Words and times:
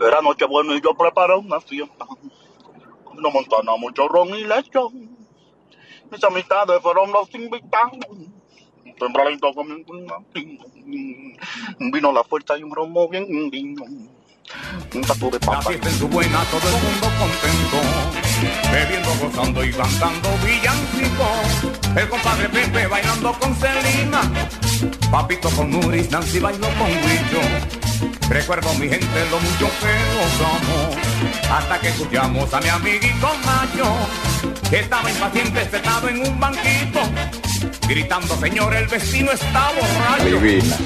Era 0.00 0.22
noche 0.22 0.46
bueno 0.46 0.74
y 0.74 0.80
yo 0.80 0.94
preparé 0.94 1.36
una 1.36 1.60
fiesta. 1.60 2.06
Una 3.16 3.30
montana, 3.30 3.76
mucho 3.76 4.08
ron 4.08 4.30
y 4.30 4.44
lechón. 4.44 5.16
Mis 6.10 6.24
amistades 6.24 6.80
fueron 6.80 7.12
los 7.12 7.32
invitados. 7.34 7.98
Tempranito 8.98 9.52
comí 9.54 9.84
un 9.86 11.92
Vino 11.92 12.12
la 12.12 12.24
fuerza 12.24 12.58
y 12.58 12.62
un 12.62 12.74
romo 12.74 13.08
bien 13.08 13.26
lindo. 13.50 13.84
Un 14.94 15.02
tato 15.02 15.30
de 15.30 15.38
papa. 15.40 15.54
La 15.54 15.62
fiesta 15.62 15.88
en 15.88 15.98
su 15.98 16.08
buena, 16.08 16.44
todo 16.44 16.68
el 16.68 16.82
mundo 16.82 17.10
contento 17.18 18.20
bebiendo, 18.72 19.14
gozando 19.20 19.64
y 19.64 19.72
cantando 19.72 20.30
villancicos. 20.44 21.96
El 21.96 22.08
compadre 22.08 22.48
Pepe 22.48 22.86
bailando 22.86 23.32
con 23.38 23.54
Celina, 23.56 24.20
Papito 25.10 25.50
con 25.50 25.70
Nuris, 25.70 26.10
Nancy 26.10 26.38
bailó 26.38 26.68
con 26.78 26.88
Guillo. 26.88 27.42
Recuerdo 28.28 28.72
mi 28.74 28.88
gente 28.88 29.28
lo 29.30 29.40
mucho 29.40 29.68
que 29.80 29.92
gozamos, 30.16 30.96
hasta 31.50 31.80
que 31.80 31.88
escuchamos 31.88 32.54
a 32.54 32.60
mi 32.60 32.68
amiguito 32.68 33.28
Mayo, 33.44 33.92
que 34.70 34.80
estaba 34.80 35.10
impaciente 35.10 35.68
sentado 35.68 36.08
en 36.08 36.26
un 36.26 36.38
banquito, 36.38 37.00
gritando, 37.88 38.36
señor, 38.36 38.74
el 38.74 38.86
vecino 38.86 39.32
está 39.32 39.72
borracho. 39.72 40.24
Divina, 40.24 40.76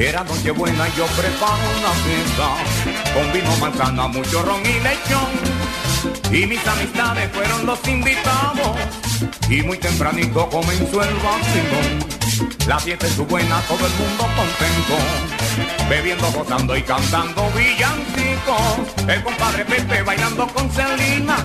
Era 0.00 0.24
noche 0.24 0.50
buena 0.52 0.88
y 0.88 0.96
yo 0.96 1.04
preparo 1.08 1.60
una 1.78 1.90
fiesta 1.90 3.12
con 3.12 3.30
vino, 3.34 3.54
manzana, 3.58 4.08
mucho 4.08 4.42
ron 4.42 4.62
y 4.64 4.80
lechón. 4.80 5.30
Y 6.32 6.46
mis 6.46 6.66
amistades 6.66 7.30
fueron 7.30 7.66
los 7.66 7.86
invitados 7.86 8.78
y 9.50 9.60
muy 9.60 9.76
tempranito 9.76 10.48
comenzó 10.48 11.02
el 11.02 11.14
vacilón. 11.16 12.56
La 12.66 12.78
fiesta 12.78 13.06
es 13.06 13.18
buena, 13.18 13.60
todo 13.68 13.86
el 13.86 13.92
mundo 13.92 14.26
contento, 14.36 14.96
bebiendo, 15.90 16.32
gozando 16.32 16.74
y 16.78 16.82
cantando 16.82 17.50
villancicos. 17.50 19.06
El 19.06 19.22
compadre 19.22 19.66
Pepe 19.66 20.02
bailando 20.02 20.46
con 20.46 20.70
Celina, 20.70 21.36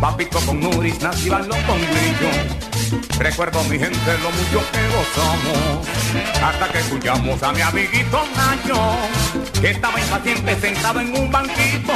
papito 0.00 0.40
con 0.46 0.60
Nuris, 0.60 0.98
Nancy 1.02 1.28
con 1.28 1.42
Grillo. 1.42 2.75
Recuerdo 3.18 3.62
mi 3.64 3.78
gente 3.78 4.18
lo 4.22 4.30
mucho 4.30 4.70
que 4.72 4.88
gozamos 4.88 5.86
Hasta 6.42 6.68
que 6.72 6.78
escuchamos 6.78 7.42
a 7.42 7.52
mi 7.52 7.60
amiguito 7.60 8.22
Nacho 8.36 8.96
Que 9.60 9.70
estaba 9.70 10.00
impaciente 10.00 10.60
sentado 10.60 11.00
en 11.00 11.16
un 11.16 11.30
banquito 11.30 11.92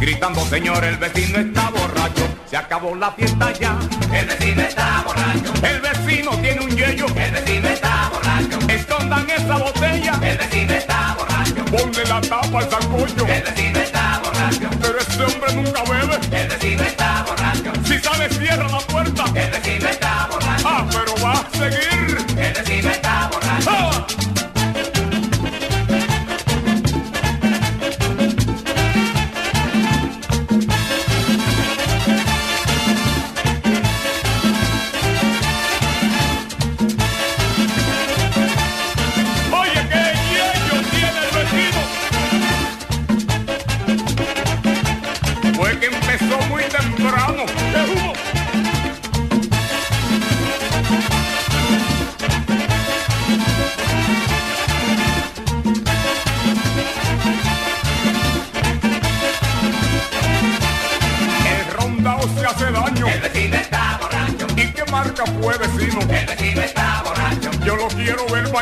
Gritando 0.00 0.44
señor 0.46 0.84
el 0.84 0.96
vecino 0.96 1.38
está 1.38 1.70
borracho 1.70 2.28
Se 2.48 2.56
acabó 2.56 2.94
la 2.94 3.10
fiesta 3.12 3.52
ya 3.52 3.78
El 4.12 4.26
vecino 4.26 4.62
está 4.62 5.02
borracho. 5.06 5.52
El 5.62 5.80
vecino 5.80 6.30
tiene 6.38 6.60
un 6.60 6.70
yello. 6.76 7.06
El 7.16 7.32
vecino 7.32 7.68
está 7.68 8.10
borracho. 8.12 8.58
Escondan 8.68 9.30
esa 9.30 9.56
botella. 9.56 10.12
El 10.22 10.38
vecino 10.38 10.72
está 10.72 11.16
borracho. 11.18 11.64
Ponle 11.64 12.04
la 12.04 12.20
tapa 12.20 12.58
al 12.58 12.70
sancocho. 12.70 13.26
El 13.26 13.42
vecino 13.42 13.78
está 13.78 14.20
borracho. 14.24 14.68
Pero 14.80 14.98
este 14.98 15.24
hombre 15.24 15.54
nunca 15.54 15.82
bebe. 15.84 16.40
El 16.40 16.48
vecino 16.48 16.82
está 16.82 17.24
borracho. 17.26 17.72
Si 17.84 17.98
sale 17.98 18.28
cierra 18.30 18.68
la 18.68 18.78
puerta. 18.78 19.24
El 19.34 19.50
vecino 19.50 19.88
está 19.88 19.95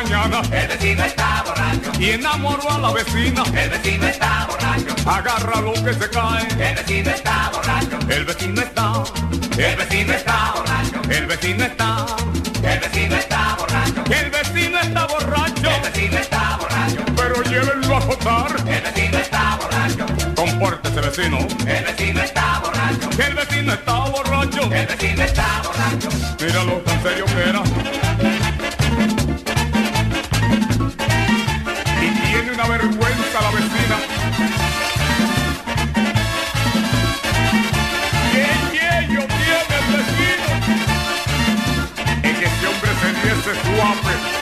mañana. 0.05 0.41
El 0.51 0.67
vecino 0.67 1.03
está 1.03 1.43
borracho 1.45 1.91
Y 1.99 2.09
enamoro 2.11 2.69
a 2.69 2.79
la 2.79 2.91
vecina. 2.91 3.43
El 3.53 3.69
vecino 3.69 4.07
está 4.07 4.47
borracho 4.49 5.09
Agarra 5.09 5.61
lo 5.61 5.73
que 5.73 5.93
se 5.93 6.09
cae. 6.09 6.47
El 6.59 6.75
vecino 6.75 7.09
está 7.09 7.51
borracho 7.53 7.97
El 8.09 8.25
vecino 8.25 8.61
está. 8.61 9.03
El 9.57 9.75
vecino 9.75 10.13
está 10.13 10.53
borracho 10.55 11.01
El 11.09 11.25
vecino 11.27 11.65
está. 11.65 12.05
El 12.63 12.79
vecino 12.79 13.15
está 13.15 13.55
borracho 13.59 14.03
El 14.11 14.29
vecino 14.31 14.79
está 14.79 15.07
borracho. 15.07 15.69
El 15.69 15.81
vecino 15.81 16.17
está 16.19 16.57
borracho 16.59 17.05
Pero 17.15 17.43
llévenlo 17.43 17.95
a 17.95 17.99
votar. 17.99 18.51
El 18.67 18.81
vecino 18.81 19.17
está 19.17 19.59
borracho 19.61 20.05
Compórtese, 20.35 21.01
vecino. 21.01 21.37
El 21.65 21.83
vecino 21.85 22.21
está 22.21 22.59
borracho 22.59 22.75
el 23.17 23.33
vecino 23.33 23.73
está 23.73 23.93
borracho. 23.93 24.61
El 24.73 24.87
vecino 24.87 25.23
está 25.23 25.61
borracho 25.63 26.09
Míralo 26.39 26.73
tan 26.79 27.01
serio 27.01 27.25
que 27.25 27.49
era. 27.49 27.94
off 43.85 44.03
with. 44.03 44.34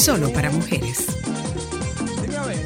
Solo 0.00 0.32
para 0.32 0.50
Mujeres. 0.50 1.08
Dime 2.22 2.36
a 2.38 2.44
ver. 2.46 2.56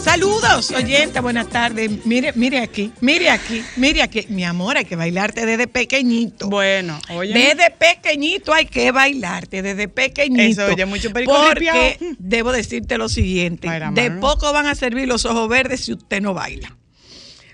Saludos, 0.00 0.70
oyenta, 0.70 1.20
buenas 1.20 1.48
tardes. 1.48 2.06
Mire, 2.06 2.32
mire 2.36 2.60
aquí, 2.60 2.92
mire 3.00 3.30
aquí, 3.30 3.64
mire 3.76 4.02
aquí. 4.02 4.26
Mi 4.28 4.44
amor, 4.44 4.76
hay 4.76 4.84
que 4.84 4.94
bailarte 4.94 5.44
desde 5.44 5.66
pequeñito. 5.66 6.48
Bueno, 6.48 7.00
oye. 7.10 7.34
Desde 7.34 7.72
pequeñito 7.72 8.54
hay 8.54 8.66
que 8.66 8.92
bailarte, 8.92 9.60
desde 9.60 9.88
pequeñito. 9.88 10.62
Eso, 10.62 10.72
oye, 10.72 10.86
mucho 10.86 11.10
perico 11.12 11.32
Porque 11.32 11.98
debo 12.20 12.52
decirte 12.52 12.96
lo 12.96 13.08
siguiente: 13.08 13.66
Baila 13.66 13.90
de 13.90 14.12
poco 14.12 14.52
van 14.52 14.66
a 14.66 14.76
servir 14.76 15.08
los 15.08 15.24
ojos 15.24 15.48
verdes 15.48 15.80
si 15.80 15.94
usted 15.94 16.22
no 16.22 16.32
baila. 16.32 16.76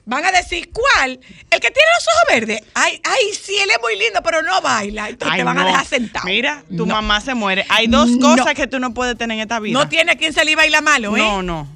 Van 0.06 0.24
a 0.24 0.32
decir, 0.32 0.70
¿cuál? 0.72 1.20
El 1.50 1.60
que 1.60 1.70
tiene 1.70 1.88
los 1.96 2.06
ojos 2.08 2.22
verdes. 2.30 2.62
Ay, 2.74 3.00
ay, 3.04 3.34
sí, 3.40 3.54
él 3.62 3.70
es 3.70 3.78
muy 3.80 3.96
lindo, 3.98 4.20
pero 4.24 4.42
no 4.42 4.60
baila. 4.60 5.08
Entonces 5.08 5.32
Ay, 5.32 5.40
te 5.40 5.44
van 5.44 5.58
a 5.58 5.64
dejar 5.66 5.86
sentado. 5.86 6.26
Mira, 6.26 6.64
tu 6.68 6.86
No. 6.86 6.94
mamá 6.94 7.20
se 7.20 7.34
muere. 7.34 7.64
Hay 7.68 7.86
dos 7.86 8.08
No. 8.10 8.36
cosas 8.36 8.54
que 8.54 8.66
tú 8.66 8.78
no 8.80 8.92
puedes 8.94 9.16
tener 9.16 9.36
en 9.36 9.42
esta 9.42 9.60
vida. 9.60 9.78
No 9.78 9.88
tiene 9.88 10.12
a 10.12 10.16
quien 10.16 10.32
salir 10.32 10.56
baila 10.56 10.80
malo, 10.80 11.16
¿eh? 11.16 11.20
No, 11.20 11.42
no. 11.42 11.68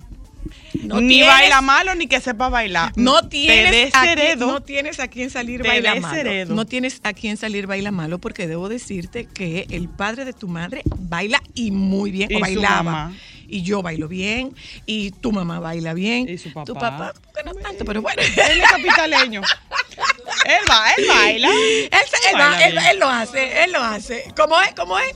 No 0.83 1.01
ni 1.01 1.15
tienes- 1.21 1.29
baila 1.29 1.61
malo 1.63 1.95
ni 1.95 2.07
que 2.09 2.21
sepa 2.21 2.49
bailar. 2.51 2.93
No 2.97 3.23
Te 3.23 3.29
tienes, 3.29 3.95
a 3.95 4.03
quien, 4.15 4.39
no 4.39 4.61
tienes 4.63 5.01
a 5.01 5.09
quien 5.09 5.31
salir 5.31 5.63
Te 5.63 5.69
baila 5.69 5.95
malo. 5.95 6.55
No 6.55 6.67
tienes 6.67 7.01
a 7.05 7.13
quien 7.15 7.37
salir 7.39 7.67
baila 7.67 7.91
malo 7.91 8.19
porque 8.19 8.47
debo 8.47 8.69
decirte 8.69 9.27
que 9.27 9.67
el 9.71 9.89
padre 9.89 10.25
de 10.27 10.33
tu 10.35 10.47
madre 10.49 10.83
baila 10.99 11.43
y 11.55 11.71
muy 11.71 12.11
bien, 12.11 12.31
Y 12.31 12.35
o 12.35 12.39
su 12.39 12.43
bailaba. 12.43 12.83
mamá. 12.83 13.17
Y 13.49 13.63
yo 13.63 13.83
bailo 13.83 14.09
bien, 14.09 14.55
y 14.87 15.11
tu 15.11 15.33
mamá 15.33 15.61
baila 15.61 15.95
bien. 15.95 16.29
Y 16.29 16.39
su 16.39 16.53
papá. 16.53 16.65
Tu 16.67 16.75
papá, 16.75 17.13
que 17.35 17.43
no 17.45 17.55
tanto, 17.55 17.85
pero 17.85 18.03
bueno. 18.03 18.21
Él 18.23 18.61
es 18.61 18.71
capitaleño. 18.71 19.43
él 20.47 20.71
va, 20.71 20.91
él 20.97 21.07
baila. 21.09 21.49
Él, 21.51 21.89
él 21.93 22.35
va- 22.41 22.51
Baila 22.51 22.67
él- 22.67 22.73
bien. 22.73 22.85
él 22.87 22.99
lo 22.99 23.09
hace, 23.09 23.65
él 23.65 23.73
lo 23.73 23.83
hace. 23.83 24.25
¿Cómo 24.37 24.61
es? 24.61 24.73
¿Cómo 24.75 24.99
es? 24.99 25.15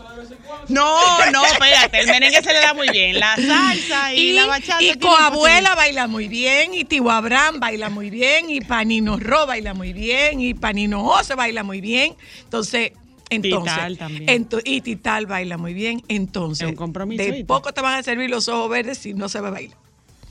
No, 0.68 1.30
no, 1.30 1.44
espérate. 1.46 2.00
El 2.00 2.06
merengue 2.06 2.42
se 2.42 2.52
le 2.52 2.60
da 2.60 2.74
muy 2.74 2.88
bien. 2.90 3.18
La 3.18 3.36
salsa 3.36 4.12
y, 4.14 4.32
la 4.32 4.46
bachata. 4.46 4.82
y 4.82 4.94
coabuela 4.98 5.74
baila 5.74 6.06
muy 6.06 6.28
bien, 6.28 6.74
y 6.74 6.84
tío 6.84 7.10
Abraham 7.10 7.60
baila 7.60 7.88
muy 7.88 8.10
bien, 8.10 8.50
y 8.50 8.60
Panino 8.60 9.18
Ro 9.18 9.46
baila 9.46 9.74
muy 9.74 9.92
bien, 9.92 10.40
y 10.40 10.54
Panino 10.54 11.02
José 11.04 11.34
baila 11.34 11.62
muy 11.62 11.80
bien. 11.80 12.14
Entonces, 12.44 12.92
entonces. 13.30 13.74
Tital 13.74 13.98
también. 13.98 14.26
ento- 14.26 14.62
y 14.64 14.80
Tital 14.80 15.26
baila 15.26 15.58
muy 15.58 15.74
bien. 15.74 16.02
Entonces, 16.08 16.64
Es 16.66 16.70
un 16.70 16.76
compromiso, 16.76 17.22
de 17.22 17.44
poco 17.44 17.72
te 17.72 17.80
van 17.80 17.94
a 17.98 18.02
servir 18.02 18.30
los 18.30 18.48
ojos 18.48 18.70
verdes 18.70 18.98
si 18.98 19.14
no 19.14 19.28
se 19.28 19.40
va 19.40 19.48
a 19.48 19.52
bailar. 19.52 19.76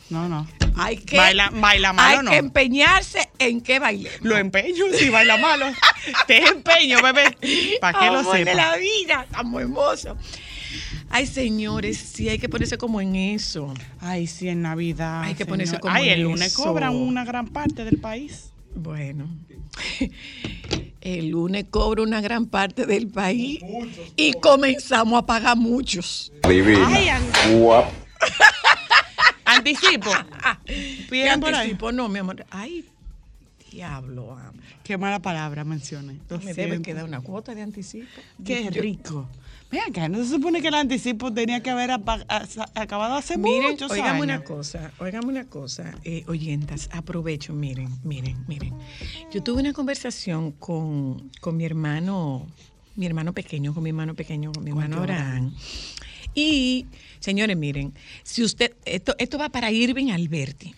No, 0.09 0.29
no. 0.29 0.47
Hay 0.77 0.97
que, 0.97 1.17
Baila- 1.17 1.49
baila 1.53 1.91
malo, 1.91 2.19
hay 2.19 2.23
no. 2.25 2.31
que 2.31 2.37
empeñarse 2.37 3.27
en 3.39 3.59
que 3.61 3.79
baile. 3.79 4.09
Lo 4.21 4.37
empeño 4.37 4.85
si 4.97 5.09
baila 5.09 5.35
malo. 5.37 5.65
Te 6.27 6.37
empeño, 6.47 7.01
bebé. 7.01 7.35
Para 7.81 7.99
que 7.99 8.05
lo 8.05 8.19
Amor 8.19 8.33
de 8.37 8.45
sepa. 8.45 8.53
la 8.55 8.77
vida, 8.77 9.25
tan 9.31 9.53
hermoso. 9.55 10.15
Ay, 11.09 11.25
señores, 11.25 11.97
sí 11.97 12.29
hay 12.29 12.37
que 12.39 12.47
ponerse 12.47 12.77
como 12.77 13.01
en 13.01 13.15
eso. 13.15 13.73
Ay, 13.99 14.27
sí, 14.27 14.47
en 14.49 14.61
Navidad. 14.61 15.23
Hay 15.23 15.35
que 15.35 15.45
ponerse 15.45 15.77
como 15.79 15.93
Ay, 15.93 16.09
el 16.09 16.19
en 16.19 16.23
lunes 16.23 16.47
eso. 16.53 16.63
cobran 16.63 16.95
una 16.95 17.25
gran 17.25 17.47
parte 17.47 17.83
del 17.83 17.97
país. 17.97 18.51
Bueno, 18.75 19.27
el 21.07 21.29
lunes 21.29 21.65
cobra 21.69 22.03
una 22.03 22.19
gran 22.21 22.47
parte 22.47 22.85
del 22.85 23.07
país 23.07 23.59
y 24.17 24.33
comenzamos 24.33 25.19
a 25.19 25.25
pagar 25.25 25.55
muchos. 25.55 26.33
Ay, 26.43 27.07
an- 27.09 27.23
anticipo. 29.45 30.09
¿Qué 30.65 31.05
Piden 31.09 31.39
por 31.39 31.49
ahí. 31.53 31.61
anticipo? 31.61 31.91
No, 31.91 32.09
mi 32.09 32.19
amor. 32.19 32.45
Ay, 32.49 32.85
diablo. 33.71 34.37
Qué 34.83 34.97
mala 34.97 35.19
palabra 35.19 35.63
mencioné. 35.63 36.17
Me 36.43 36.53
debe 36.53 36.81
quedar 36.81 37.05
una 37.05 37.21
cuota 37.21 37.55
de 37.55 37.61
anticipo. 37.61 38.07
Qué 38.45 38.69
Yo- 38.71 38.81
rico. 38.81 39.29
Mira 39.69 39.83
acá, 39.87 40.07
¿no 40.07 40.17
se 40.23 40.29
supone 40.29 40.61
que 40.61 40.69
el 40.69 40.75
anticipo 40.75 41.33
tenía 41.33 41.61
que 41.61 41.69
haber 41.69 41.91
acabado 41.91 43.15
hace 43.15 43.37
Miren, 43.37 43.71
muchos 43.71 43.91
oígame 43.91 44.11
años? 44.11 44.23
una 44.23 44.43
cosa, 44.43 44.91
oígame 44.97 45.27
una 45.27 45.45
cosa, 45.45 45.93
eh, 46.05 46.23
oyentas, 46.27 46.89
aprovecho, 46.93 47.51
miren, 47.53 47.89
miren, 48.03 48.37
miren. 48.47 48.73
Yo 49.33 49.43
tuve 49.43 49.61
una 49.61 49.73
conversación 49.73 50.53
con, 50.53 51.29
con 51.41 51.57
mi 51.57 51.65
hermano, 51.65 52.47
mi 52.95 53.05
hermano 53.05 53.33
pequeño, 53.33 53.73
con 53.73 53.83
mi 53.83 53.89
hermano 53.89 54.15
pequeño, 54.15 54.53
con 54.53 54.63
mi 54.63 54.69
hermano 54.69 54.97
Abraham. 54.99 55.53
Y, 56.33 56.85
señores, 57.19 57.57
miren, 57.57 57.93
si 58.23 58.43
usted, 58.43 58.73
esto, 58.85 59.15
esto 59.17 59.37
va 59.37 59.49
para 59.49 59.71
Irving 59.71 60.11
Alberti. 60.11 60.73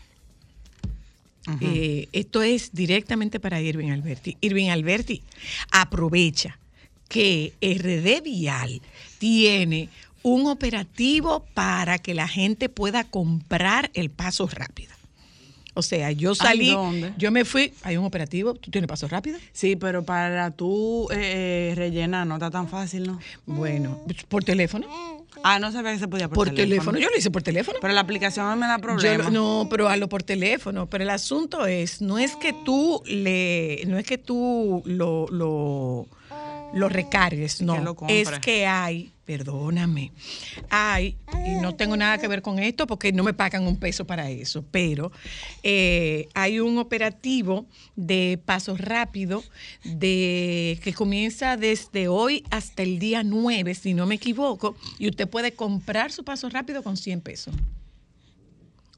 Eh, 1.61 2.07
esto 2.11 2.43
es 2.43 2.71
directamente 2.73 3.39
para 3.39 3.59
Irving 3.59 3.89
Alberti. 3.89 4.37
Irving 4.41 4.69
Alberti 4.69 5.23
aprovecha 5.71 6.59
que 7.09 7.53
RD 7.61 8.23
Vial 8.23 8.81
tiene 9.17 9.89
un 10.23 10.47
operativo 10.47 11.45
para 11.53 11.97
que 11.97 12.13
la 12.13 12.27
gente 12.27 12.69
pueda 12.69 13.03
comprar 13.03 13.89
el 13.93 14.09
paso 14.09 14.47
rápido. 14.47 14.93
O 15.75 15.81
sea, 15.81 16.11
yo 16.11 16.35
salí, 16.35 16.71
¿dónde? 16.71 17.13
yo 17.17 17.31
me 17.31 17.45
fui, 17.45 17.73
hay 17.83 17.95
un 17.95 18.03
operativo, 18.03 18.53
¿tú 18.53 18.69
tienes 18.69 18.87
paso 18.87 19.07
rápido? 19.07 19.37
Sí, 19.53 19.75
pero 19.77 20.03
para 20.03 20.51
tú 20.51 21.07
eh, 21.11 21.69
eh, 21.71 21.75
rellenar 21.75 22.27
no 22.27 22.35
está 22.35 22.51
tan 22.51 22.67
fácil, 22.67 23.03
¿no? 23.07 23.19
Bueno, 23.45 24.01
por 24.27 24.43
teléfono. 24.43 24.87
Ah, 25.41 25.57
no 25.59 25.71
sabía 25.71 25.93
que 25.93 25.99
se 25.99 26.07
podía 26.09 26.27
por, 26.27 26.47
Por 26.47 26.55
teléfono. 26.55 26.99
Yo 26.99 27.07
lo 27.09 27.15
hice 27.17 27.31
por 27.31 27.43
teléfono. 27.43 27.77
Pero 27.79 27.93
la 27.93 28.01
aplicación 28.01 28.59
me 28.59 28.65
da 28.67 28.75
Yo 28.75 28.81
problemas. 28.81 29.27
lo- 29.27 29.63
no, 29.63 29.67
pero 29.69 29.87
hazlo 29.87 30.09
por 30.09 30.21
teléfono. 30.21 30.87
Pero 30.87 31.03
el 31.05 31.09
asunto 31.11 31.65
es, 31.65 32.01
no 32.01 32.17
es 32.19 32.35
que 32.35 32.53
tú 32.65 33.01
le, 33.05 33.83
no 33.87 33.97
es 33.97 34.05
que 34.05 34.17
tú 34.17 34.81
lo, 34.85 35.27
lo, 35.29 36.07
lo 36.73 36.89
recargues, 36.89 37.61
no. 37.61 37.75
Que 37.75 37.81
lo 37.81 37.95
compre. 37.95 38.21
es 38.21 38.39
que 38.39 38.65
hay, 38.65 39.11
perdóname, 39.25 40.11
hay, 40.69 41.17
y 41.45 41.55
no 41.61 41.75
tengo 41.75 41.95
nada 41.97 42.17
que 42.17 42.27
ver 42.27 42.41
con 42.41 42.59
esto 42.59 42.87
porque 42.87 43.11
no 43.11 43.23
me 43.23 43.33
pagan 43.33 43.67
un 43.67 43.77
peso 43.77 44.05
para 44.05 44.29
eso, 44.29 44.63
pero 44.71 45.11
eh, 45.63 46.27
hay 46.33 46.59
un 46.59 46.77
operativo 46.77 47.65
de 47.95 48.39
paso 48.43 48.75
rápido 48.77 49.43
de 49.83 50.79
que 50.83 50.93
comienza 50.93 51.57
desde 51.57 52.07
hoy 52.07 52.43
hasta 52.49 52.83
el 52.83 52.99
día 52.99 53.23
9, 53.23 53.75
si 53.75 53.93
no 53.93 54.05
me 54.05 54.15
equivoco, 54.15 54.75
y 54.97 55.09
usted 55.09 55.27
puede 55.27 55.53
comprar 55.53 56.11
su 56.11 56.23
paso 56.23 56.49
rápido 56.49 56.83
con 56.83 56.97
100 56.97 57.21
pesos. 57.21 57.55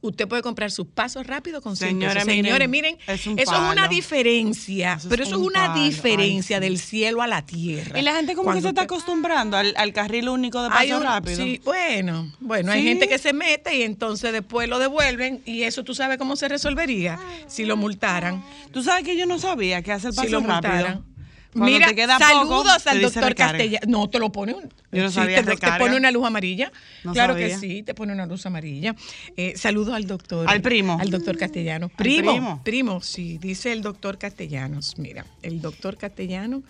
Usted 0.03 0.27
puede 0.27 0.41
comprar 0.41 0.71
sus 0.71 0.87
pasos 0.87 1.27
rápidos 1.27 1.61
con 1.61 1.75
100 1.77 1.89
Señores, 1.91 2.13
pesos. 2.25 2.27
Señores, 2.33 2.67
miren, 2.69 2.97
miren, 2.97 2.97
es 3.07 3.21
eso 3.27 3.35
es 3.37 3.71
una 3.71 3.87
diferencia, 3.87 4.93
Eso 4.93 5.07
es 5.07 5.09
pero 5.11 5.23
eso 5.23 5.35
es 5.35 5.37
un 5.37 5.45
una 5.45 5.67
palo. 5.67 5.83
diferencia 5.83 6.57
Ay, 6.57 6.63
sí. 6.63 6.69
del 6.69 6.79
cielo 6.79 7.21
a 7.21 7.27
la 7.27 7.45
tierra. 7.45 7.99
Y 7.99 8.01
la 8.01 8.15
gente 8.15 8.33
como 8.35 8.51
que 8.53 8.61
se 8.61 8.69
está 8.69 8.81
acostumbrando 8.81 9.57
al, 9.57 9.73
al 9.77 9.93
carril 9.93 10.29
único 10.29 10.61
de 10.63 10.69
paso 10.69 10.97
un- 10.97 11.03
rápido. 11.03 11.43
Sí, 11.43 11.61
bueno, 11.63 12.31
bueno, 12.39 12.71
hay 12.71 12.83
gente 12.83 13.07
que 13.07 13.17
se 13.19 13.33
mete 13.33 13.75
y 13.75 13.83
entonces 13.83 14.31
después 14.33 14.67
lo 14.67 14.79
devuelven 14.79 15.41
y 15.45 15.63
eso 15.63 15.83
tú 15.83 15.93
sabes 15.93 16.17
cómo 16.17 16.35
se 16.35 16.47
resolvería 16.47 17.19
si 17.47 17.65
lo 17.65 17.77
multaran. 17.77 18.43
Tú 18.71 18.81
sabes 18.83 19.03
que 19.03 19.15
yo 19.15 19.25
no 19.27 19.37
sabía 19.39 19.81
que 19.83 19.91
hace 19.91 20.07
el 20.07 20.13
paso 20.15 20.27
Si 20.27 20.31
lo 20.31 20.39
rápido. 20.39 20.53
multaran. 20.73 21.05
Cuando 21.53 21.65
Mira, 21.71 21.87
te 21.89 21.95
queda 21.95 22.17
saludos 22.17 22.63
poco, 22.63 22.83
te 22.83 22.89
al 22.89 23.01
doctor 23.01 23.23
recarga. 23.23 23.57
Castellano. 23.57 23.85
No, 23.87 24.09
te 24.09 24.19
lo 24.19 24.31
pone 24.31 24.53
un. 24.53 24.69
Yo 24.91 25.03
no 25.03 25.09
sí, 25.09 25.15
sabía 25.15 25.43
te, 25.43 25.55
te 25.57 25.71
pone 25.77 25.97
una 25.97 26.09
luz 26.11 26.25
amarilla. 26.25 26.71
No 27.03 27.11
claro 27.13 27.33
sabía. 27.33 27.47
que 27.49 27.57
sí, 27.57 27.83
te 27.83 27.93
pone 27.93 28.13
una 28.13 28.25
luz 28.25 28.45
amarilla. 28.45 28.95
Eh, 29.35 29.53
saludos 29.57 29.93
al 29.93 30.07
doctor. 30.07 30.49
Al 30.49 30.61
primo. 30.61 30.97
Al 30.99 31.09
doctor 31.11 31.37
Castellanos. 31.37 31.91
Primo, 31.97 32.31
primo. 32.31 32.61
primo. 32.63 33.01
sí, 33.01 33.37
dice 33.37 33.73
el 33.73 33.81
doctor 33.81 34.17
Castellanos. 34.17 34.97
Mira, 34.97 35.25
el 35.41 35.59
doctor 35.61 35.97
Castellanos, 35.97 36.61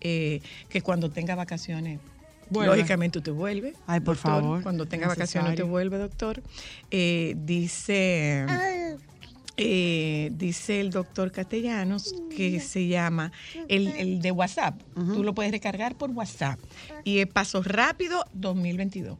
eh, 0.00 0.40
que 0.68 0.82
cuando 0.82 1.10
tenga 1.10 1.34
vacaciones. 1.34 1.98
Vuelve. 2.50 2.76
Lógicamente 2.76 3.18
usted 3.18 3.32
vuelve. 3.32 3.74
Ay, 3.86 4.00
por 4.00 4.16
doctor. 4.16 4.32
favor, 4.40 4.62
Cuando 4.62 4.86
tenga 4.86 5.06
vacaciones 5.08 5.50
necesario. 5.50 5.70
vuelve, 5.70 5.98
doctor. 5.98 6.42
Eh, 6.90 7.34
dice. 7.38 8.46
Eh, 9.60 10.30
dice 10.34 10.80
el 10.80 10.90
doctor 10.90 11.32
Castellanos 11.32 12.14
que 12.34 12.60
se 12.60 12.86
llama 12.86 13.32
el, 13.68 13.88
el 13.88 14.22
de 14.22 14.30
WhatsApp. 14.30 14.80
Tú 14.94 15.24
lo 15.24 15.34
puedes 15.34 15.50
recargar 15.50 15.96
por 15.96 16.10
WhatsApp. 16.10 16.60
Y 17.02 17.18
es 17.18 17.26
Paso 17.26 17.62
Rápido 17.62 18.24
2022. 18.34 19.18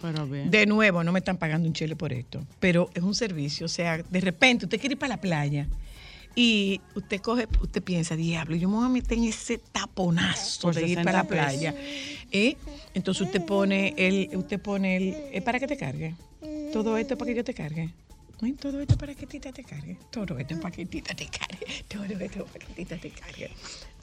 Pero 0.00 0.26
bien. 0.26 0.50
De 0.50 0.66
nuevo, 0.66 1.02
no 1.02 1.10
me 1.10 1.18
están 1.18 1.36
pagando 1.36 1.66
un 1.66 1.74
chile 1.74 1.96
por 1.96 2.12
esto, 2.12 2.46
pero 2.60 2.90
es 2.94 3.02
un 3.02 3.14
servicio. 3.14 3.66
O 3.66 3.68
sea, 3.68 3.98
de 3.98 4.20
repente 4.20 4.66
usted 4.66 4.78
quiere 4.78 4.92
ir 4.92 4.98
para 4.98 5.16
la 5.16 5.20
playa 5.20 5.66
y 6.38 6.82
usted 6.94 7.20
coge, 7.20 7.48
usted 7.62 7.82
piensa, 7.82 8.14
diablo, 8.14 8.56
yo 8.56 8.68
me 8.68 8.76
voy 8.76 8.84
a 8.84 8.90
meter 8.90 9.16
en 9.16 9.24
ese 9.24 9.58
taponazo 9.58 10.62
Por 10.62 10.74
de 10.74 10.82
ir 10.82 10.88
60 10.98 11.04
para 11.04 11.22
la 11.22 11.28
playa. 11.28 11.74
¿Eh? 12.30 12.56
Entonces 12.94 13.22
usted 13.22 13.42
pone 13.42 13.94
el, 13.96 14.36
usted 14.36 14.60
pone 14.60 14.96
el, 14.96 15.16
es 15.32 15.42
para 15.42 15.58
que 15.58 15.66
te 15.66 15.76
cargue. 15.76 16.14
Todo 16.72 16.98
esto 16.98 17.14
es 17.14 17.18
para 17.18 17.30
que 17.30 17.36
yo 17.36 17.42
te 17.42 17.54
cargue. 17.54 17.88
Todo 18.38 18.80
esto 18.80 18.92
es 18.92 18.98
para 18.98 19.14
que 19.14 19.26
Tita 19.26 19.50
te 19.50 19.64
cargue. 19.64 19.96
Todo 20.10 20.38
esto 20.38 20.54
es 20.54 20.60
para 20.60 20.74
que 20.74 20.84
Tita 20.84 21.14
te 21.14 21.26
cargue. 21.26 21.84
Todo 21.88 22.04
esto 22.04 22.44
es 22.44 22.50
para 22.50 22.66
que 22.66 22.74
Tita 22.74 22.96
te 22.98 23.10
cargue. 23.10 23.50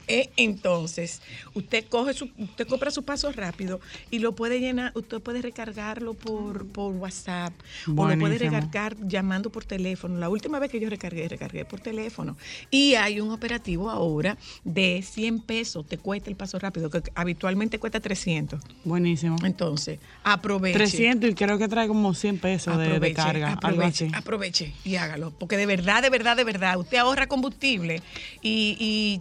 Eh, 0.08 0.30
entonces, 0.36 1.22
usted 1.54 1.86
coge 1.88 2.12
su, 2.14 2.28
usted 2.38 2.66
compra 2.66 2.90
su 2.90 3.02
paso 3.04 3.32
rápido 3.32 3.80
y 4.10 4.18
lo 4.18 4.34
puede 4.34 4.60
llenar, 4.60 4.92
usted 4.94 5.20
puede 5.20 5.40
recargarlo 5.42 6.14
por, 6.14 6.66
por 6.68 6.92
WhatsApp 6.94 7.52
o 7.86 7.90
lo 7.90 7.94
puede 7.94 8.16
Buenísimo. 8.18 8.50
recargar 8.50 8.96
llamando 9.06 9.50
por 9.50 9.64
teléfono. 9.64 10.18
La 10.18 10.28
última 10.28 10.58
vez 10.58 10.70
que 10.70 10.80
yo 10.80 10.90
recargué, 10.90 11.28
recargué 11.28 11.64
por 11.64 11.80
teléfono. 11.80 12.36
Y 12.70 12.94
hay 12.94 13.20
un 13.20 13.30
operativo 13.30 13.90
ahora 13.90 14.36
de 14.64 15.02
100 15.02 15.40
pesos, 15.40 15.86
te 15.86 15.98
cuesta 15.98 16.30
el 16.30 16.36
paso 16.36 16.58
rápido, 16.58 16.90
que 16.90 17.02
habitualmente 17.14 17.78
cuesta 17.78 18.00
300. 18.00 18.60
Buenísimo. 18.84 19.36
Entonces, 19.44 19.98
aproveche. 20.22 20.74
300 20.78 21.30
y 21.30 21.34
creo 21.34 21.58
que 21.58 21.68
trae 21.68 21.88
como 21.88 22.12
100 22.14 22.38
pesos 22.38 22.76
de, 22.76 22.84
de 22.84 22.90
Aproveche, 22.90 23.14
carga. 23.14 23.48
algo 23.48 23.58
aproveche, 23.58 24.04
así. 24.06 24.14
aproveche 24.14 24.72
y 24.84 24.96
hágalo, 24.96 25.30
porque 25.30 25.56
de 25.56 25.66
verdad, 25.66 26.02
de 26.02 26.10
verdad, 26.10 26.36
de 26.36 26.44
verdad, 26.44 26.78
usted 26.78 26.98
ahorra 26.98 27.26
combustible 27.26 28.02
y, 28.42 28.76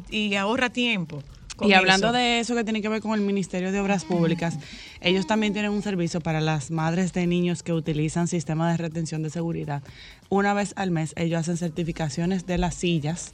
y- 0.10 0.16
y 0.16 0.36
ahorra 0.36 0.70
tiempo. 0.74 1.24
Y 1.62 1.74
hablando 1.74 2.08
eso. 2.08 2.18
de 2.18 2.40
eso 2.40 2.56
que 2.56 2.64
tiene 2.64 2.82
que 2.82 2.90
ver 2.90 3.02
con 3.02 3.14
el 3.14 3.22
Ministerio 3.22 3.72
de 3.72 3.80
Obras 3.80 4.06
Públicas, 4.06 4.58
ellos 5.04 5.28
también 5.28 5.54
tienen 5.54 5.72
un 5.72 5.82
servicio 5.82 6.22
para 6.22 6.42
las 6.42 6.72
madres 6.72 7.14
de 7.14 7.28
niños 7.28 7.62
que 7.64 7.74
utilizan 7.74 8.28
sistemas 8.28 8.72
de 8.78 8.84
retención 8.84 9.22
de 9.24 9.30
seguridad. 9.30 9.84
Una 10.30 10.54
vez 10.56 10.74
al 10.78 10.90
mes 10.90 11.14
ellos 11.16 11.40
hacen 11.42 11.58
certificaciones 11.58 12.48
de 12.48 12.58
las 12.58 12.74
sillas 12.74 13.34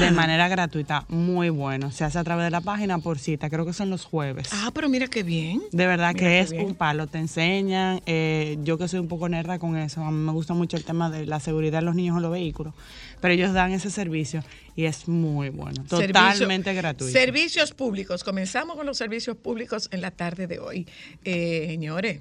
de 0.00 0.10
manera 0.10 0.48
gratuita, 0.48 1.04
muy 1.08 1.48
bueno. 1.50 1.92
Se 1.92 2.02
hace 2.04 2.18
a 2.18 2.24
través 2.24 2.44
de 2.46 2.50
la 2.50 2.60
página 2.60 2.98
por 2.98 3.18
cita, 3.20 3.48
creo 3.50 3.64
que 3.64 3.72
son 3.72 3.88
los 3.90 4.04
jueves. 4.04 4.48
Ah, 4.52 4.70
pero 4.74 4.88
mira 4.88 5.06
qué 5.06 5.22
bien. 5.22 5.62
De 5.70 5.86
verdad 5.86 6.12
Mira 6.14 6.20
que 6.26 6.40
es 6.40 6.50
bien. 6.50 6.66
un 6.66 6.74
palo, 6.74 7.06
te 7.06 7.18
enseñan. 7.18 8.00
eh, 8.06 8.56
yo 8.64 8.78
que 8.78 8.88
soy 8.88 8.98
un 9.00 9.08
poco 9.08 9.28
nerda 9.28 9.58
con 9.60 9.76
eso, 9.76 10.02
a 10.02 10.10
mí 10.10 10.16
me 10.18 10.32
gusta 10.32 10.54
mucho 10.54 10.76
el 10.76 10.84
tema 10.84 11.08
de 11.10 11.26
la 11.26 11.38
seguridad 11.38 11.78
de 11.80 11.84
los 11.84 11.94
niños 11.94 12.16
en 12.16 12.22
los 12.22 12.32
vehículos, 12.32 12.74
pero 13.20 13.32
ellos 13.34 13.52
dan 13.52 13.70
ese 13.72 13.90
servicio 13.90 14.42
y 14.76 14.86
es 14.86 15.06
muy 15.06 15.50
bueno, 15.50 15.84
Servicio- 15.88 16.06
totalmente 16.08 16.74
gratuito. 16.74 17.12
Servicios 17.12 17.72
públicos. 17.72 18.24
Comenzamos 18.24 18.74
con 18.76 18.86
los 18.86 18.96
servicios 18.98 19.36
públicos 19.36 19.88
en 19.92 20.00
la 20.00 20.10
tarde 20.10 20.48
de 20.48 20.58
hoy. 20.58 20.86
Eh, 21.24 21.66
señores, 21.68 22.20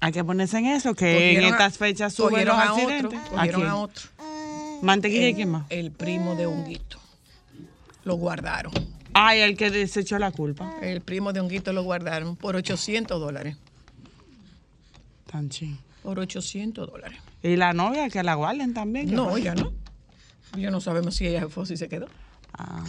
Hay 0.00 0.12
que 0.12 0.22
ponerse 0.24 0.58
en 0.58 0.66
eso, 0.66 0.94
que 0.94 1.10
en 1.30 1.34
cogieron 1.36 1.54
estas 1.54 1.78
fechas 1.78 2.12
suben 2.14 2.46
los 2.46 2.54
a. 2.56 2.74
Otro, 2.74 3.10
cogieron 3.30 3.66
a 3.66 3.76
otro. 3.76 4.08
Mantequilla 4.82 5.26
y 5.28 5.30
El- 5.30 5.34
quién 5.36 5.50
más. 5.50 5.64
El 5.70 5.90
primo 5.90 6.34
de 6.34 6.46
Honguito. 6.46 6.98
Lo 8.04 8.14
guardaron. 8.16 8.72
Ay, 9.14 9.40
el 9.40 9.56
que 9.56 9.70
desechó 9.70 10.18
la 10.18 10.30
culpa. 10.30 10.74
El 10.82 11.00
primo 11.00 11.32
de 11.32 11.40
Honguito 11.40 11.72
lo 11.72 11.82
guardaron 11.82 12.36
por 12.36 12.56
800 12.56 13.18
dólares. 13.18 13.56
Tan 15.30 15.48
ching. 15.48 15.78
Por 16.02 16.18
800 16.20 16.90
dólares. 16.90 17.18
Y 17.42 17.56
la 17.56 17.72
novia, 17.72 18.08
que 18.10 18.22
la 18.22 18.34
guarden 18.34 18.74
también. 18.74 19.08
¿qué 19.08 19.14
No, 19.16 19.26
pasa? 19.28 19.38
ya 19.38 19.54
no. 19.54 19.72
Ya 20.56 20.70
no 20.70 20.80
sabemos 20.80 21.16
si 21.16 21.26
ella 21.26 21.48
fue 21.48 21.64
o 21.64 21.66
si 21.66 21.76
se 21.76 21.88
quedó. 21.88 22.06
Ah. 22.56 22.84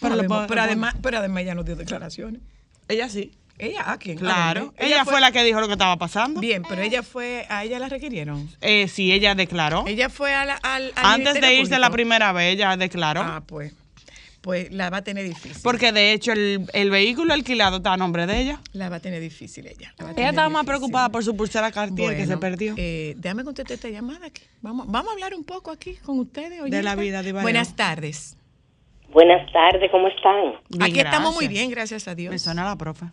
Pero, 0.00 0.14
además, 0.14 0.96
pero 1.02 1.18
además 1.18 1.42
ella 1.42 1.54
no 1.54 1.62
dio 1.62 1.76
declaraciones. 1.76 2.40
Ella 2.88 3.08
sí. 3.08 3.32
Ella, 3.58 3.90
¿a 3.92 3.98
quién? 3.98 4.18
¿A 4.18 4.20
Claro. 4.20 4.74
Ella, 4.78 5.04
fue, 5.04 5.20
la 5.20 5.32
que 5.32 5.42
dijo 5.44 5.60
lo 5.60 5.66
que 5.66 5.72
estaba 5.72 5.96
pasando. 5.96 6.40
Bien, 6.40 6.62
pero 6.68 6.80
ella 6.82 7.02
fue, 7.02 7.44
a 7.48 7.64
ella 7.64 7.78
la 7.78 7.88
requirieron. 7.88 8.48
Eh, 8.60 8.86
sí, 8.88 9.12
ella 9.12 9.34
declaró. 9.34 9.84
Ella 9.86 10.08
fue 10.08 10.34
a 10.34 10.44
la, 10.44 10.54
al, 10.54 10.92
al 10.96 11.06
Antes 11.06 11.40
de 11.40 11.54
irse 11.54 11.78
la 11.78 11.90
primera 11.90 12.32
vez, 12.32 12.54
ella 12.54 12.76
declaró. 12.76 13.20
Ah, 13.22 13.42
pues. 13.46 13.74
Pues 14.40 14.72
la 14.72 14.88
va 14.88 14.98
a 14.98 15.02
tener 15.02 15.24
difícil. 15.24 15.60
Porque 15.64 15.90
de 15.90 16.12
hecho 16.12 16.30
el, 16.32 16.64
el 16.72 16.90
vehículo 16.90 17.34
alquilado 17.34 17.78
está 17.78 17.94
a 17.94 17.96
nombre 17.96 18.24
de 18.26 18.40
ella. 18.40 18.60
La 18.72 18.88
va 18.88 18.96
a 18.96 19.00
tener 19.00 19.20
difícil 19.20 19.66
ella. 19.66 19.92
Ella 20.16 20.28
estaba 20.30 20.48
más 20.48 20.64
preocupada 20.64 21.08
por 21.08 21.24
su 21.24 21.36
pulsera 21.36 21.72
Cartier 21.72 22.16
que 22.16 22.24
se 22.26 22.36
perdió. 22.38 22.74
eh, 22.76 23.14
déjame 23.16 23.42
contestar 23.42 23.74
esta 23.74 23.88
llamada 23.88 24.26
aquí. 24.26 24.42
Vamos, 24.62 24.86
vamos 24.88 25.10
a 25.10 25.12
hablar 25.14 25.34
un 25.34 25.42
poco 25.44 25.72
aquí 25.72 25.96
con 25.96 26.20
ustedes. 26.20 26.62
De 26.70 26.82
la 26.84 26.94
vida, 26.94 27.22
Diva 27.22 27.42
Buenas 27.42 27.68
Leo. 27.70 27.76
tardes. 27.76 28.36
Buenas 29.10 29.50
tardes, 29.52 29.90
¿cómo 29.90 30.06
están? 30.08 30.52
Bien, 30.68 30.82
aquí 30.82 31.00
estamos 31.00 31.34
muy 31.34 31.48
bien, 31.48 31.70
gracias 31.70 32.06
a 32.08 32.14
Dios. 32.14 32.30
Me 32.30 32.38
suena 32.38 32.64
la 32.64 32.76
profe. 32.76 33.06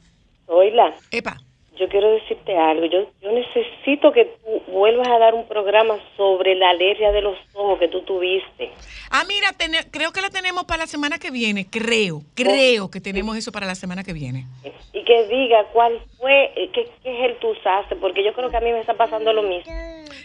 Oila, 0.48 0.94
Epa. 1.12 1.38
yo 1.80 1.90
quiero 1.90 2.12
decirte 2.12 2.56
algo. 2.58 2.86
Yo, 2.86 3.10
yo 3.22 3.32
necesito 3.32 4.12
que 4.12 4.25
tú 4.25 4.72
vuelvas 4.72 5.08
a 5.08 5.18
dar 5.18 5.34
un 5.34 5.48
programa 5.48 5.96
sobre 6.16 6.56
la 6.56 6.70
alergia 6.70 7.12
de 7.12 7.22
los 7.22 7.38
ojos 7.54 7.80
que 7.80 7.88
tú 7.88 8.02
tuviste. 8.02 8.72
Ah, 9.10 9.24
mira, 9.28 9.50
creo 9.92 10.12
que 10.12 10.22
la 10.22 10.30
tenemos 10.30 10.66
para 10.66 10.84
la 10.84 10.88
semana 10.88 11.18
que 11.20 11.32
viene. 11.32 11.68
Creo, 11.70 12.22
creo 12.34 12.90
que 12.90 13.02
tenemos 13.02 13.38
eso 13.38 13.52
para 13.52 13.66
la 13.66 13.75
semana 13.75 14.04
que 14.04 14.14
viene. 14.14 14.46
Y 14.94 15.04
que 15.04 15.28
diga 15.28 15.66
cuál 15.74 16.00
fue, 16.18 16.52
eh, 16.56 16.70
qué, 16.74 16.90
qué 17.04 17.14
gel 17.14 17.38
tú 17.40 17.50
usaste, 17.50 17.96
porque 17.96 18.24
yo 18.24 18.34
creo 18.34 18.50
que 18.50 18.58
a 18.58 18.62
mí 18.62 18.72
me 18.72 18.80
está 18.80 18.94
pasando 18.94 19.34
lo 19.34 19.44
mismo. 19.44 19.72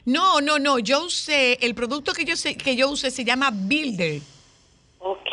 No, 0.05 0.41
no, 0.41 0.59
no. 0.59 0.79
Yo 0.79 1.05
usé, 1.05 1.59
el 1.61 1.75
producto 1.75 2.13
que 2.13 2.25
yo, 2.25 2.37
sé, 2.37 2.57
que 2.57 2.77
yo 2.77 2.89
usé 2.91 3.11
se 3.11 3.25
llama 3.25 3.51
Builder. 3.53 4.21
Ok. 5.01 5.29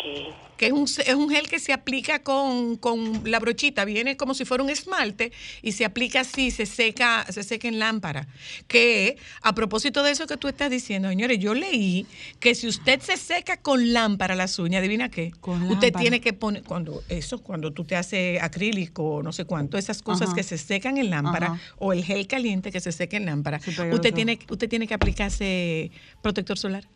Que 0.57 0.67
es 0.67 0.71
un, 0.71 0.83
es 0.83 1.13
un 1.13 1.29
gel 1.29 1.47
que 1.47 1.59
se 1.59 1.73
aplica 1.73 2.23
con, 2.23 2.75
con 2.77 3.29
la 3.29 3.39
brochita, 3.39 3.85
viene 3.85 4.17
como 4.17 4.33
si 4.33 4.43
fuera 4.45 4.63
un 4.63 4.69
esmalte 4.69 5.31
y 5.61 5.71
se 5.73 5.85
aplica 5.85 6.21
así, 6.21 6.51
se 6.51 6.65
seca, 6.65 7.25
se 7.29 7.43
seca 7.43 7.67
en 7.67 7.79
lámpara. 7.79 8.27
Que 8.67 9.17
a 9.41 9.53
propósito 9.53 10.03
de 10.03 10.11
eso 10.11 10.27
que 10.27 10.37
tú 10.37 10.47
estás 10.47 10.69
diciendo, 10.69 11.09
señores, 11.09 11.39
yo 11.39 11.53
leí 11.53 12.05
que 12.39 12.55
si 12.55 12.67
usted 12.67 12.99
se 13.01 13.17
seca 13.17 13.57
con 13.57 13.93
lámpara 13.93 14.35
las 14.35 14.57
uñas, 14.59 14.79
adivina 14.79 15.09
qué, 15.09 15.31
Con 15.39 15.61
usted 15.63 15.87
lámpara. 15.87 16.01
tiene 16.01 16.21
que 16.21 16.33
poner, 16.33 16.63
cuando 16.63 17.03
eso, 17.09 17.41
cuando 17.43 17.71
tú 17.71 17.83
te 17.85 17.95
haces 17.95 18.41
acrílico, 18.41 19.21
no 19.23 19.31
sé 19.31 19.45
cuánto, 19.45 19.77
esas 19.77 20.01
cosas 20.01 20.29
Ajá. 20.29 20.35
que 20.35 20.43
se 20.43 20.57
secan 20.57 20.97
en 20.97 21.09
lámpara 21.09 21.47
Ajá. 21.47 21.61
o 21.77 21.93
el 21.93 22.03
gel 22.03 22.27
caliente 22.27 22.71
que 22.71 22.79
se 22.79 22.91
seca 22.91 23.17
en 23.17 23.25
lámpara, 23.25 23.59
usted 23.91 24.13
tiene, 24.13 24.39
usted 24.49 24.67
tiene 24.67 24.87
que 24.87 24.93
aplicarse 24.93 25.91
protector 26.21 26.57
solar. 26.57 26.87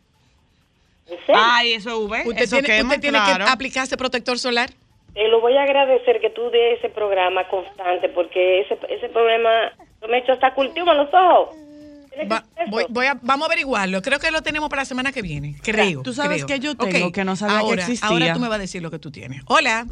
Ay, 1.34 1.74
eso 1.74 1.98
V, 2.00 2.22
Usted 2.26 2.42
eso 2.42 2.56
tiene, 2.56 2.68
quema, 2.68 2.88
usted 2.90 3.00
tiene 3.00 3.18
claro. 3.18 3.44
que 3.44 3.50
aplicarse 3.50 3.96
protector 3.96 4.38
solar. 4.38 4.70
Te 5.14 5.28
lo 5.28 5.40
voy 5.40 5.56
a 5.56 5.62
agradecer 5.64 6.20
que 6.20 6.30
tú 6.30 6.50
des 6.50 6.78
ese 6.78 6.88
programa 6.88 7.46
constante, 7.48 8.08
porque 8.08 8.60
ese, 8.60 8.78
ese 8.88 9.08
problema 9.10 9.50
yo 10.00 10.08
me 10.08 10.16
he 10.18 10.20
hecho 10.20 10.32
hasta 10.32 10.54
cultivo 10.54 10.90
en 10.92 10.96
los 10.98 11.08
ojos. 11.12 11.54
Que 12.14 12.26
Va- 12.26 12.44
voy, 12.68 12.84
voy 12.88 13.06
a, 13.06 13.14
vamos 13.22 13.46
a 13.46 13.52
averiguarlo. 13.52 14.02
Creo 14.02 14.18
que 14.18 14.30
lo 14.30 14.42
tenemos 14.42 14.68
para 14.68 14.82
la 14.82 14.86
semana 14.86 15.12
que 15.12 15.22
viene. 15.22 15.56
Creo. 15.62 16.02
Tú 16.02 16.12
sabes 16.12 16.44
creo. 16.44 16.58
que 16.58 16.64
yo 16.64 16.74
tengo, 16.76 17.10
que 17.12 17.24
no 17.24 17.36
sabía 17.36 17.58
que 17.58 17.62
ahora, 17.64 17.82
existía. 17.82 18.08
Ahora 18.08 18.32
tú 18.34 18.40
me 18.40 18.48
vas 18.48 18.56
a 18.58 18.60
decir 18.60 18.82
lo 18.82 18.90
que 18.90 18.98
tú 18.98 19.10
tienes. 19.10 19.42
Hola. 19.46 19.86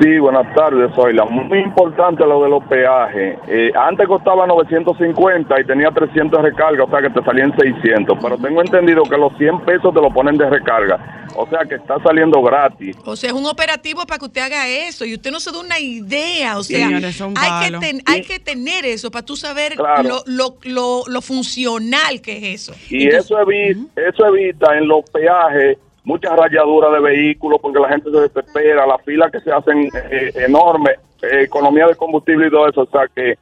Sí, 0.00 0.18
buenas 0.18 0.52
tardes, 0.54 0.90
Zoila. 0.96 1.24
Muy 1.26 1.60
importante 1.60 2.26
lo 2.26 2.42
de 2.42 2.48
los 2.50 2.64
peajes. 2.64 3.38
Eh, 3.46 3.70
antes 3.76 4.08
costaba 4.08 4.44
950 4.44 5.60
y 5.60 5.64
tenía 5.64 5.90
300 5.92 6.42
de 6.42 6.50
recarga, 6.50 6.82
o 6.82 6.90
sea 6.90 7.00
que 7.00 7.10
te 7.10 7.22
salían 7.24 7.54
600. 7.56 8.18
Pero 8.20 8.36
tengo 8.38 8.60
entendido 8.60 9.04
que 9.04 9.16
los 9.16 9.32
100 9.38 9.60
pesos 9.60 9.94
te 9.94 10.00
lo 10.00 10.10
ponen 10.10 10.36
de 10.36 10.50
recarga. 10.50 11.28
O 11.36 11.46
sea 11.48 11.60
que 11.68 11.76
está 11.76 11.96
saliendo 12.02 12.42
gratis. 12.42 12.96
O 13.04 13.14
sea, 13.14 13.30
es 13.30 13.36
un 13.36 13.46
operativo 13.46 14.04
para 14.06 14.18
que 14.18 14.24
usted 14.26 14.40
haga 14.42 14.68
eso 14.68 15.04
y 15.04 15.14
usted 15.14 15.30
no 15.30 15.38
se 15.38 15.52
da 15.52 15.60
una 15.60 15.78
idea. 15.78 16.58
O 16.58 16.62
sea, 16.64 16.88
hay, 16.88 17.70
que 17.70 17.78
ten- 17.78 18.02
hay 18.06 18.22
que 18.22 18.38
tener 18.40 18.84
eso 18.84 19.10
para 19.12 19.24
tú 19.24 19.36
saber 19.36 19.74
Claro. 19.76 20.02
lo, 20.02 20.22
lo, 20.26 20.56
lo, 20.64 21.02
lo 21.06 21.20
funcional 21.22 22.20
que 22.20 22.36
es 22.38 22.62
eso. 22.68 22.74
Y 22.90 23.06
eso, 23.08 23.38
evita, 23.40 23.80
eso 24.08 24.26
evita 24.26 24.76
en 24.76 24.88
los 24.88 25.08
peajes 25.10 25.78
muchas 26.04 26.32
rayaduras 26.36 26.92
de 26.92 27.00
vehículos 27.00 27.58
porque 27.60 27.80
la 27.80 27.88
gente 27.88 28.10
se 28.10 28.20
desespera, 28.20 28.86
las 28.86 29.02
filas 29.02 29.32
que 29.32 29.40
se 29.40 29.50
hacen 29.50 29.88
eh, 30.10 30.32
enormes, 30.46 30.98
eh, 31.22 31.42
economía 31.42 31.86
de 31.86 31.96
combustible 31.96 32.46
y 32.46 32.50
todo 32.50 32.68
eso. 32.68 32.82
O 32.82 32.86
sea 32.86 33.08
que 33.14 33.34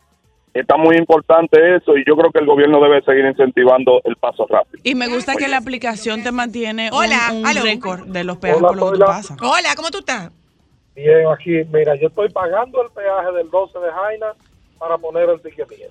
está 0.54 0.76
muy 0.76 0.97
importante 0.97 1.76
eso 1.76 1.97
y 1.97 2.04
yo 2.07 2.16
creo 2.16 2.31
que 2.31 2.38
el 2.38 2.47
gobierno 2.47 2.81
debe 2.81 3.02
seguir 3.02 3.25
incentivando 3.25 4.00
el 4.04 4.16
paso 4.16 4.47
rápido. 4.49 4.81
Y 4.85 4.95
me 4.95 5.09
gusta 5.09 5.35
que 5.35 5.49
la 5.49 5.59
aplicación 5.59 6.23
te 6.23 6.31
mantiene 6.33 6.90
un- 6.90 6.99
Hola, 6.99 7.31
un, 7.33 7.62
récord 7.62 8.07
de 8.07 8.25
los 8.25 8.37
peajes 8.38 8.59
Hola, 8.59 8.69
por 8.69 8.76
lo 8.76 8.83
que 8.85 8.90
tú 8.90 8.97
hola. 8.97 9.07
pasas. 9.07 9.37
Hola, 9.42 9.69
¿cómo 9.76 9.90
tú 9.90 9.99
estás? 9.99 10.31
Bien, 10.95 11.26
aquí, 11.33 11.62
mira, 11.73 11.95
yo 11.97 12.09
estoy 12.09 12.28
pagando 12.28 12.83
el 12.83 12.90
peaje 12.90 13.33
del 13.33 13.50
12 13.50 13.78
de 13.78 13.90
Jaina 13.90 14.26
para 14.78 14.99
poner 14.99 15.28
el 15.31 15.40
ticket 15.40 15.69
mío. 15.71 15.88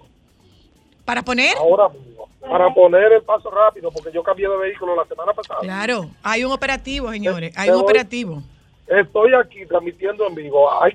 ¿Para 1.06 1.22
poner? 1.22 1.56
Ahora 1.58 1.90
mismo. 1.90 2.28
Para 2.40 2.74
poner 2.74 3.12
el 3.14 3.22
paso 3.22 3.50
rápido, 3.52 3.92
porque 3.92 4.12
yo 4.12 4.24
cambié 4.24 4.50
de 4.50 4.58
vehículo 4.58 4.96
la 4.96 5.06
semana 5.06 5.32
pasada. 5.34 5.60
Claro, 5.62 6.10
hay 6.24 6.44
un 6.44 6.52
operativo, 6.52 7.12
señores. 7.12 7.54
Hay 7.56 7.70
un 7.70 7.82
operativo. 7.82 8.42
Estoy 8.88 9.34
aquí 9.34 9.66
transmitiendo 9.68 10.28
en 10.28 10.36
vivo. 10.36 10.70
Hay 10.82 10.94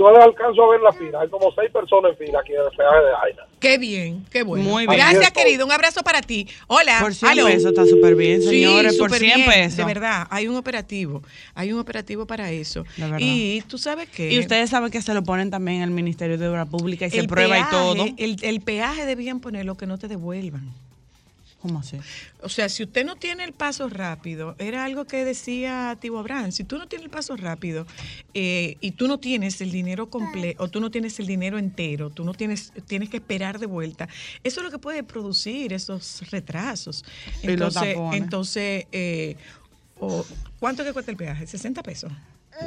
yo 0.00 0.10
le 0.10 0.22
alcanzo 0.22 0.64
a 0.64 0.70
ver 0.70 0.80
la 0.80 0.92
fila. 0.92 1.20
Hay 1.20 1.28
como 1.28 1.52
seis 1.52 1.70
personas 1.70 2.12
en 2.12 2.26
fila 2.26 2.40
aquí 2.40 2.52
en 2.52 2.60
el 2.60 2.76
peaje 2.76 2.96
de 2.96 3.12
Jaina. 3.20 3.42
Qué 3.60 3.76
bien, 3.78 4.24
qué 4.30 4.42
bueno. 4.42 4.64
Muy 4.64 4.86
bien. 4.86 4.96
Gracias, 4.98 5.30
querido. 5.32 5.66
Un 5.66 5.72
abrazo 5.72 6.02
para 6.02 6.22
ti. 6.22 6.48
Hola. 6.66 6.96
Por 7.00 7.14
100 7.14 7.30
aló. 7.32 7.44
pesos 7.44 7.66
está 7.70 7.84
súper 7.84 8.14
bien, 8.14 8.40
Sí, 8.40 8.48
señores. 8.48 8.96
por 8.96 9.10
súper 9.10 9.20
100 9.20 9.36
bien, 9.36 9.50
pesos. 9.50 9.76
De 9.76 9.84
verdad, 9.84 10.26
hay 10.30 10.48
un 10.48 10.56
operativo. 10.56 11.22
Hay 11.54 11.72
un 11.72 11.78
operativo 11.78 12.26
para 12.26 12.50
eso. 12.50 12.84
De 12.96 13.02
verdad. 13.04 13.18
Y 13.20 13.60
tú 13.68 13.76
sabes 13.76 14.08
que. 14.08 14.32
Y 14.32 14.38
ustedes 14.38 14.70
saben 14.70 14.90
que 14.90 15.02
se 15.02 15.12
lo 15.12 15.22
ponen 15.22 15.50
también 15.50 15.82
el 15.82 15.90
Ministerio 15.90 16.38
de 16.38 16.48
Obra 16.48 16.64
Pública 16.64 17.06
y 17.06 17.10
se 17.10 17.20
el 17.20 17.26
prueba 17.26 17.56
peaje, 17.56 17.68
y 17.68 17.70
todo. 17.70 18.06
El, 18.16 18.36
el 18.42 18.60
peaje 18.62 19.04
debían 19.04 19.40
poner 19.40 19.66
lo 19.66 19.76
que 19.76 19.86
no 19.86 19.98
te 19.98 20.08
devuelvan. 20.08 20.70
¿Cómo 21.62 21.80
así? 21.80 21.98
O 22.42 22.48
sea, 22.48 22.70
si 22.70 22.82
usted 22.84 23.04
no 23.04 23.16
tiene 23.16 23.44
el 23.44 23.52
paso 23.52 23.88
rápido, 23.90 24.56
era 24.58 24.84
algo 24.84 25.04
que 25.06 25.26
decía 25.26 25.96
Tibo 26.00 26.18
Abraham, 26.18 26.52
si 26.52 26.64
tú 26.64 26.78
no 26.78 26.88
tienes 26.88 27.04
el 27.04 27.10
paso 27.10 27.36
rápido 27.36 27.86
eh, 28.32 28.78
y 28.80 28.92
tú 28.92 29.06
no 29.08 29.18
tienes 29.20 29.60
el 29.60 29.70
dinero 29.70 30.08
completo, 30.08 30.62
o 30.64 30.68
tú 30.68 30.80
no 30.80 30.90
tienes 30.90 31.20
el 31.20 31.26
dinero 31.26 31.58
entero, 31.58 32.08
tú 32.08 32.24
no 32.24 32.32
tienes, 32.32 32.72
tienes 32.86 33.10
que 33.10 33.18
esperar 33.18 33.58
de 33.58 33.66
vuelta, 33.66 34.08
eso 34.42 34.60
es 34.60 34.64
lo 34.64 34.70
que 34.70 34.78
puede 34.78 35.02
producir 35.02 35.74
esos 35.74 36.22
retrasos. 36.30 37.04
Y 37.42 37.48
los 37.48 37.76
Entonces, 37.76 37.96
entonces 38.14 38.86
eh, 38.92 39.36
o- 39.98 40.24
¿cuánto 40.58 40.82
que 40.82 40.94
cuesta 40.94 41.10
el 41.10 41.18
peaje? 41.18 41.44
¿60 41.44 41.82
pesos? 41.82 42.10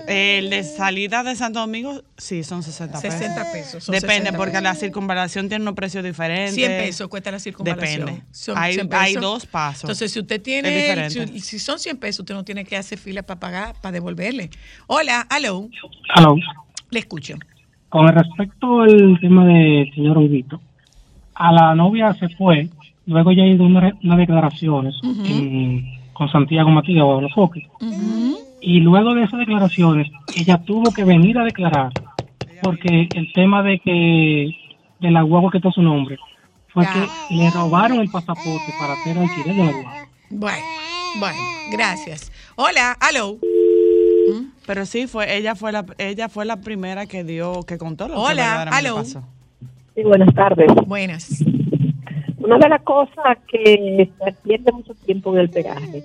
El 0.08 0.50
de 0.50 0.64
salida 0.64 1.24
de 1.24 1.36
Santo 1.36 1.60
Domingo, 1.60 2.02
sí, 2.18 2.44
son 2.44 2.64
60 2.64 3.00
pesos. 3.00 3.20
60 3.20 3.52
pesos, 3.52 3.84
son 3.84 3.94
Depende, 3.94 4.16
60 4.16 4.38
porque 4.38 4.52
pesos. 4.54 4.64
la 4.64 4.76
circunvalación 4.76 5.50
tiene 5.50 5.62
unos 5.64 5.76
precios 5.76 6.04
diferentes. 6.04 6.56
100 6.56 6.72
pesos 6.84 7.08
cuesta 7.10 7.32
la 7.32 7.40
circunvalación. 7.40 8.06
Depende. 8.08 8.24
Son 8.32 8.58
Hay, 8.58 8.74
100 8.74 8.90
hay 8.94 9.14
pesos. 9.14 9.22
dos 9.22 9.46
pasos. 9.46 9.84
Entonces, 9.84 10.12
si 10.12 10.20
usted 10.20 10.42
tiene, 10.42 11.10
si, 11.10 11.40
si 11.40 11.60
son 11.60 11.78
100 11.80 11.98
pesos, 11.98 12.22
usted 12.22 12.34
no 12.34 12.44
tiene 12.44 12.66
que 12.66 12.76
hacer 12.76 12.98
fila 12.98 13.22
para 13.24 13.40
pagar, 13.40 13.76
para 13.82 13.92
devolverle. 13.92 14.50
Hola, 14.88 15.22
aló, 15.30 15.70
Aló. 16.16 16.36
le 16.90 17.00
escucho. 17.00 17.36
Con 17.90 18.08
respecto 18.08 18.82
al 18.82 19.20
tema 19.22 19.46
del 19.46 19.94
señor 19.94 20.18
Huguito, 20.18 20.60
a 21.36 21.52
la 21.52 21.76
novia 21.76 22.14
se 22.20 22.30
fue, 22.30 22.68
luego 23.06 23.32
ya 23.32 23.46
hizo 23.46 23.64
una 23.64 24.16
declaraciones 24.18 24.96
en- 25.04 26.02
con 26.14 26.32
Santiago 26.32 26.70
Matías 26.70 27.04
o 27.04 27.22
los 27.22 27.34
Foques, 27.34 27.64
y 28.64 28.80
luego 28.80 29.14
de 29.14 29.24
esas 29.24 29.40
declaraciones, 29.40 30.10
ella 30.38 30.58
tuvo 30.58 30.94
que 30.94 31.04
venir 31.04 31.38
a 31.38 31.44
declarar, 31.44 31.92
porque 32.62 33.10
el 33.14 33.34
tema 33.34 33.62
de 33.62 33.80
que 33.80 34.56
de 35.02 35.12
la 35.12 35.22
guagua 35.22 35.52
que 35.52 35.58
está 35.58 35.70
su 35.70 35.82
nombre, 35.82 36.18
fue 36.70 36.86
que 36.86 37.36
le 37.36 37.50
robaron 37.52 38.00
el 38.00 38.10
pasaporte 38.10 38.72
para 38.80 38.94
hacer 38.94 39.18
alquiler 39.18 39.56
de 39.56 39.64
la 39.66 39.72
guagua. 39.72 40.08
Bueno, 40.30 40.66
bueno, 41.20 41.38
gracias. 41.74 42.32
Hola, 42.56 42.96
aló. 43.02 43.38
Pero 44.66 44.86
sí, 44.86 45.08
fue 45.08 45.36
ella 45.36 45.56
fue 45.56 45.74
la 45.74 45.86
ella 45.98 46.30
fue 46.30 46.46
la 46.46 46.62
primera 46.62 47.06
que 47.06 47.26
dio 47.26 47.64
que 47.64 47.78
contó 47.78 48.08
lo 48.08 48.14
que 48.14 48.20
Hola, 48.22 48.30
verdaderamente 48.30 48.88
aló. 48.88 48.96
pasó. 48.96 49.24
Sí, 49.94 50.04
buenas 50.04 50.34
tardes. 50.34 50.68
Buenas. 50.88 51.44
Una 52.38 52.58
de 52.58 52.70
las 52.70 52.82
cosas 52.84 53.38
que 53.48 54.10
se 54.24 54.32
pierde 54.44 54.72
mucho 54.72 54.94
tiempo 55.06 55.34
en 55.34 55.42
el 55.42 55.50
peaje 55.50 56.04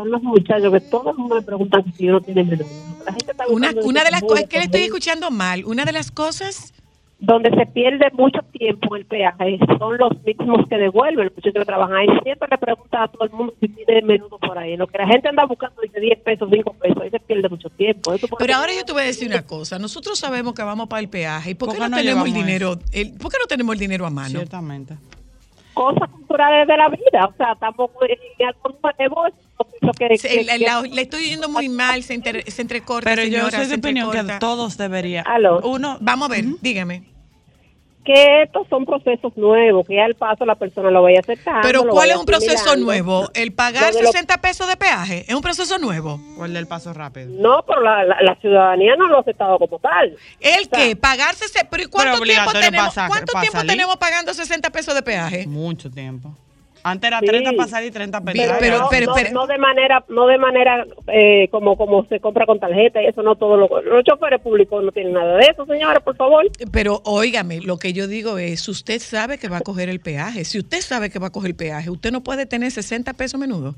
son 0.00 0.10
los 0.10 0.22
muchachos 0.22 0.72
que 0.72 0.80
todo 0.80 1.10
el 1.10 1.16
mundo 1.18 1.36
le 1.36 1.42
preguntan 1.42 1.84
si 1.96 2.08
uno 2.08 2.20
tiene 2.20 2.42
menor. 2.44 2.66
La 3.04 3.12
gente 3.12 3.30
está 3.32 3.46
Una, 3.48 3.68
buscando 3.68 3.86
una 3.88 4.04
de 4.04 4.10
las 4.10 4.22
cosas 4.22 4.44
que 4.48 4.58
le 4.58 4.64
estoy 4.64 4.82
escuchando 4.82 5.30
mal, 5.30 5.64
una 5.64 5.84
de 5.84 5.92
las 5.92 6.10
cosas 6.10 6.72
donde 7.18 7.50
se 7.50 7.66
pierde 7.66 8.06
mucho 8.14 8.38
tiempo 8.50 8.96
en 8.96 9.02
el 9.02 9.06
peaje 9.06 9.58
son 9.78 9.98
los 9.98 10.10
mismos 10.24 10.66
que 10.70 10.76
devuelven, 10.76 11.26
los 11.26 11.34
muchachos 11.36 11.60
que 11.60 11.64
trabajan 11.66 11.96
ahí. 11.96 12.06
Siempre 12.22 12.48
le 12.50 12.56
preguntan 12.56 13.02
a 13.02 13.08
todo 13.08 13.24
el 13.24 13.30
mundo 13.30 13.52
si 13.60 13.68
tiene 13.68 14.00
menudo 14.00 14.38
por 14.38 14.56
ahí. 14.56 14.74
Lo 14.78 14.86
que 14.86 14.96
la 14.96 15.06
gente 15.06 15.28
anda 15.28 15.44
buscando 15.44 15.82
dice 15.82 16.00
10 16.00 16.18
pesos, 16.20 16.48
5 16.50 16.72
pesos, 16.80 17.02
ahí 17.02 17.10
se 17.10 17.20
pierde 17.20 17.46
mucho 17.50 17.68
tiempo. 17.68 18.14
Eso 18.14 18.26
Pero 18.38 18.54
ahora 18.54 18.72
yo 18.74 18.84
te 18.86 18.92
voy 18.92 19.02
a 19.02 19.04
decir 19.04 19.28
una 19.28 19.42
cosa. 19.42 19.78
Nosotros 19.78 20.18
sabemos 20.18 20.54
que 20.54 20.62
vamos 20.62 20.88
para 20.88 21.00
el 21.00 21.10
peaje. 21.10 21.50
¿Y 21.50 21.54
por 21.54 21.68
qué 21.68 21.76
¿Por 21.76 21.84
qué 21.84 21.90
no, 21.90 21.96
no 21.96 21.96
tenemos 22.02 22.26
el 22.26 22.32
dinero? 22.32 22.78
el- 22.92 23.12
¿Por 23.12 23.30
qué 23.30 23.36
no 23.38 23.46
tenemos 23.46 23.74
el 23.74 23.78
dinero 23.80 24.06
a 24.06 24.10
mano? 24.10 24.30
Ciertamente. 24.30 24.94
Cosas 25.80 26.10
culturales 26.10 26.68
de 26.68 26.76
la 26.76 26.88
vida. 26.90 27.26
O 27.26 27.34
sea, 27.36 27.54
tampoco 27.58 28.04
es 28.04 28.18
algo 28.46 28.78
nuevo. 28.98 29.26
es 29.26 29.34
lo 29.82 29.92
que- 29.92 30.18
Se- 30.18 30.28
que- 30.28 30.44
la- 30.44 30.58
la- 30.58 30.82
le 30.82 31.02
estoy 31.02 31.24
yendo 31.30 31.48
muy 31.48 31.68
mal, 31.68 32.02
se, 32.02 32.14
inter- 32.14 32.44
se 32.50 32.62
entrecorta. 32.62 33.08
Pero 33.08 33.22
yo 33.24 33.38
señora, 33.38 33.58
soy 33.58 33.66
de 33.68 33.74
opinión 33.76 34.10
que 34.10 34.18
todos 34.38 34.76
deberían. 34.76 35.24
Uno, 35.64 35.96
Vamos 36.00 36.28
a 36.28 36.32
ver, 36.32 36.44
dígame. 36.60 37.04
Que 38.04 38.42
estos 38.42 38.66
son 38.68 38.86
procesos 38.86 39.36
nuevos, 39.36 39.86
que 39.86 40.00
al 40.00 40.14
paso 40.14 40.44
la 40.46 40.54
persona 40.54 40.90
lo 40.90 41.02
vaya 41.02 41.20
aceptando. 41.20 41.60
Pero 41.62 41.84
¿cuál 41.86 42.10
es 42.10 42.16
un 42.16 42.24
proceso 42.24 42.74
nuevo? 42.76 43.28
¿El 43.34 43.52
pagar 43.52 43.92
Lo 43.92 43.98
de 43.98 44.04
lo- 44.04 44.10
60 44.12 44.38
pesos 44.38 44.66
de 44.68 44.76
peaje? 44.76 45.24
¿Es 45.28 45.34
un 45.34 45.42
proceso 45.42 45.78
nuevo? 45.78 46.18
¿O 46.38 46.44
el 46.46 46.54
del 46.54 46.66
paso 46.66 46.92
rápido? 46.94 47.28
No, 47.30 47.62
pero 47.66 47.82
la, 47.82 48.04
la, 48.04 48.16
la 48.22 48.34
ciudadanía 48.36 48.96
no 48.96 49.06
lo 49.08 49.18
ha 49.18 49.20
aceptado 49.20 49.58
como 49.58 49.78
tal. 49.78 50.16
¿El 50.40 50.68
qué? 50.70 50.96
¿Pagarse? 50.96 51.46
se- 51.48 51.64
¿Pero 51.66 51.82
¿y 51.82 51.86
cuánto 51.86 52.12
tiempo 52.22 52.22
obligatorio 52.22 52.60
tenemos, 52.70 52.94
cuánto 52.94 53.32
tiempo 53.38 53.52
salir. 53.58 53.70
tenemos 53.70 53.96
pagando 53.98 54.32
60 54.34 54.70
pesos 54.70 54.94
de 54.94 55.02
peaje? 55.02 55.46
Mucho 55.46 55.90
tiempo. 55.90 56.34
Antes 56.82 57.08
era 57.08 57.20
Sí. 57.20 57.26
30 57.26 57.52
para 57.52 57.68
salir 57.68 57.88
y 57.88 57.92
30 57.92 58.20
para 58.20 58.32
entrar. 58.32 58.58
pero- 58.60 58.78
no, 58.78 58.88
pero- 58.90 59.06
no, 59.06 59.14
pero- 59.14 59.30
no 59.32 59.46
de 59.46 59.58
manera, 59.58 60.04
no 60.08 60.26
de 60.26 60.38
manera 60.38 60.86
eh, 61.08 61.48
como 61.50 61.76
como 61.76 62.06
se 62.06 62.20
compra 62.20 62.46
con 62.46 62.58
tarjeta 62.58 63.02
y 63.02 63.06
eso 63.06 63.22
no 63.22 63.34
todo 63.36 63.56
lo, 63.56 63.82
los 63.82 64.04
choferes 64.04 64.40
públicos 64.40 64.82
no 64.82 64.90
tienen 64.92 65.12
nada 65.12 65.36
de 65.36 65.46
eso, 65.52 65.66
señora, 65.66 66.00
por 66.00 66.16
favor. 66.16 66.46
Pero 66.72 67.02
óigame, 67.04 67.60
lo 67.60 67.78
que 67.78 67.92
yo 67.92 68.06
digo 68.06 68.38
es, 68.38 68.66
usted 68.68 68.98
sabe 69.00 69.38
que 69.38 69.48
va 69.48 69.58
a 69.58 69.60
coger 69.60 69.88
el 69.88 70.00
peaje. 70.00 70.44
Si 70.44 70.58
usted 70.58 70.80
sabe 70.80 71.10
que 71.10 71.18
va 71.18 71.26
a 71.28 71.30
coger 71.30 71.50
el 71.50 71.56
peaje, 71.56 71.90
usted 71.90 72.12
no 72.12 72.22
puede 72.22 72.46
tener 72.46 72.70
60 72.70 73.12
pesos 73.14 73.38
menudo. 73.38 73.74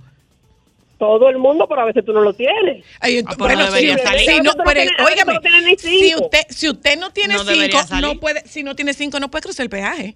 Todo 0.99 1.29
el 1.29 1.39
mundo, 1.39 1.67
pero 1.69 1.81
a 1.81 1.85
veces 1.87 2.05
tú 2.05 2.13
no 2.13 2.21
lo 2.21 2.33
tienes. 2.33 2.85
Ay, 3.01 3.25
Ah, 3.27 3.35
bueno, 3.37 3.67
si, 3.73 3.89
salir. 3.89 4.21
si 4.21 4.37
no, 4.41 4.53
no 4.53 4.63
pero, 4.65 4.81
óigame, 5.05 5.35
no 5.35 5.41
si 5.77 6.15
usted, 6.15 6.43
si 6.49 6.69
usted 6.69 6.97
no 6.97 7.11
tiene 7.11 7.35
No 7.35 7.41
cinco, 7.45 8.01
no 8.01 8.21
puede, 8.21 8.47
si 8.47 8.63
no 8.63 8.77
tiene 8.77 8.95
cinco, 8.95 9.19
no 9.19 9.29
puede 9.29 9.43
cruzar 9.43 9.65
el 9.65 9.71
peaje. 9.71 10.15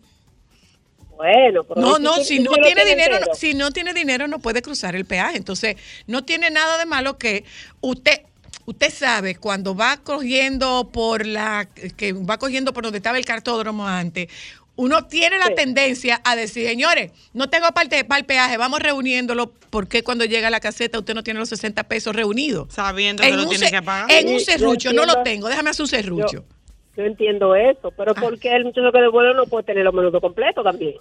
Bueno, 1.16 1.64
pero 1.64 1.80
No, 1.80 1.98
no, 1.98 2.16
si 2.16 2.38
no 2.40 2.52
tiene 2.52 2.84
dinero, 2.84 3.16
entero. 3.16 3.34
si 3.34 3.54
no 3.54 3.70
tiene 3.70 3.92
dinero 3.94 4.28
no 4.28 4.38
puede 4.38 4.62
cruzar 4.62 4.94
el 4.96 5.04
peaje. 5.04 5.36
Entonces, 5.36 5.76
no 6.06 6.24
tiene 6.24 6.50
nada 6.50 6.78
de 6.78 6.86
malo 6.86 7.18
que 7.18 7.44
usted 7.80 8.22
usted 8.66 8.92
sabe 8.92 9.36
cuando 9.36 9.76
va 9.76 9.96
cogiendo 9.98 10.90
por 10.92 11.24
la 11.24 11.68
que 11.96 12.12
va 12.12 12.36
cogiendo 12.38 12.72
por 12.72 12.82
donde 12.82 12.98
estaba 12.98 13.16
el 13.16 13.24
cartódromo 13.24 13.86
antes, 13.86 14.26
uno 14.74 15.06
tiene 15.06 15.38
la 15.38 15.46
Sí. 15.46 15.54
tendencia 15.54 16.20
a 16.24 16.34
decir, 16.36 16.66
señores, 16.68 17.12
no 17.32 17.48
tengo 17.48 17.68
parte 17.68 18.04
para 18.04 18.18
el 18.18 18.26
peaje, 18.26 18.56
vamos 18.56 18.80
reuniéndolo, 18.80 19.52
porque 19.70 20.02
cuando 20.02 20.24
llega 20.24 20.48
a 20.48 20.50
la 20.50 20.58
caseta 20.60 20.98
usted 20.98 21.14
no 21.14 21.22
tiene 21.22 21.38
los 21.40 21.48
60 21.48 21.84
pesos 21.84 22.14
reunidos. 22.14 22.66
Sabiendo 22.74 23.22
que 23.22 23.30
lo 23.30 23.48
tiene 23.48 23.70
que 23.70 23.80
pagar. 23.82 24.10
en 24.10 24.28
un 24.34 24.40
serrucho, 24.40 24.92
no 24.92 25.06
lo 25.06 25.22
tengo, 25.22 25.48
déjame 25.48 25.70
hacer 25.70 25.82
un 25.84 25.88
serrucho. 25.88 26.32
Yo 26.32 26.55
entiendo 27.04 27.54
eso, 27.54 27.90
pero 27.96 28.12
Ah. 28.16 28.20
¿por 28.20 28.38
qué 28.38 28.54
el 28.54 28.64
muchacho 28.64 28.90
que 28.92 29.00
devuelve 29.00 29.34
no 29.34 29.44
puede 29.46 29.64
tener 29.64 29.84
los 29.84 29.92
menudos 29.94 30.20
completos 30.20 30.64
también? 30.64 30.94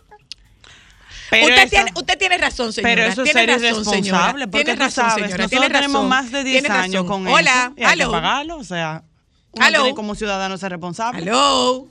Pero 1.30 1.46
usted, 1.46 1.58
eso- 1.64 1.70
tiene, 1.70 1.92
usted 1.96 2.18
tiene 2.18 2.38
razón, 2.38 2.72
señora. 2.74 2.94
Pero 2.96 3.08
eso 3.08 3.24
es 3.24 3.32
tiene 3.32 3.40
ser 3.42 3.50
razón, 3.50 3.66
irresponsable, 3.66 4.04
señora. 4.04 4.34
porque 4.52 4.64
Tiene 4.64 4.74
tú 4.78 4.84
razón, 4.84 4.92
sabes, 5.10 5.14
señora. 5.14 5.28
nosotros 5.38 5.50
tiene 5.50 5.68
tenemos 5.68 5.94
razón. 5.96 6.10
más 6.10 6.32
de 6.32 6.44
10 6.44 6.62
Tiene 6.64 6.76
años 6.78 7.04
razón. 7.04 7.08
con 7.08 7.28
Hola, 7.28 7.52
eso 7.52 7.74
y 7.78 7.84
hay 7.84 7.96
que 7.98 8.04
aló. 8.04 8.12
pagarlo, 8.12 8.58
o 8.58 8.64
sea, 8.64 9.02
uno 9.54 9.68
tiene 9.70 9.96
como 9.96 10.16
ciudadano 10.16 10.58
ser 10.58 10.72
responsable. 10.72 11.22
Aló. 11.30 11.88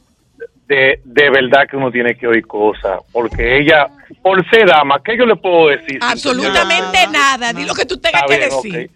de, 0.67 0.99
de 1.05 1.31
verdad 1.31 1.67
que 1.71 1.77
uno 1.77 1.91
tiene 1.91 2.15
que 2.17 2.27
oír 2.27 2.47
cosas, 2.47 2.99
porque 3.13 3.59
ella, 3.59 3.87
por 4.23 4.49
ser 4.49 4.67
dama, 4.67 4.99
¿qué 5.05 5.15
yo 5.19 5.27
le 5.27 5.37
puedo 5.37 5.69
decir? 5.69 5.99
Absolutamente 6.01 7.07
nada. 7.13 7.53
Di 7.53 7.67
lo 7.67 7.75
que 7.75 7.85
tú 7.85 7.99
tengas 7.99 8.23
que 8.27 8.39
decir. 8.39 8.91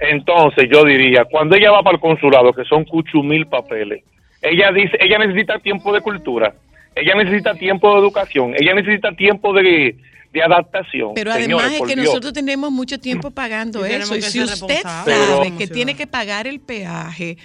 Entonces 0.00 0.68
yo 0.70 0.84
diría, 0.84 1.24
cuando 1.30 1.54
ella 1.54 1.70
va 1.70 1.82
para 1.82 1.94
el 1.94 2.00
consulado, 2.00 2.52
que 2.52 2.64
son 2.64 2.84
cuchumil 2.84 3.46
papeles, 3.46 4.02
ella 4.50 4.72
dice, 4.72 4.96
ella 5.00 5.18
necesita 5.18 5.58
tiempo 5.58 5.92
de 5.92 6.00
cultura, 6.00 6.54
ella 6.94 7.14
necesita 7.14 7.54
tiempo 7.54 7.92
de 7.94 8.00
educación, 8.00 8.54
ella 8.58 8.74
necesita 8.74 9.12
tiempo 9.12 9.52
de, 9.52 9.96
de 10.32 10.42
adaptación. 10.42 11.12
Pero 11.14 11.32
Señores, 11.32 11.66
además 11.66 11.80
es 11.82 11.88
que 11.94 11.94
Dios. 12.00 12.06
nosotros 12.06 12.32
tenemos 12.32 12.70
mucho 12.70 12.98
tiempo 12.98 13.30
pagando 13.30 13.86
Y 13.86 13.92
eso. 13.92 14.16
Y 14.16 14.22
si 14.22 14.40
usted 14.42 14.82
sabe 14.82 15.12
Pero- 15.14 15.56
que 15.58 15.66
tiene 15.66 15.94
que 15.94 16.06
pagar 16.06 16.46
el 16.46 16.60
peaje, 16.60 17.36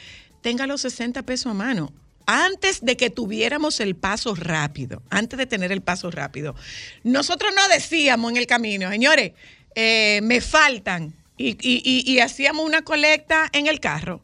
tenga 0.41 0.67
los 0.67 0.81
60 0.81 1.23
pesos 1.23 1.51
a 1.51 1.53
mano. 1.53 1.91
Antes 2.27 2.85
de 2.85 2.95
que 2.95 3.09
tuviéramos 3.09 3.79
el 3.79 3.95
paso 3.95 4.35
rápido, 4.35 5.01
antes 5.09 5.37
de 5.37 5.47
tener 5.47 5.71
el 5.71 5.81
paso 5.81 6.11
rápido, 6.11 6.55
nosotros 7.03 7.51
no 7.55 7.67
decíamos 7.73 8.31
en 8.31 8.37
el 8.37 8.45
camino, 8.47 8.89
señores, 8.89 9.31
eh, 9.75 10.19
me 10.23 10.39
faltan, 10.39 11.13
y, 11.35 11.49
y- 11.61 11.81
y- 11.83 12.03
y 12.11 12.19
hacíamos 12.19 12.65
una 12.65 12.83
colecta 12.83 13.49
en 13.53 13.65
el 13.67 13.79
carro. 13.79 14.21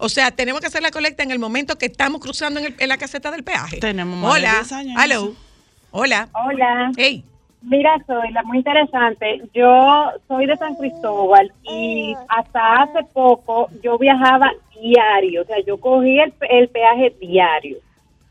O 0.00 0.08
sea, 0.08 0.30
tenemos 0.30 0.60
que 0.60 0.66
hacer 0.68 0.82
la 0.82 0.90
colecta 0.90 1.22
en 1.22 1.30
el 1.30 1.38
momento 1.38 1.76
que 1.76 1.86
estamos 1.86 2.20
cruzando 2.20 2.60
en, 2.60 2.66
el- 2.66 2.76
en 2.78 2.88
la 2.88 2.96
caseta 2.98 3.30
del 3.30 3.44
peaje. 3.44 3.78
Tenemos 3.78 4.18
más 4.18 4.34
de 4.34 4.40
Hola, 4.40 4.52
10 4.60 4.72
años 4.72 5.02
hello, 5.04 5.32
hola. 5.90 6.28
Hola. 6.32 6.92
Hey. 6.96 7.24
Mira, 7.62 7.90
soy 8.06 8.30
la 8.32 8.42
muy 8.44 8.58
interesante. 8.58 9.42
Yo 9.52 10.12
soy 10.26 10.46
de 10.46 10.56
San 10.56 10.76
Cristóbal 10.76 11.52
y 11.64 12.14
hasta 12.28 12.82
hace 12.82 13.02
poco 13.12 13.68
yo 13.82 13.98
viajaba 13.98 14.50
diario, 14.80 15.42
o 15.42 15.44
sea, 15.44 15.58
yo 15.66 15.78
cogí 15.78 16.18
el, 16.18 16.32
el 16.48 16.68
peaje 16.70 17.14
diario. 17.20 17.76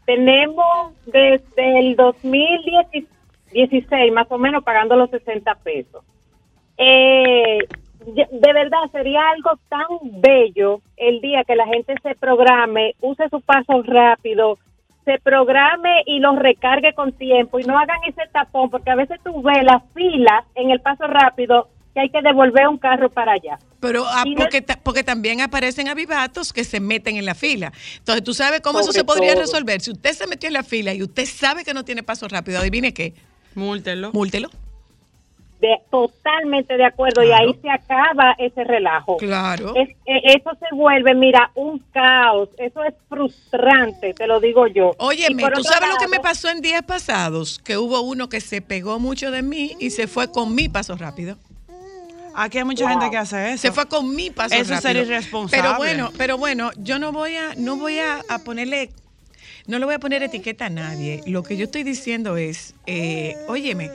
Tenemos 0.07 0.93
desde 1.05 1.79
el 1.79 1.95
2016 1.95 4.11
más 4.13 4.25
o 4.31 4.39
menos 4.39 4.63
pagando 4.63 4.95
los 4.95 5.11
60 5.11 5.53
pesos. 5.55 6.03
Eh, 6.77 7.57
de 8.05 8.53
verdad 8.53 8.79
sería 8.91 9.21
algo 9.29 9.51
tan 9.69 10.21
bello 10.21 10.81
el 10.97 11.19
día 11.21 11.43
que 11.43 11.55
la 11.55 11.65
gente 11.67 11.93
se 12.01 12.15
programe, 12.15 12.95
use 13.01 13.27
su 13.29 13.41
paso 13.41 13.81
rápido, 13.83 14.57
se 15.05 15.19
programe 15.19 16.03
y 16.05 16.19
los 16.19 16.37
recargue 16.37 16.93
con 16.93 17.11
tiempo 17.13 17.59
y 17.59 17.63
no 17.63 17.77
hagan 17.77 17.99
ese 18.07 18.21
tapón, 18.31 18.69
porque 18.69 18.91
a 18.91 18.95
veces 18.95 19.19
tú 19.23 19.41
ves 19.41 19.63
las 19.63 19.83
filas 19.93 20.45
en 20.55 20.71
el 20.71 20.79
paso 20.81 21.07
rápido 21.07 21.67
que 21.93 22.01
hay 22.01 22.09
que 22.09 22.21
devolver 22.21 22.67
un 22.67 22.77
carro 22.77 23.09
para 23.09 23.33
allá. 23.33 23.57
Pero 23.79 24.03
ah, 24.05 24.23
porque, 24.37 24.61
ta- 24.61 24.79
porque 24.83 25.03
también 25.03 25.41
aparecen 25.41 25.87
avivatos 25.87 26.53
que 26.53 26.63
se 26.63 26.79
meten 26.79 27.17
en 27.17 27.25
la 27.25 27.33
fila. 27.33 27.71
Entonces, 27.97 28.23
¿tú 28.23 28.33
sabes 28.33 28.61
cómo 28.61 28.81
eso 28.81 28.91
se 28.91 29.03
podría 29.03 29.33
todo. 29.33 29.41
resolver? 29.41 29.81
Si 29.81 29.91
usted 29.91 30.11
se 30.11 30.27
metió 30.27 30.47
en 30.47 30.53
la 30.53 30.63
fila 30.63 30.93
y 30.93 31.01
usted 31.01 31.25
sabe 31.25 31.63
que 31.63 31.73
no 31.73 31.83
tiene 31.83 32.03
paso 32.03 32.27
rápido, 32.27 32.59
adivine 32.59 32.93
qué. 32.93 33.13
Múltelo. 33.55 34.11
Múltelo. 34.13 34.49
De, 35.59 35.77
totalmente 35.91 36.77
de 36.77 36.85
acuerdo 36.85 37.21
y 37.21 37.31
ahí 37.31 37.53
se 37.61 37.69
acaba 37.69 38.33
ese 38.37 38.63
relajo. 38.63 39.17
Claro. 39.17 39.73
Es- 39.75 39.89
eh, 40.05 40.21
eso 40.37 40.51
se 40.57 40.73
vuelve, 40.73 41.13
mira, 41.15 41.51
un 41.55 41.79
caos. 41.91 42.47
Eso 42.57 42.81
es 42.85 42.93
frustrante, 43.09 44.13
te 44.13 44.25
lo 44.25 44.39
digo 44.39 44.67
yo. 44.67 44.91
Óyeme, 44.99 45.43
¿tú 45.53 45.61
sabes 45.63 45.89
lo 45.89 45.97
que 45.97 46.07
me 46.07 46.19
pasó 46.21 46.49
en 46.49 46.61
días 46.61 46.81
pasados? 46.83 47.59
Que 47.59 47.77
hubo 47.77 47.99
uno 48.01 48.29
que 48.29 48.39
se 48.39 48.61
pegó 48.61 48.99
mucho 48.99 49.31
de 49.31 49.41
mí 49.41 49.75
y 49.79 49.89
se 49.89 50.07
fue 50.07 50.31
con 50.31 50.55
mi 50.55 50.69
paso 50.69 50.95
rápido. 50.95 51.35
Aquí 52.35 52.57
hay 52.59 52.63
mucha 52.63 52.87
gente 52.89 53.09
que 53.09 53.17
hace 53.17 53.51
eso. 53.51 53.61
Se 53.63 53.71
fue 53.73 53.85
con 53.87 54.15
mi 54.15 54.29
paso 54.29 54.55
Eso 54.55 54.61
es 54.63 54.69
rápido. 54.69 54.81
ser 54.93 54.97
irresponsable. 54.97 55.61
Pero 55.61 55.77
bueno, 55.77 56.09
pero 56.17 56.37
bueno, 56.37 56.71
yo 56.77 56.99
no 56.99 57.11
voy 57.11 57.35
a, 57.35 57.53
no 57.57 57.75
voy 57.75 57.99
a, 57.99 58.21
a 58.29 58.39
ponerle, 58.39 58.91
no 59.67 59.77
le 59.77 59.83
voy 59.85 59.95
a 59.95 59.99
poner 59.99 60.23
etiqueta 60.23 60.67
a 60.67 60.69
nadie. 60.69 61.21
Lo 61.25 61.43
que 61.43 61.57
yo 61.57 61.65
estoy 61.65 61.83
diciendo 61.83 62.37
es, 62.37 62.75
eh, 62.85 63.35
óyeme, 63.49 63.91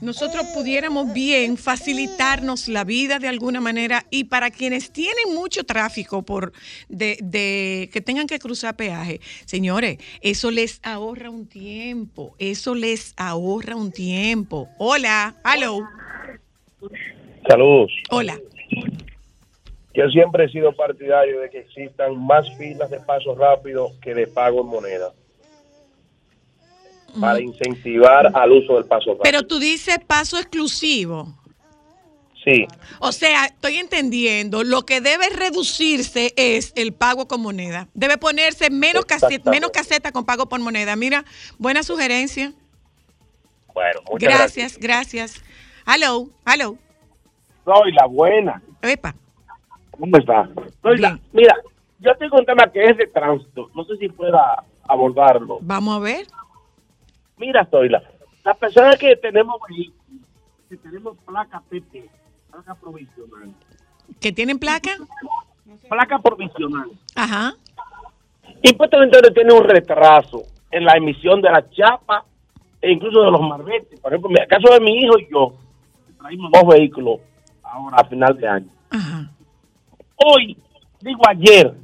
nosotros 0.00 0.44
pudiéramos 0.54 1.12
bien 1.12 1.56
facilitarnos 1.56 2.68
la 2.68 2.84
vida 2.84 3.18
de 3.18 3.28
alguna 3.28 3.60
manera 3.60 4.04
y 4.10 4.24
para 4.24 4.50
quienes 4.50 4.92
tienen 4.92 5.34
mucho 5.34 5.64
tráfico 5.64 6.22
por 6.22 6.52
de, 6.88 7.18
de 7.22 7.88
que 7.92 8.00
tengan 8.00 8.26
que 8.26 8.38
cruzar 8.38 8.76
peaje, 8.76 9.20
señores, 9.44 9.98
eso 10.20 10.50
les 10.50 10.80
ahorra 10.82 11.30
un 11.30 11.46
tiempo, 11.46 12.34
eso 12.38 12.74
les 12.74 13.14
ahorra 13.16 13.76
un 13.76 13.92
tiempo. 13.92 14.68
Hola, 14.78 15.36
hello, 15.44 15.80
Saludos. 17.48 17.92
hola. 18.10 18.38
Yo 19.94 20.08
siempre 20.10 20.44
he 20.44 20.48
sido 20.50 20.72
partidario 20.72 21.40
de 21.40 21.48
que 21.48 21.60
existan 21.60 22.18
más 22.18 22.46
filas 22.58 22.90
de 22.90 23.00
paso 23.00 23.34
rápido 23.34 23.92
que 24.02 24.14
de 24.14 24.26
pago 24.26 24.60
en 24.60 24.66
moneda. 24.66 25.12
Para 27.20 27.40
incentivar 27.40 28.30
al 28.34 28.52
uso 28.52 28.74
del 28.74 28.84
paso 28.84 29.10
rápido. 29.10 29.20
Pero 29.22 29.42
tú 29.46 29.58
dices 29.58 29.98
paso 30.06 30.38
exclusivo. 30.38 31.34
Sí, 32.44 32.64
O 33.00 33.10
sea, 33.10 33.46
estoy 33.46 33.74
entendiendo, 33.76 34.62
lo 34.62 34.82
que 34.86 35.00
debe 35.00 35.28
reducirse 35.30 36.32
es 36.36 36.72
el 36.76 36.92
pago 36.92 37.26
con 37.26 37.40
moneda. 37.40 37.88
Debe 37.92 38.18
ponerse 38.18 38.70
menos, 38.70 39.04
case- 39.04 39.26
Exactamente. 39.26 39.50
menos 39.50 39.70
caseta 39.72 40.12
con 40.12 40.24
pago 40.24 40.48
por 40.48 40.60
moneda. 40.60 40.94
Mira, 40.94 41.24
buena 41.58 41.82
sugerencia. 41.82 42.52
bueno, 43.74 44.00
muchas 44.10 44.28
Gracias, 44.32 44.78
gracias. 44.78 45.42
Hello, 45.86 46.28
hello. 46.46 46.78
Soy 47.64 47.92
la 47.92 48.06
buena. 48.06 48.62
Epa. 48.80 49.14
¿Cómo 49.98 50.16
está? 50.16 50.48
Soy 50.82 50.98
la- 50.98 51.18
mira, 51.32 51.54
yo 51.98 52.14
tengo 52.16 52.36
un 52.38 52.46
tema 52.46 52.70
que 52.72 52.84
es 52.84 52.96
de 52.96 53.06
tránsito. 53.08 53.70
No 53.74 53.84
sé 53.86 53.96
si 53.96 54.08
pueda 54.08 54.62
abordarlo. 54.88 55.58
Vamos 55.62 55.96
a 55.96 55.98
ver. 55.98 56.26
Mira, 57.38 57.66
Zoila, 57.66 58.02
las 58.44 58.56
personas 58.56 58.96
que 58.98 59.14
tenemos 59.16 59.56
vehículos, 59.68 60.26
que 60.68 60.76
tenemos 60.78 61.16
placa 61.26 61.62
PP, 61.68 62.08
placa 62.50 62.74
provisional, 62.74 63.52
¿Que 64.20 64.32
tienen 64.32 64.58
placa? 64.58 64.90
placa 65.88 66.18
provisional, 66.20 66.90
Ajá. 67.14 67.54
y 68.62 68.72
pues 68.72 68.90
entonces 68.92 69.34
tiene 69.34 69.52
un 69.52 69.64
retraso 69.64 70.42
en 70.70 70.84
la 70.84 70.92
emisión 70.94 71.42
de 71.42 71.50
la 71.50 71.68
chapa 71.70 72.24
e 72.80 72.92
incluso 72.92 73.22
de 73.22 73.30
los 73.30 73.40
marbetes. 73.42 74.00
Por 74.00 74.12
ejemplo, 74.12 74.30
en 74.30 74.42
el 74.42 74.48
caso 74.48 74.72
de 74.72 74.80
mi 74.80 74.96
hijo 74.96 75.18
y 75.18 75.28
yo, 75.30 75.54
traímos 76.18 76.50
dos 76.52 76.66
vehículos 76.74 77.20
ahora 77.62 77.96
a 77.98 78.04
final 78.04 78.36
de 78.38 78.48
año. 78.48 78.68
Ajá. 78.90 79.30
Hoy, 80.16 80.56
digo 81.00 81.20
ayer, 81.28 81.74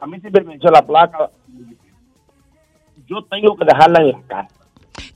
a 0.00 0.06
mí 0.06 0.18
se 0.20 0.30
me 0.30 0.40
venció 0.40 0.70
la 0.70 0.86
placa. 0.86 1.30
Yo 3.06 3.22
tengo 3.24 3.56
que 3.56 3.64
dejarla 3.64 4.00
en 4.00 4.12
la 4.12 4.22
casa. 4.22 4.54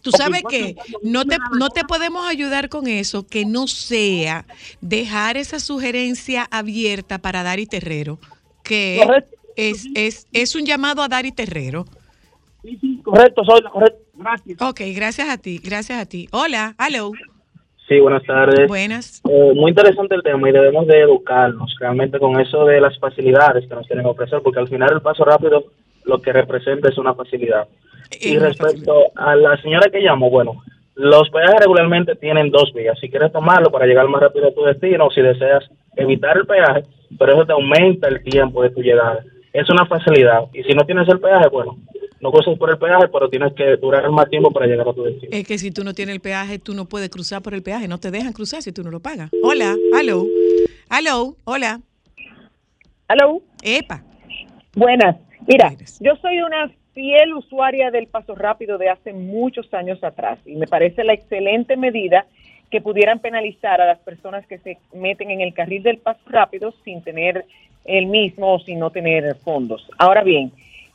Tú 0.07 0.13
sabes 0.13 0.45
que 0.49 0.77
no 1.03 1.25
te, 1.25 1.37
no 1.59 1.69
te 1.69 1.83
podemos 1.83 2.29
ayudar 2.29 2.69
con 2.69 2.87
eso, 2.87 3.27
que 3.27 3.45
no 3.45 3.67
sea 3.67 4.45
dejar 4.81 5.37
esa 5.37 5.59
sugerencia 5.59 6.47
abierta 6.49 7.19
para 7.19 7.43
Dari 7.43 7.67
Terrero, 7.67 8.21
que 8.63 9.05
es, 9.57 9.89
es, 9.97 10.29
es 10.33 10.55
un 10.55 10.65
llamado 10.65 11.03
a 11.03 11.09
Dari 11.09 11.33
Terrero. 11.33 11.87
Sí, 12.63 12.79
sí, 12.81 13.01
correcto, 13.03 13.43
soy 13.45 13.63
la 13.63 13.71
correcta. 13.71 13.99
Gracias. 14.15 14.63
Ok, 14.63 14.81
gracias 14.95 15.29
a 15.29 15.39
ti, 15.39 15.59
gracias 15.59 16.01
a 16.01 16.07
ti. 16.07 16.29
Hola, 16.31 16.77
hello. 16.79 17.11
Sí, 17.89 17.99
buenas 17.99 18.23
tardes. 18.23 18.69
Buenas. 18.69 19.23
Eh, 19.29 19.53
muy 19.57 19.73
interesante 19.73 20.15
el 20.15 20.23
tema 20.23 20.49
y 20.49 20.53
debemos 20.53 20.87
de 20.87 21.01
educarnos 21.01 21.75
realmente 21.81 22.21
con 22.21 22.41
eso 22.41 22.65
de 22.65 22.81
las 22.81 22.97
facilidades 23.01 23.69
que 23.69 23.75
nos 23.75 23.89
quieren 23.89 24.07
ofrecer, 24.07 24.41
porque 24.41 24.61
al 24.61 24.69
final 24.69 24.93
el 24.93 25.03
paso 25.03 25.25
rápido 25.25 25.65
lo 26.05 26.23
que 26.23 26.33
representa 26.33 26.91
es 26.91 26.97
una 26.97 27.13
facilidad. 27.13 27.67
Y 28.21 28.39
respecto 28.39 28.95
a 29.15 29.35
la 29.37 29.61
señora 29.63 29.91
que 29.91 30.03
llamó, 30.03 30.31
bueno, 30.31 30.63
los 30.95 31.29
peajes 31.31 31.61
regularmente 31.61 32.17
tienen 32.17 32.51
dos 32.51 32.73
vías. 32.75 32.99
Si 33.01 33.11
quieres 33.11 33.33
tomarlo 33.33 33.71
para 33.71 33.87
llegar 33.87 34.09
más 34.09 34.23
rápido 34.23 34.49
a 34.49 34.55
tu 34.55 34.65
destino, 34.65 35.07
o 35.07 35.11
si 35.11 35.21
deseas 35.21 35.65
evitar 35.97 36.37
el 36.37 36.47
peaje, 36.47 36.85
pero 37.19 37.33
eso 37.33 37.47
te 37.47 37.53
aumenta 37.53 38.09
el 38.09 38.23
tiempo 38.23 38.63
de 38.63 38.71
tu 38.71 38.81
llegada. 38.81 39.25
Es 39.53 39.69
una 39.71 39.87
facilidad. 39.87 40.45
Y 40.53 40.63
si 40.63 40.73
no 40.73 40.85
tienes 40.85 41.09
el 41.09 41.21
peaje, 41.21 41.49
bueno, 41.49 41.79
no 42.21 42.31
cruzas 42.31 42.59
por 42.59 42.71
el 42.71 42.79
peaje, 42.79 43.09
pero 43.13 43.29
tienes 43.29 43.53
que 43.55 43.77
durar 43.77 44.11
más 44.11 44.29
tiempo 44.31 44.51
para 44.51 44.67
llegar 44.67 44.89
a 44.89 44.93
tu 44.93 45.03
destino. 45.03 45.29
Es 45.33 45.47
que 45.47 45.59
si 45.59 45.71
tú 45.71 45.85
no 45.85 45.93
tienes 45.93 46.15
el 46.15 46.21
peaje, 46.21 46.59
tú 46.59 46.75
no 46.75 46.87
puedes 46.87 47.11
cruzar 47.11 47.43
por 47.43 47.55
el 47.55 47.63
peaje, 47.63 47.89
no 47.89 47.99
te 47.99 48.11
dejan 48.11 48.33
cruzar 48.33 48.63
si 48.63 48.73
tú 48.73 48.83
no 48.83 48.91
lo 48.91 49.01
pagas. 49.01 49.31
Hola, 49.43 49.75
hello. 49.99 50.25
Hello, 50.91 51.37
hola. 51.45 51.81
Hello. 53.09 53.43
Epa. 53.63 54.03
Buenas. 54.75 55.17
Mira, 55.47 55.73
yo 56.01 56.17
soy 56.17 56.41
una 56.41 56.71
fiel 56.97 57.35
usuaria 57.35 57.91
del 57.91 58.07
paso 58.07 58.35
rápido 58.35 58.79
de 58.79 58.89
hace 58.89 59.13
muchos 59.13 59.73
años 59.75 60.03
atrás 60.03 60.39
y 60.47 60.57
me 60.57 60.67
parece 60.67 61.05
la 61.05 61.13
excelente 61.13 61.77
medida 61.77 62.25
que 62.71 62.81
pudieran 62.81 63.19
penalizar 63.19 63.83
a 63.83 63.87
las 63.87 63.99
personas 63.99 64.47
que 64.47 64.57
se 64.57 64.79
meten 64.95 65.31
en 65.31 65.43
el 65.43 65.53
carril 65.53 65.83
del 65.83 65.99
paso 65.99 66.23
rápido 66.25 66.73
sin 66.85 67.03
tener 67.03 67.45
el 67.85 68.07
mismo 68.07 68.55
o 68.55 68.59
sin 68.61 68.79
no 68.79 68.89
tener 68.89 69.35
fondos. 69.37 69.87
Ahora 69.99 70.25
bien, 70.25 70.51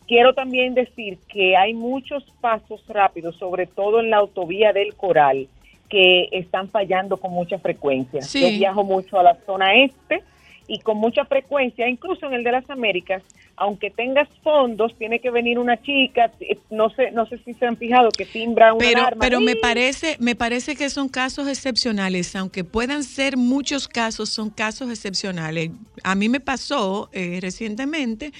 quiero 0.07 0.33
también 0.33 0.73
decir 0.73 1.19
que 1.29 1.55
hay 1.55 1.75
muchos 1.75 2.23
pasos 2.41 2.83
rápidos, 2.87 3.35
sobre 3.35 3.67
todo 3.67 3.99
en 3.99 4.09
la 4.09 4.17
autovía 4.17 4.73
del 4.73 4.95
Coral, 4.95 5.47
que 5.87 6.29
están 6.31 6.67
fallando 6.69 7.17
con 7.17 7.31
mucha 7.31 7.59
frecuencia. 7.59 8.23
Sí. 8.23 8.41
Yo 8.41 8.47
viajo 8.47 8.83
mucho 8.83 9.19
a 9.19 9.23
la 9.23 9.35
zona 9.45 9.75
este 9.75 10.23
y 10.67 10.79
con 10.79 10.97
mucha 10.97 11.25
frecuencia, 11.25 11.87
incluso 11.87 12.25
en 12.27 12.33
el 12.33 12.43
de 12.43 12.51
las 12.51 12.69
Américas, 12.69 13.23
aunque 13.57 13.91
tengas 13.91 14.27
fondos, 14.43 14.95
tiene 14.97 15.19
que 15.19 15.29
venir 15.29 15.59
una 15.59 15.81
chica, 15.81 16.31
eh, 16.39 16.57
no 16.69 16.89
sé, 16.89 17.11
no 17.11 17.25
sé 17.27 17.37
si 17.45 17.53
se 17.53 17.65
han 17.65 17.77
fijado 17.77 18.09
que 18.09 18.25
timbra 18.25 18.73
una 18.73 18.79
Pero, 18.85 19.01
arma. 19.03 19.19
pero 19.19 19.39
me 19.39 19.55
parece, 19.55 20.17
me 20.19 20.35
parece 20.35 20.75
que 20.75 20.89
son 20.89 21.09
casos 21.09 21.47
excepcionales, 21.47 22.35
aunque 22.35 22.63
puedan 22.63 23.03
ser 23.03 23.37
muchos 23.37 23.87
casos, 23.87 24.29
son 24.29 24.49
casos 24.49 24.89
excepcionales. 24.89 25.71
A 26.03 26.15
mí 26.15 26.29
me 26.29 26.39
pasó 26.39 27.09
eh, 27.13 27.39
recientemente 27.41 28.31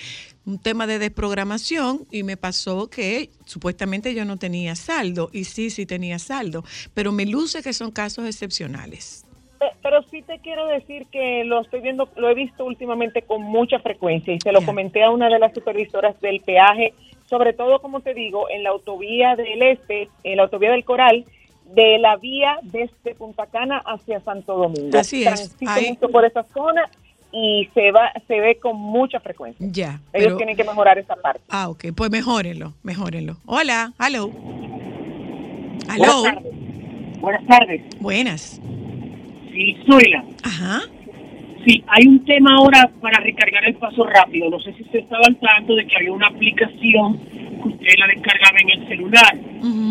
un 0.46 0.58
tema 0.60 0.88
de 0.88 0.98
desprogramación 0.98 2.08
y 2.10 2.24
me 2.24 2.38
pasó 2.38 2.90
que 2.90 3.30
supuestamente 3.46 4.16
yo 4.16 4.26
no 4.26 4.38
tenía 4.38 4.76
saldo 4.76 5.30
y 5.32 5.44
sí, 5.44 5.70
sí 5.70 5.86
tenía 5.86 6.18
saldo, 6.18 6.64
pero 6.94 7.12
me 7.12 7.26
luce 7.26 7.62
que 7.62 7.74
son 7.74 7.92
casos 7.92 8.26
excepcionales. 8.26 9.26
Pe- 9.62 9.74
Pero 9.84 10.02
sí 10.10 10.24
te 10.24 10.40
quiero 10.40 10.66
decir 10.66 11.06
que 11.12 11.44
lo 11.46 11.62
estoy 11.62 11.82
viendo, 11.82 12.10
lo 12.16 12.30
he 12.30 12.34
visto 12.34 12.66
últimamente 12.66 13.22
con 13.22 13.44
mucha 13.44 13.78
frecuencia 13.80 14.34
y 14.34 14.40
se 14.42 14.52
lo 14.52 14.64
comenté 14.66 15.04
a 15.04 15.12
una 15.12 15.30
de 15.30 15.38
las 15.38 15.54
supervisoras 15.54 16.20
del 16.20 16.42
peaje, 16.42 16.96
sobre 17.30 17.54
todo, 17.54 17.80
como 17.80 18.00
te 18.00 18.16
digo, 18.16 18.50
en 18.50 18.64
la 18.64 18.72
autovía 18.72 19.36
del 19.36 19.62
Este, 19.62 20.10
en 20.24 20.38
la 20.38 20.44
autovía 20.44 20.72
del 20.72 20.84
Coral, 20.84 21.26
de 21.76 22.00
la 22.00 22.18
vía 22.18 22.58
desde 22.64 23.14
Punta 23.16 23.46
Cana 23.46 23.84
hacia 23.86 24.20
Santo 24.22 24.58
Domingo. 24.58 24.98
Así 24.98 25.24
es, 25.24 25.56
Transito 25.56 25.72
ahí- 25.72 25.90
mucho 25.90 26.10
por 26.10 26.26
esa 26.26 26.44
zona 26.44 26.90
y 27.32 27.70
se 27.76 27.92
va, 27.92 28.12
se 28.28 28.40
ve 28.42 28.56
con 28.58 28.76
mucha 28.78 29.20
frecuencia. 29.20 29.66
Ya. 29.72 30.02
Ellos 30.12 30.26
pero- 30.26 30.38
tienen 30.38 30.58
que 30.58 30.64
mejorar 30.64 30.98
esa 30.98 31.16
parte. 31.16 31.42
Ah, 31.50 31.70
ok, 31.70 31.86
pues 31.96 32.10
mejórenlo, 32.10 32.74
mejórenlo. 32.84 33.38
Hola, 33.46 33.94
hello. 34.06 34.32
Hello. 35.88 36.24
Buenas 36.24 36.34
tardes. 36.34 36.54
Buenas 37.22 37.46
tardes. 37.46 37.82
Buenas. 38.00 38.60
Zoila. 39.86 40.24
Ajá. 40.44 40.82
Sí, 41.66 41.84
hay 41.88 42.08
un 42.08 42.26
tema 42.26 42.56
ahora 42.56 42.90
para 43.02 43.20
recargar 43.20 43.64
el 43.66 43.76
paso 43.76 44.04
rápido. 44.04 44.50
No 44.50 44.60
sé 44.60 44.74
si 44.74 44.84
usted 44.84 45.00
estaba 45.00 45.24
al 45.28 45.36
tanto 45.38 45.76
de 45.76 45.86
que 45.86 45.96
había 45.96 46.12
una 46.12 46.28
aplicación 46.28 47.20
que 47.20 47.68
usted 47.68 47.94
la 48.00 48.08
descargaba 48.08 48.58
en 48.62 48.70
el 48.82 48.88
celular. 48.88 49.38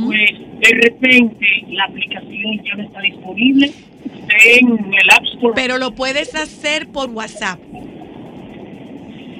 Pues 0.04 0.30
de 0.60 0.80
repente 0.82 1.46
la 1.68 1.84
aplicación 1.84 2.60
ya 2.64 2.74
no 2.74 2.82
está 2.82 3.00
disponible. 3.00 3.70
Usted 4.04 4.58
en 4.60 4.94
el 4.94 5.10
App 5.10 5.24
Store. 5.34 5.52
Pero 5.54 5.78
lo 5.78 5.92
puedes 5.92 6.34
hacer 6.34 6.88
por 6.88 7.10
WhatsApp. 7.10 7.60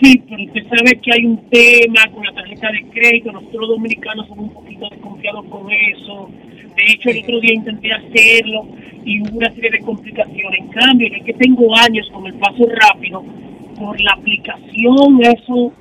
Sí, 0.02 0.22
pero 0.28 0.42
usted 0.44 0.62
sabe 0.68 0.98
que 1.00 1.12
hay 1.12 1.24
un 1.26 1.48
tema 1.50 2.06
con 2.14 2.24
la 2.24 2.32
tarjeta 2.32 2.68
de 2.72 2.82
crédito. 2.90 3.32
Nosotros 3.32 3.60
los 3.60 3.68
dominicanos 3.70 4.26
somos 4.28 4.46
un 4.46 4.54
poquito 4.54 4.88
desconfiados 4.90 5.44
con 5.46 5.70
eso. 5.70 6.30
De 6.76 6.92
hecho, 6.92 7.10
el 7.10 7.22
otro 7.22 7.40
día 7.40 7.54
intenté 7.54 7.92
hacerlo 7.92 8.66
y 9.04 9.20
hubo 9.20 9.36
una 9.36 9.52
serie 9.54 9.70
de 9.70 9.80
complicaciones. 9.80 10.60
En 10.60 10.68
cambio, 10.68 11.08
yo 11.08 11.24
que 11.24 11.34
tengo 11.34 11.76
años 11.76 12.08
con 12.12 12.26
el 12.26 12.34
paso 12.34 12.66
rápido, 12.66 13.22
por 13.78 14.00
la 14.00 14.12
aplicación 14.12 15.22
eso 15.22 15.72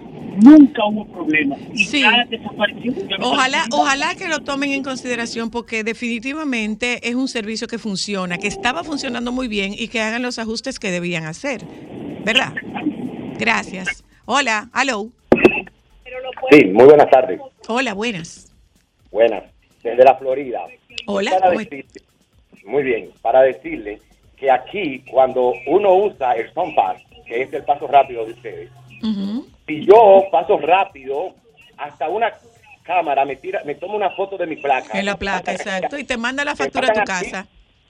nunca 0.44 0.86
hubo 0.86 1.06
problema. 1.06 1.56
Y 1.74 1.86
Sí. 1.86 2.02
ya 2.02 2.26
desapareció. 2.30 2.94
Ya 3.08 3.18
Ojalá, 3.22 3.66
ojalá 3.72 4.16
que 4.16 4.28
lo 4.28 4.40
tomen 4.40 4.72
en 4.72 4.84
consideración 4.84 5.50
porque 5.50 5.84
definitivamente 5.84 7.08
es 7.08 7.16
un 7.16 7.28
servicio 7.28 7.68
que 7.68 7.78
funciona, 7.78 8.38
que 8.38 8.48
estaba 8.48 8.84
funcionando 8.84 9.32
muy 9.32 9.48
bien 9.48 9.74
y 9.78 9.88
que 9.88 10.02
hagan 10.02 10.22
los 10.22 10.40
ajustes 10.40 10.80
que 10.80 10.92
debían 10.92 11.26
hacer. 11.26 11.62
¿Verdad? 12.26 12.54
Gracias. 13.38 14.04
Hola, 14.32 14.70
hello. 14.80 15.08
Sí, 16.52 16.66
muy 16.66 16.86
buenas 16.86 17.10
tardes. 17.10 17.42
Hola, 17.68 17.96
buenas. 17.96 18.54
Buenas. 19.10 19.44
Desde 19.82 20.04
la 20.04 20.14
Florida. 20.18 20.68
Hola, 21.08 21.32
Para 21.32 21.48
¿cómo 21.48 21.60
decirle- 21.60 21.86
muy 22.64 22.84
bien. 22.84 23.10
Para 23.24 23.42
decirle 23.42 24.00
que 24.38 24.52
aquí, 24.52 25.04
cuando 25.10 25.54
uno 25.66 25.96
usa 25.96 26.34
el 26.34 26.52
Pass, 26.52 27.02
que 27.26 27.42
es 27.42 27.52
el 27.54 27.64
paso 27.64 27.88
rápido 27.88 28.24
de 28.26 28.34
ustedes, 28.34 28.70
si 29.66 29.84
yo 29.88 30.26
paso 30.32 30.60
rápido, 30.60 31.34
hasta 31.78 32.08
una 32.08 32.32
cámara 32.84 33.26
me 33.26 33.36
tira, 33.36 33.64
me 33.66 33.74
toma 33.74 33.96
una 33.96 34.12
foto 34.12 34.38
de 34.38 34.46
mi 34.46 34.58
placa. 34.58 35.00
En 35.00 35.08
la 35.08 35.18
placa, 35.18 35.54
exacto. 35.54 35.98
Y 35.98 36.04
te 36.04 36.18
manda 36.18 36.46
la 36.46 36.56
factura 36.56 36.90
a 36.90 36.94
tu 36.94 37.00
aquí. 37.00 37.08
casa. 37.08 37.48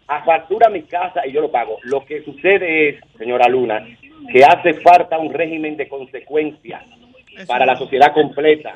A 0.09 0.23
factura 0.23 0.67
a 0.67 0.69
mi 0.71 0.83
casa 0.83 1.25
y 1.25 1.31
yo 1.31 1.41
lo 1.41 1.51
pago. 1.51 1.77
Lo 1.83 2.03
que 2.03 2.23
sucede 2.23 2.89
es, 2.89 2.95
señora 3.17 3.47
Luna, 3.47 3.85
que 4.31 4.43
hace 4.43 4.73
falta 4.73 5.19
un 5.19 5.31
régimen 5.31 5.77
de 5.77 5.87
consecuencias 5.87 6.83
para 7.47 7.65
la 7.65 7.77
sociedad 7.77 8.11
completa. 8.13 8.75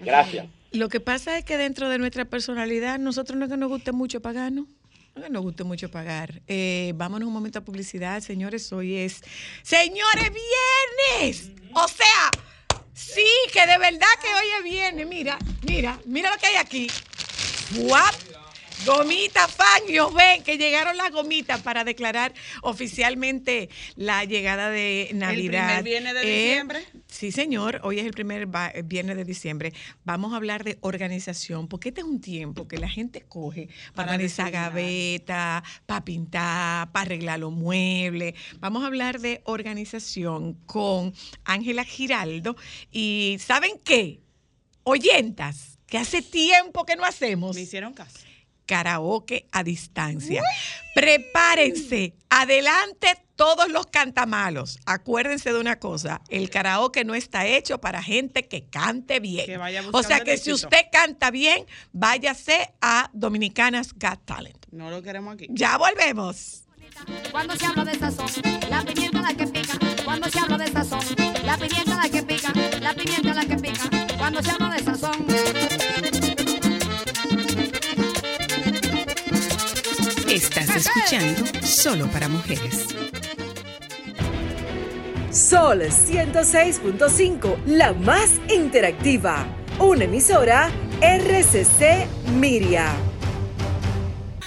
Gracias. 0.00 0.46
Lo 0.72 0.88
que 0.88 1.00
pasa 1.00 1.36
es 1.36 1.44
que 1.44 1.58
dentro 1.58 1.90
de 1.90 1.98
nuestra 1.98 2.24
personalidad, 2.24 2.98
nosotros 2.98 3.38
no 3.38 3.44
es 3.44 3.50
que 3.50 3.58
nos 3.58 3.68
guste 3.68 3.92
mucho 3.92 4.22
pagar, 4.22 4.52
¿no? 4.52 4.62
No 5.14 5.20
es 5.20 5.24
que 5.24 5.30
nos 5.30 5.42
guste 5.42 5.64
mucho 5.64 5.90
pagar. 5.90 6.40
Eh, 6.46 6.92
vámonos 6.94 7.26
un 7.26 7.34
momento 7.34 7.58
a 7.58 7.62
publicidad, 7.62 8.20
señores. 8.20 8.72
Hoy 8.72 8.96
es. 8.96 9.20
¡Señores, 9.62 10.30
viernes! 11.10 11.50
O 11.74 11.88
sea, 11.88 12.30
sí, 12.94 13.26
que 13.52 13.60
de 13.66 13.78
verdad 13.78 14.08
que 14.22 14.28
hoy 14.28 14.46
es 14.58 14.64
viernes. 14.64 15.06
Mira, 15.06 15.38
mira, 15.68 15.98
mira 16.06 16.30
lo 16.30 16.36
que 16.38 16.46
hay 16.46 16.56
aquí. 16.56 16.86
¡Guap! 17.76 18.29
Gomita 18.86 19.46
Fangio, 19.46 20.10
ven 20.10 20.42
que 20.42 20.56
llegaron 20.56 20.96
las 20.96 21.10
gomitas 21.12 21.60
para 21.60 21.84
declarar 21.84 22.32
oficialmente 22.62 23.68
la 23.94 24.24
llegada 24.24 24.70
de 24.70 25.10
Navidad. 25.12 25.82
primer 25.82 25.84
viernes 25.84 26.14
de 26.14 26.20
Eh, 26.22 26.44
diciembre? 26.48 26.86
Sí, 27.06 27.30
señor. 27.30 27.80
Hoy 27.84 27.98
es 27.98 28.06
el 28.06 28.12
primer 28.12 28.48
eh, 28.74 28.82
viernes 28.82 29.16
de 29.16 29.24
diciembre. 29.24 29.74
Vamos 30.04 30.32
a 30.32 30.36
hablar 30.36 30.64
de 30.64 30.78
organización, 30.80 31.68
porque 31.68 31.90
este 31.90 32.00
es 32.00 32.06
un 32.06 32.20
tiempo 32.22 32.66
que 32.68 32.78
la 32.78 32.88
gente 32.88 33.20
coge 33.28 33.68
para 33.94 34.12
organizar 34.12 34.50
gaveta, 34.50 35.62
para 35.84 36.04
pintar, 36.04 36.90
para 36.90 37.02
arreglar 37.02 37.38
los 37.40 37.52
muebles. 37.52 38.34
Vamos 38.60 38.82
a 38.82 38.86
hablar 38.86 39.20
de 39.20 39.42
organización 39.44 40.54
con 40.64 41.12
Ángela 41.44 41.84
Giraldo. 41.84 42.56
Y 42.90 43.36
¿saben 43.40 43.72
qué? 43.84 44.20
Oyentas, 44.84 45.78
que 45.86 45.98
hace 45.98 46.22
tiempo 46.22 46.86
que 46.86 46.96
no 46.96 47.04
hacemos. 47.04 47.54
Me 47.54 47.62
hicieron 47.62 47.92
caso. 47.92 48.20
Karaoke 48.70 49.48
a 49.50 49.64
distancia. 49.64 50.44
Prepárense. 50.94 52.14
Adelante 52.28 53.08
todos 53.34 53.68
los 53.68 53.86
cantamalos. 53.86 54.78
Acuérdense 54.86 55.52
de 55.52 55.58
una 55.58 55.80
cosa, 55.80 56.20
el 56.28 56.50
karaoke 56.50 57.04
no 57.04 57.16
está 57.16 57.46
hecho 57.46 57.80
para 57.80 58.00
gente 58.00 58.46
que 58.46 58.66
cante 58.66 59.18
bien. 59.18 59.46
Que 59.46 59.56
vaya 59.56 59.82
o 59.90 60.02
sea 60.04 60.20
que 60.20 60.36
si 60.36 60.52
usted 60.52 60.86
canta 60.92 61.32
bien, 61.32 61.66
váyase 61.92 62.72
a 62.80 63.10
Dominicanas 63.12 63.92
Got 63.94 64.24
Talent. 64.24 64.66
No 64.70 64.88
lo 64.88 65.02
queremos 65.02 65.34
aquí. 65.34 65.48
Ya 65.50 65.76
volvemos. 65.76 66.62
Cuando 67.32 67.56
se 67.56 67.66
habla 67.66 67.84
de 67.84 67.98
sazón, 67.98 68.30
la 68.68 68.84
pimienta 68.84 69.20
la 69.20 69.34
que 69.34 69.46
pica. 69.48 69.78
Cuando 70.04 70.28
se 70.28 70.38
habla 70.38 70.58
de 70.58 70.70
sazón, 70.70 71.00
la 71.44 71.56
pimienta 71.56 71.96
la 71.96 72.08
que 72.08 72.22
pica. 72.22 72.52
La 72.80 72.94
pimienta 72.94 73.34
la 73.34 73.44
que 73.46 73.56
pica. 73.56 73.90
Cuando 74.16 74.40
se 74.42 74.50
habla 74.52 74.70
de 74.76 74.84
sazón. 74.84 75.26
Estás 80.40 80.74
escuchando 80.74 81.44
Solo 81.62 82.06
para 82.06 82.26
Mujeres. 82.26 82.86
Sol 85.30 85.82
106.5, 85.82 87.58
la 87.66 87.92
más 87.92 88.40
interactiva. 88.48 89.44
Una 89.78 90.04
emisora 90.04 90.70
RCC 91.02 92.06
Miria. 92.32 92.86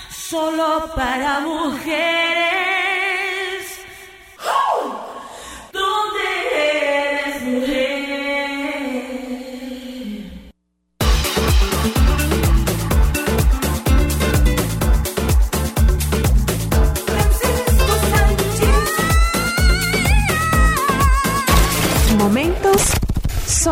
Solo 0.10 0.89
para 0.95 1.41
mujeres. 1.41 2.53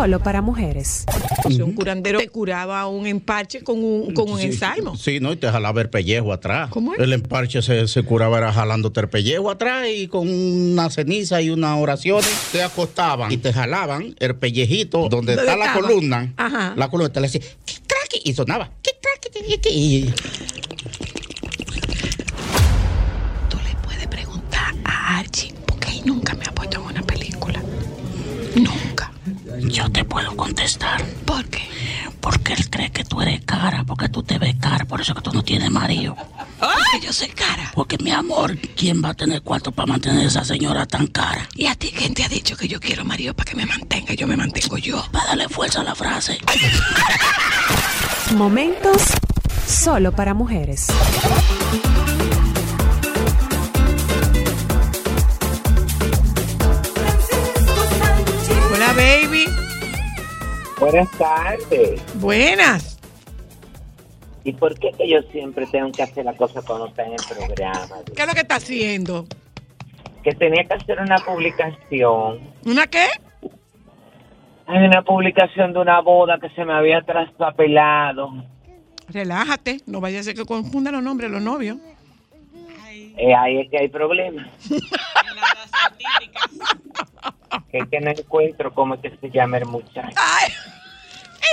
Solo 0.02 0.20
para 0.20 0.42
mujeres. 0.42 1.06
Un 1.46 1.74
curandero 1.74 2.18
te 2.18 2.28
curaba 2.28 2.88
un 2.88 3.06
empache 3.06 3.64
con 3.64 3.84
un, 3.84 4.14
con 4.16 4.32
un 4.32 4.40
Sí, 4.40 4.46
ensalmo. 4.46 4.96
Sí, 4.98 5.20
¿no? 5.20 5.32
Y 5.32 5.36
te 5.36 5.48
jalaba 5.48 5.80
el 5.82 5.90
pellejo 5.92 6.34
atrás. 6.34 6.72
¿Cómo 6.72 6.94
es? 6.96 7.00
El 7.00 7.14
emparche 7.14 7.62
se, 7.62 7.88
se 7.88 8.02
curaba 8.02 8.40
era 8.40 8.52
jalándote 8.52 9.00
el 9.02 9.10
pellejo 9.10 9.52
atrás 9.52 9.86
y 9.96 10.08
con 10.08 10.28
una 10.28 10.90
ceniza 10.90 11.40
y 11.44 11.52
unas 11.52 11.78
oraciones 11.80 12.28
te 12.52 12.64
acostaban 12.64 13.32
y 13.32 13.38
te 13.38 13.54
jalaban 13.54 14.16
el 14.20 14.36
pellejito 14.36 15.08
donde 15.08 15.36
¿Dónde 15.36 15.52
está 15.52 15.56
la 15.56 15.74
columna. 15.74 16.34
Ajá. 16.36 16.74
La 16.76 16.90
columna 16.90 17.14
te 17.14 17.22
le 17.22 17.28
decía, 17.28 17.42
"¿Qué 17.66 17.76
crack?", 17.86 18.22
y 18.24 18.34
sonaba. 18.34 18.72
"¿Qué 18.82 18.92
crack?", 19.00 19.32
y 19.70 20.10
Puede 23.84 24.08
preguntar 24.08 24.74
a 24.84 25.20
Archie, 25.20 25.54
porque 25.68 25.90
él 25.92 26.02
nunca 26.06 26.34
me 26.34 26.46
Yo 29.72 29.90
te 29.90 30.04
puedo 30.04 30.36
contestar. 30.36 31.02
¿Por 31.26 31.46
qué? 31.46 31.62
Porque 32.20 32.54
él 32.54 32.70
cree 32.70 32.92
que 32.92 33.06
tú 33.06 33.22
eres 33.22 33.42
cara, 33.46 33.84
porque 33.88 34.10
tú 34.10 34.22
te 34.22 34.38
ves 34.38 34.56
cara, 34.60 34.84
por 34.84 35.00
eso 35.00 35.16
que 35.16 35.22
tú 35.22 35.32
no 35.32 35.44
tienes 35.44 35.72
marido. 35.72 36.16
Porque 36.60 37.06
yo 37.06 37.14
soy 37.14 37.30
cara. 37.30 37.72
Porque, 37.74 37.98
mi 38.04 38.12
amor, 38.12 38.58
¿quién 38.76 39.02
va 39.04 39.10
a 39.10 39.14
tener 39.14 39.42
cuarto 39.42 39.72
para 39.72 39.86
mantener 39.88 40.26
a 40.26 40.28
esa 40.28 40.44
señora 40.44 40.86
tan 40.86 41.08
cara? 41.08 41.48
¿Y 41.56 41.68
a 41.68 41.76
ti 41.76 41.92
quién 41.96 42.14
te 42.14 42.26
ha 42.26 42.28
dicho 42.28 42.58
que 42.58 42.68
yo 42.68 42.82
quiero 42.82 43.06
marido 43.06 43.34
para 43.34 43.50
que 43.50 43.56
me 43.56 43.66
mantenga? 43.66 44.14
Yo 44.14 44.28
me 44.28 44.36
mantengo 44.36 44.78
yo. 44.78 45.04
Para 45.12 45.28
darle 45.28 45.48
fuerza 45.48 45.80
a 45.82 45.84
la 45.86 45.96
frase. 45.96 46.38
Momentos 48.36 49.04
solo 49.66 50.12
para 50.12 50.34
mujeres. 50.34 50.88
Buenas 60.82 61.12
tardes. 61.12 62.20
Buenas. 62.20 63.00
¿Y 64.44 64.52
por 64.54 64.74
qué 64.80 64.90
que 64.98 65.08
yo 65.08 65.22
siempre 65.32 65.68
tengo 65.68 65.92
que 65.92 66.02
hacer 66.02 66.26
la 66.26 66.36
cosa 66.36 66.64
cuando 66.64 66.88
está 66.88 67.06
en 67.06 67.12
el 67.12 67.20
programa? 67.30 67.98
¿Qué 68.16 68.20
es 68.20 68.28
lo 68.28 68.34
que 68.34 68.40
está 68.40 68.56
haciendo? 68.56 69.28
Que 70.24 70.34
tenía 70.34 70.64
que 70.64 70.74
hacer 70.74 71.00
una 71.00 71.20
publicación. 71.20 72.40
¿Una 72.66 72.88
qué? 72.88 73.06
Hay 74.66 74.84
una 74.84 75.04
publicación 75.04 75.72
de 75.72 75.82
una 75.82 76.02
boda 76.02 76.40
que 76.40 76.50
se 76.50 76.66
me 76.66 76.74
había 76.74 77.04
traspapelado. 77.04 78.44
Relájate, 79.08 79.82
no 79.86 80.02
vaya 80.02 80.20
a 80.20 80.24
ser 80.24 80.34
que 80.34 80.46
confundan 80.46 80.96
los 80.96 81.04
nombres 81.04 81.30
de 81.30 81.36
los 81.36 81.44
novios. 81.44 81.78
Eh, 83.18 83.36
ahí 83.36 83.60
es 83.60 83.70
que 83.70 83.78
hay 83.78 83.88
problemas. 83.88 84.48
que 87.72 87.78
es 87.80 87.90
que 87.90 88.00
no 88.00 88.12
encuentro 88.12 88.74
cómo 88.74 89.00
que 89.02 89.10
se 89.18 89.30
llama 89.30 89.58
el 89.58 89.66
muchacho. 89.66 90.16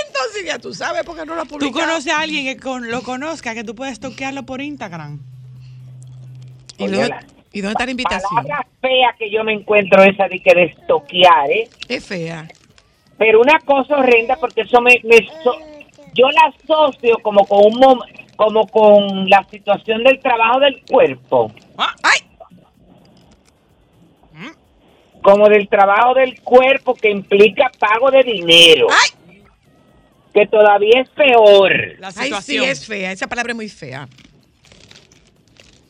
Entonces 0.07 0.45
ya 0.45 0.59
tú 0.59 0.73
sabes 0.73 1.03
por 1.03 1.17
qué 1.17 1.25
no 1.25 1.35
lo 1.35 1.43
¿Tú 1.43 1.49
publicado. 1.57 1.87
conoces 1.87 2.11
a 2.13 2.21
alguien 2.21 2.45
que 2.45 2.57
con- 2.61 2.89
lo 2.89 3.01
conozca, 3.01 3.53
que 3.53 3.63
tú 3.63 3.75
puedes 3.75 3.99
toquearlo 3.99 4.43
por 4.43 4.61
Instagram? 4.61 5.19
¿Y 6.77 6.87
dónde, 6.87 7.15
¿Y 7.51 7.61
dónde 7.61 7.71
está 7.73 7.85
la 7.85 7.91
invitación? 7.91 8.29
Palabra 8.43 8.67
fea 8.81 9.15
que 9.17 9.29
yo 9.31 9.43
me 9.43 9.53
encuentro 9.53 10.03
esa 10.03 10.27
de 10.27 10.39
que 10.39 10.53
de 10.53 10.63
estoquear, 10.65 11.49
¿eh? 11.51 11.69
Es 11.87 12.05
fea. 12.05 12.47
Pero 13.17 13.41
una 13.41 13.59
cosa 13.59 13.97
horrenda 13.97 14.35
porque 14.37 14.61
eso 14.61 14.79
me... 14.81 14.99
me 15.03 15.17
so- 15.43 15.57
yo 16.13 16.27
la 16.31 16.53
asocio 16.55 17.17
como 17.21 17.45
con 17.45 17.59
un 17.65 17.73
mom- 17.79 18.03
como 18.35 18.65
con 18.67 19.29
la 19.29 19.45
situación 19.51 20.03
del 20.03 20.19
trabajo 20.19 20.59
del 20.59 20.81
cuerpo. 20.89 21.51
Como 25.21 25.49
del 25.49 25.67
trabajo 25.67 26.13
del 26.13 26.39
cuerpo 26.41 26.93
que 26.95 27.09
implica 27.11 27.71
pago 27.77 28.09
de 28.11 28.23
dinero. 28.23 28.87
Que 30.33 30.45
todavía 30.47 31.01
es 31.01 31.09
peor. 31.09 31.71
Ay, 32.15 32.31
sí, 32.41 32.57
es 32.57 32.85
fea. 32.85 33.11
Esa 33.11 33.27
palabra 33.27 33.51
es 33.51 33.55
muy 33.55 33.69
fea. 33.69 34.07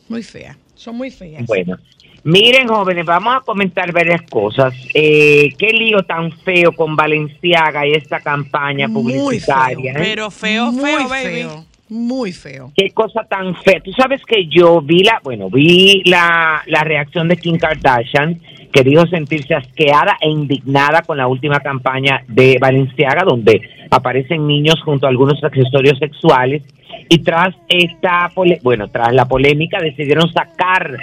Muy 0.08 0.22
fea. 0.22 0.56
Son 0.74 0.96
muy 0.96 1.10
feas. 1.10 1.44
Bueno, 1.46 1.76
miren 2.24 2.66
jóvenes, 2.66 3.04
vamos 3.04 3.36
a 3.36 3.40
comentar 3.40 3.92
varias 3.92 4.22
cosas. 4.22 4.74
Eh, 4.94 5.50
qué 5.58 5.68
lío 5.72 6.02
tan 6.02 6.32
feo 6.40 6.72
con 6.72 6.96
Valenciaga 6.96 7.86
y 7.86 7.92
esta 7.92 8.18
campaña 8.20 8.88
publicitaria. 8.88 9.92
¿eh? 9.92 9.96
Pero 9.98 10.30
feo, 10.30 10.72
Muy 10.72 10.90
feo, 10.90 11.08
baby. 11.08 11.24
feo. 11.24 11.64
Muy 11.90 12.32
feo. 12.32 12.72
Qué 12.76 12.90
cosa 12.92 13.24
tan 13.28 13.54
fea. 13.62 13.80
Tú 13.80 13.92
sabes 13.92 14.22
que 14.24 14.46
yo 14.46 14.80
vi 14.80 15.02
la, 15.04 15.20
bueno, 15.22 15.50
vi 15.50 16.02
la, 16.06 16.62
la 16.66 16.82
reacción 16.82 17.28
de 17.28 17.36
Kim 17.36 17.58
Kardashian, 17.58 18.40
que 18.72 18.82
dijo 18.82 19.06
sentirse 19.06 19.54
asqueada 19.54 20.16
e 20.20 20.28
indignada 20.28 21.02
con 21.02 21.16
la 21.16 21.26
última 21.26 21.60
campaña 21.60 22.22
de 22.28 22.56
Valenciaga, 22.60 23.24
donde 23.24 23.60
aparecen 23.90 24.46
niños 24.46 24.80
junto 24.84 25.06
a 25.06 25.10
algunos 25.10 25.42
accesorios 25.42 25.98
sexuales. 25.98 26.62
Y 27.08 27.18
tras 27.18 27.54
esta, 27.68 28.30
bueno, 28.62 28.88
tras 28.88 29.12
la 29.12 29.26
polémica 29.26 29.78
decidieron 29.80 30.32
sacar 30.32 30.96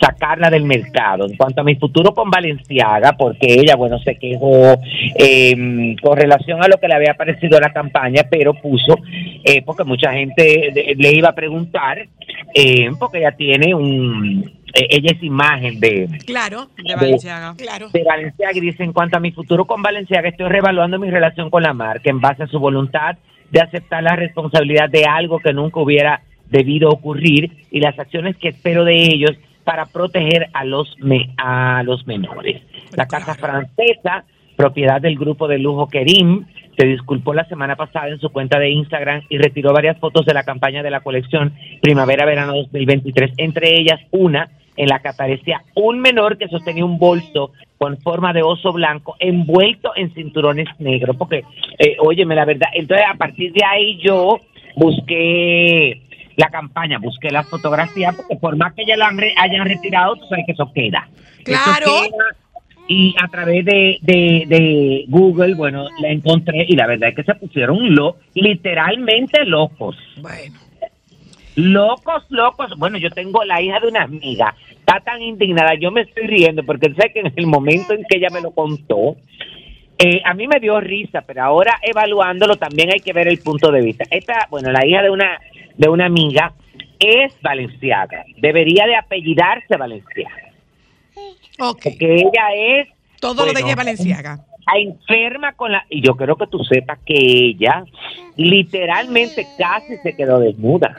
sacarla 0.00 0.50
del 0.50 0.64
mercado. 0.64 1.26
En 1.26 1.36
cuanto 1.36 1.60
a 1.60 1.64
mi 1.64 1.76
futuro 1.76 2.14
con 2.14 2.30
Valenciaga, 2.30 3.12
porque 3.16 3.46
ella, 3.54 3.76
bueno, 3.76 3.98
se 3.98 4.16
quejó 4.16 4.78
eh, 5.16 5.96
con 6.02 6.16
relación 6.16 6.62
a 6.62 6.68
lo 6.68 6.78
que 6.78 6.88
le 6.88 6.94
había 6.94 7.14
parecido 7.14 7.58
la 7.60 7.72
campaña, 7.72 8.22
pero 8.30 8.54
puso, 8.54 8.98
eh, 9.44 9.62
porque 9.62 9.84
mucha 9.84 10.12
gente 10.12 10.94
le 10.96 11.12
iba 11.12 11.30
a 11.30 11.34
preguntar, 11.34 12.06
eh, 12.54 12.90
porque 12.98 13.18
ella 13.18 13.32
tiene 13.32 13.74
un, 13.74 14.44
eh, 14.74 14.88
ella 14.90 15.12
es 15.12 15.22
imagen 15.22 15.78
de, 15.78 16.08
Claro. 16.26 16.66
De 16.76 16.94
Valenciaga. 16.94 17.54
Claro. 17.56 17.88
de 17.90 18.02
Valenciaga 18.02 18.56
y 18.56 18.60
dice, 18.60 18.82
en 18.82 18.92
cuanto 18.92 19.16
a 19.16 19.20
mi 19.20 19.30
futuro 19.30 19.64
con 19.66 19.82
Valenciaga, 19.82 20.28
estoy 20.28 20.48
revaluando 20.48 20.98
mi 20.98 21.10
relación 21.10 21.48
con 21.48 21.62
la 21.62 21.72
marca 21.72 22.10
en 22.10 22.20
base 22.20 22.42
a 22.42 22.46
su 22.48 22.58
voluntad 22.58 23.16
de 23.50 23.60
aceptar 23.60 24.02
la 24.02 24.16
responsabilidad 24.16 24.90
de 24.90 25.04
algo 25.04 25.38
que 25.38 25.52
nunca 25.52 25.78
hubiera 25.78 26.22
debido 26.50 26.90
ocurrir 26.90 27.52
y 27.70 27.80
las 27.80 27.96
acciones 27.98 28.36
que 28.36 28.48
espero 28.48 28.84
de 28.84 28.94
ellos 28.96 29.32
para 29.64 29.86
proteger 29.86 30.48
a 30.52 30.64
los 30.64 30.94
me- 31.00 31.30
a 31.36 31.82
los 31.84 32.06
menores. 32.06 32.62
La 32.96 33.06
casa 33.06 33.34
francesa, 33.34 34.24
propiedad 34.56 35.00
del 35.00 35.16
grupo 35.18 35.48
de 35.48 35.58
lujo 35.58 35.88
Kerim, 35.88 36.44
se 36.76 36.86
disculpó 36.86 37.34
la 37.34 37.44
semana 37.46 37.76
pasada 37.76 38.08
en 38.08 38.18
su 38.20 38.30
cuenta 38.30 38.58
de 38.58 38.70
Instagram 38.70 39.22
y 39.28 39.38
retiró 39.38 39.72
varias 39.72 39.98
fotos 39.98 40.26
de 40.26 40.34
la 40.34 40.42
campaña 40.42 40.82
de 40.82 40.90
la 40.90 41.00
colección 41.00 41.52
Primavera-Verano 41.80 42.52
2023, 42.54 43.32
entre 43.36 43.78
ellas 43.78 44.00
una 44.10 44.48
en 44.76 44.88
la 44.88 44.98
que 44.98 45.08
aparecía 45.08 45.62
un 45.76 46.00
menor 46.00 46.36
que 46.36 46.48
sostenía 46.48 46.84
un 46.84 46.98
bolso 46.98 47.52
con 47.78 47.96
forma 47.98 48.32
de 48.32 48.42
oso 48.42 48.72
blanco 48.72 49.14
envuelto 49.20 49.92
en 49.94 50.12
cinturones 50.14 50.66
negros. 50.80 51.14
Porque, 51.16 51.44
eh, 51.78 51.96
óyeme, 52.00 52.34
la 52.34 52.44
verdad, 52.44 52.68
entonces 52.74 53.06
a 53.08 53.14
partir 53.16 53.52
de 53.52 53.64
ahí 53.64 53.98
yo 54.02 54.40
busqué 54.74 56.00
la 56.36 56.48
campaña, 56.48 56.98
busqué 56.98 57.30
las 57.30 57.48
fotografías, 57.48 58.14
porque 58.14 58.36
por 58.36 58.56
más 58.56 58.72
que 58.74 58.84
ya 58.86 58.96
la 58.96 59.06
han 59.08 59.18
re- 59.18 59.34
hayan 59.36 59.66
retirado, 59.66 60.16
tú 60.16 60.26
sabes 60.28 60.44
que 60.46 60.52
eso 60.52 60.70
queda. 60.74 61.08
Eso 61.38 61.44
Claro. 61.44 61.86
queda, 62.02 62.24
y 62.86 63.14
a 63.22 63.28
través 63.28 63.64
de, 63.64 63.98
de, 64.02 64.44
de 64.46 65.04
Google, 65.08 65.54
bueno, 65.54 65.86
la 66.00 66.10
encontré 66.10 66.66
y 66.68 66.76
la 66.76 66.86
verdad 66.86 67.08
es 67.10 67.16
que 67.16 67.22
se 67.24 67.34
pusieron 67.34 67.94
lo, 67.94 68.16
literalmente 68.34 69.44
locos. 69.44 69.96
Bueno. 70.20 70.58
Locos, 71.56 72.24
locos. 72.30 72.72
Bueno, 72.76 72.98
yo 72.98 73.10
tengo 73.10 73.44
la 73.44 73.62
hija 73.62 73.78
de 73.80 73.88
una 73.88 74.02
amiga. 74.02 74.54
Está 74.70 75.00
tan 75.00 75.22
indignada. 75.22 75.74
Yo 75.80 75.90
me 75.92 76.00
estoy 76.02 76.26
riendo 76.26 76.64
porque 76.64 76.92
sé 76.94 77.10
que 77.12 77.20
en 77.20 77.32
el 77.36 77.46
momento 77.46 77.92
en 77.94 78.02
que 78.08 78.16
ella 78.18 78.28
me 78.32 78.40
lo 78.40 78.50
contó, 78.50 79.16
eh, 79.98 80.20
a 80.24 80.34
mí 80.34 80.48
me 80.48 80.58
dio 80.58 80.80
risa, 80.80 81.22
pero 81.22 81.44
ahora 81.44 81.78
evaluándolo 81.80 82.56
también 82.56 82.90
hay 82.92 82.98
que 83.00 83.12
ver 83.12 83.28
el 83.28 83.38
punto 83.38 83.70
de 83.70 83.80
vista. 83.82 84.04
Esta, 84.10 84.48
bueno, 84.50 84.72
la 84.72 84.84
hija 84.84 85.00
de 85.02 85.10
una 85.10 85.38
de 85.76 85.88
una 85.88 86.06
amiga 86.06 86.52
es 86.98 87.34
Valenciaga. 87.42 88.24
Debería 88.38 88.86
de 88.86 88.96
apellidarse 88.96 89.76
Valenciaga. 89.76 90.50
Porque 91.58 91.96
ella 92.00 92.48
es 92.56 92.88
Todo 93.20 93.46
lo 93.46 93.52
de 93.52 93.60
ella 93.60 93.70
es 93.70 93.76
Valenciaga. 93.76 94.44
a 94.66 94.78
enferma 94.78 95.52
con 95.52 95.72
la 95.72 95.84
y 95.90 96.00
yo 96.00 96.16
quiero 96.16 96.36
que 96.36 96.46
tú 96.46 96.64
sepas 96.64 96.98
que 97.04 97.14
ella 97.14 97.84
literalmente 98.36 99.46
casi 99.58 99.96
se 99.98 100.14
quedó 100.16 100.40
desnuda. 100.40 100.96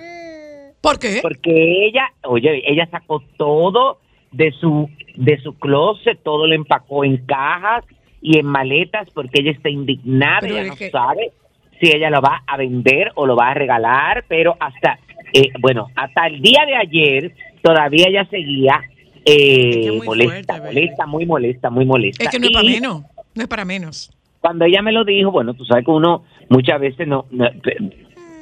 ¿Por 0.82 1.00
qué? 1.00 1.20
Porque 1.22 1.86
ella, 1.88 2.08
oye, 2.24 2.62
ella 2.70 2.88
sacó 2.92 3.22
todo 3.38 4.00
de 4.32 4.52
su 4.52 4.90
de 5.16 5.38
su 5.42 5.58
closet, 5.58 6.22
todo 6.24 6.46
lo 6.48 6.54
empacó 6.54 7.04
en 7.06 7.18
cajas 7.26 7.84
y 8.22 8.38
en 8.38 8.46
maletas 8.46 9.08
porque 9.14 9.42
ella 9.42 9.52
está 9.52 9.70
indignada, 9.70 10.40
Pero 10.42 10.54
ella 10.56 10.64
es 10.64 10.70
no 10.70 10.76
que- 10.76 10.90
sabe 10.92 11.32
si 11.80 11.88
ella 11.96 12.10
lo 12.10 12.22
va 12.22 12.44
a 12.48 12.58
vender 12.58 13.12
o 13.16 13.26
lo 13.26 13.36
va 13.36 13.50
a 13.50 13.54
regalar, 13.54 14.26
pero 14.28 14.56
hasta 14.60 15.00
eh, 15.34 15.50
bueno, 15.60 15.88
hasta 15.96 16.28
el 16.28 16.42
día 16.42 16.64
de 16.66 16.76
ayer 16.76 17.32
todavía 17.62 18.08
ella 18.08 18.26
seguía 18.30 18.82
eh, 19.26 20.00
molesta, 20.06 20.58
molesta, 20.62 21.06
muy 21.06 21.26
molesta, 21.26 21.70
muy 21.70 21.86
molesta. 21.86 22.24
Es 22.24 22.30
que 22.30 22.40
no 22.40 22.46
es 22.48 22.52
para 22.54 22.64
menos. 22.70 23.02
No 23.34 23.42
es 23.42 23.48
para 23.48 23.66
menos. 23.66 24.12
cuando 24.40 24.66
ella 24.66 24.82
me 24.82 24.92
lo 24.92 25.04
dijo, 25.04 25.32
bueno, 25.32 25.54
tú 25.56 25.66
sabes 25.66 25.84
que 25.84 25.92
uno 25.92 26.24
muchas 26.50 26.80
veces 26.80 27.08
no, 27.08 27.26
no- 27.32 27.50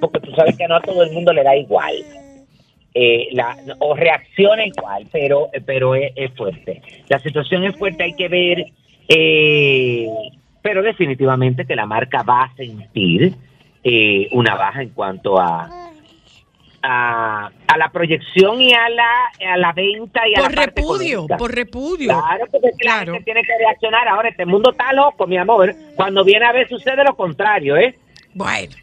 porque 0.01 0.19
tú 0.19 0.31
sabes 0.35 0.57
que 0.57 0.67
no 0.67 0.75
a 0.75 0.81
todo 0.81 1.01
el 1.03 1.11
mundo 1.13 1.31
le 1.33 1.43
da 1.43 1.55
igual. 1.55 1.93
Eh, 2.93 3.29
la, 3.31 3.57
o 3.79 3.95
reacciona 3.95 4.65
igual, 4.67 5.07
pero, 5.11 5.49
pero 5.65 5.95
es, 5.95 6.11
es 6.15 6.31
fuerte. 6.35 6.81
La 7.07 7.17
situación 7.19 7.63
es 7.63 7.75
fuerte, 7.75 8.03
hay 8.03 8.13
que 8.13 8.27
ver, 8.27 8.65
eh, 9.07 10.07
pero 10.63 10.81
definitivamente 10.81 11.65
que 11.65 11.75
la 11.75 11.85
marca 11.85 12.23
va 12.23 12.45
a 12.45 12.55
sentir 12.55 13.35
eh, 13.83 14.29
una 14.31 14.55
baja 14.55 14.81
en 14.81 14.89
cuanto 14.89 15.39
a, 15.39 15.69
a, 16.81 17.51
a 17.67 17.77
la 17.77 17.89
proyección 17.89 18.61
y 18.61 18.73
a 18.73 18.89
la, 18.89 19.53
a 19.53 19.57
la 19.57 19.73
venta 19.73 20.21
y 20.27 20.35
a 20.35 20.41
la 20.41 20.47
repudio, 20.49 21.27
por 21.37 21.53
repudio. 21.53 22.07
Claro, 22.07 22.45
porque 22.49 22.71
que 22.77 22.85
la 22.85 22.99
gente 22.99 23.23
tiene 23.23 23.41
que 23.43 23.57
reaccionar. 23.59 24.07
Ahora, 24.07 24.29
este 24.29 24.45
mundo 24.45 24.71
está 24.71 24.93
loco, 24.93 25.27
mi 25.27 25.37
amor. 25.37 25.75
Cuando 25.95 26.23
viene 26.23 26.45
a 26.45 26.53
ver, 26.53 26.67
sucede 26.69 27.03
lo 27.03 27.15
contrario, 27.15 27.77
¿eh? 27.77 27.99
Bueno. 28.33 28.73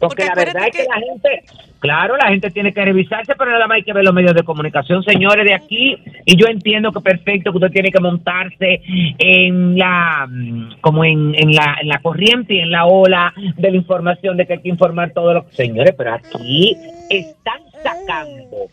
Porque, 0.00 0.24
la 0.24 0.34
verdad 0.34 0.66
es 0.66 0.76
que, 0.76 0.84
la 0.84 1.00
gente, 1.00 1.44
claro, 1.78 2.16
la 2.16 2.28
gente 2.28 2.50
tiene 2.50 2.72
que 2.72 2.84
revisarse, 2.84 3.34
pero 3.36 3.50
nada 3.50 3.66
más 3.66 3.76
hay 3.76 3.82
que 3.82 3.92
ver 3.92 4.04
los 4.04 4.14
medios 4.14 4.34
de 4.34 4.42
comunicación, 4.42 5.02
señores, 5.02 5.44
de 5.44 5.54
aquí. 5.54 5.96
Y 6.24 6.36
yo 6.36 6.46
entiendo 6.46 6.92
que 6.92 7.00
perfecto 7.00 7.50
que 7.50 7.58
usted 7.58 7.70
tiene 7.70 7.90
que 7.90 8.00
montarse 8.00 8.82
en 9.18 9.78
la, 9.78 10.26
mm, 10.28 10.80
como 10.80 11.04
en, 11.04 11.34
en 11.34 11.54
la, 11.54 11.76
en 11.80 11.88
la 11.88 11.98
corriente 12.00 12.54
y 12.54 12.60
en 12.60 12.70
la 12.70 12.86
ola 12.86 13.32
de 13.56 13.70
la 13.70 13.76
información 13.76 14.36
de 14.36 14.46
que 14.46 14.54
hay 14.54 14.62
que 14.62 14.68
informar 14.68 15.12
todo 15.12 15.32
lo 15.32 15.44
Señores, 15.52 15.94
pero 15.96 16.14
aquí 16.14 16.76
están 17.08 17.60
sacando 17.82 18.68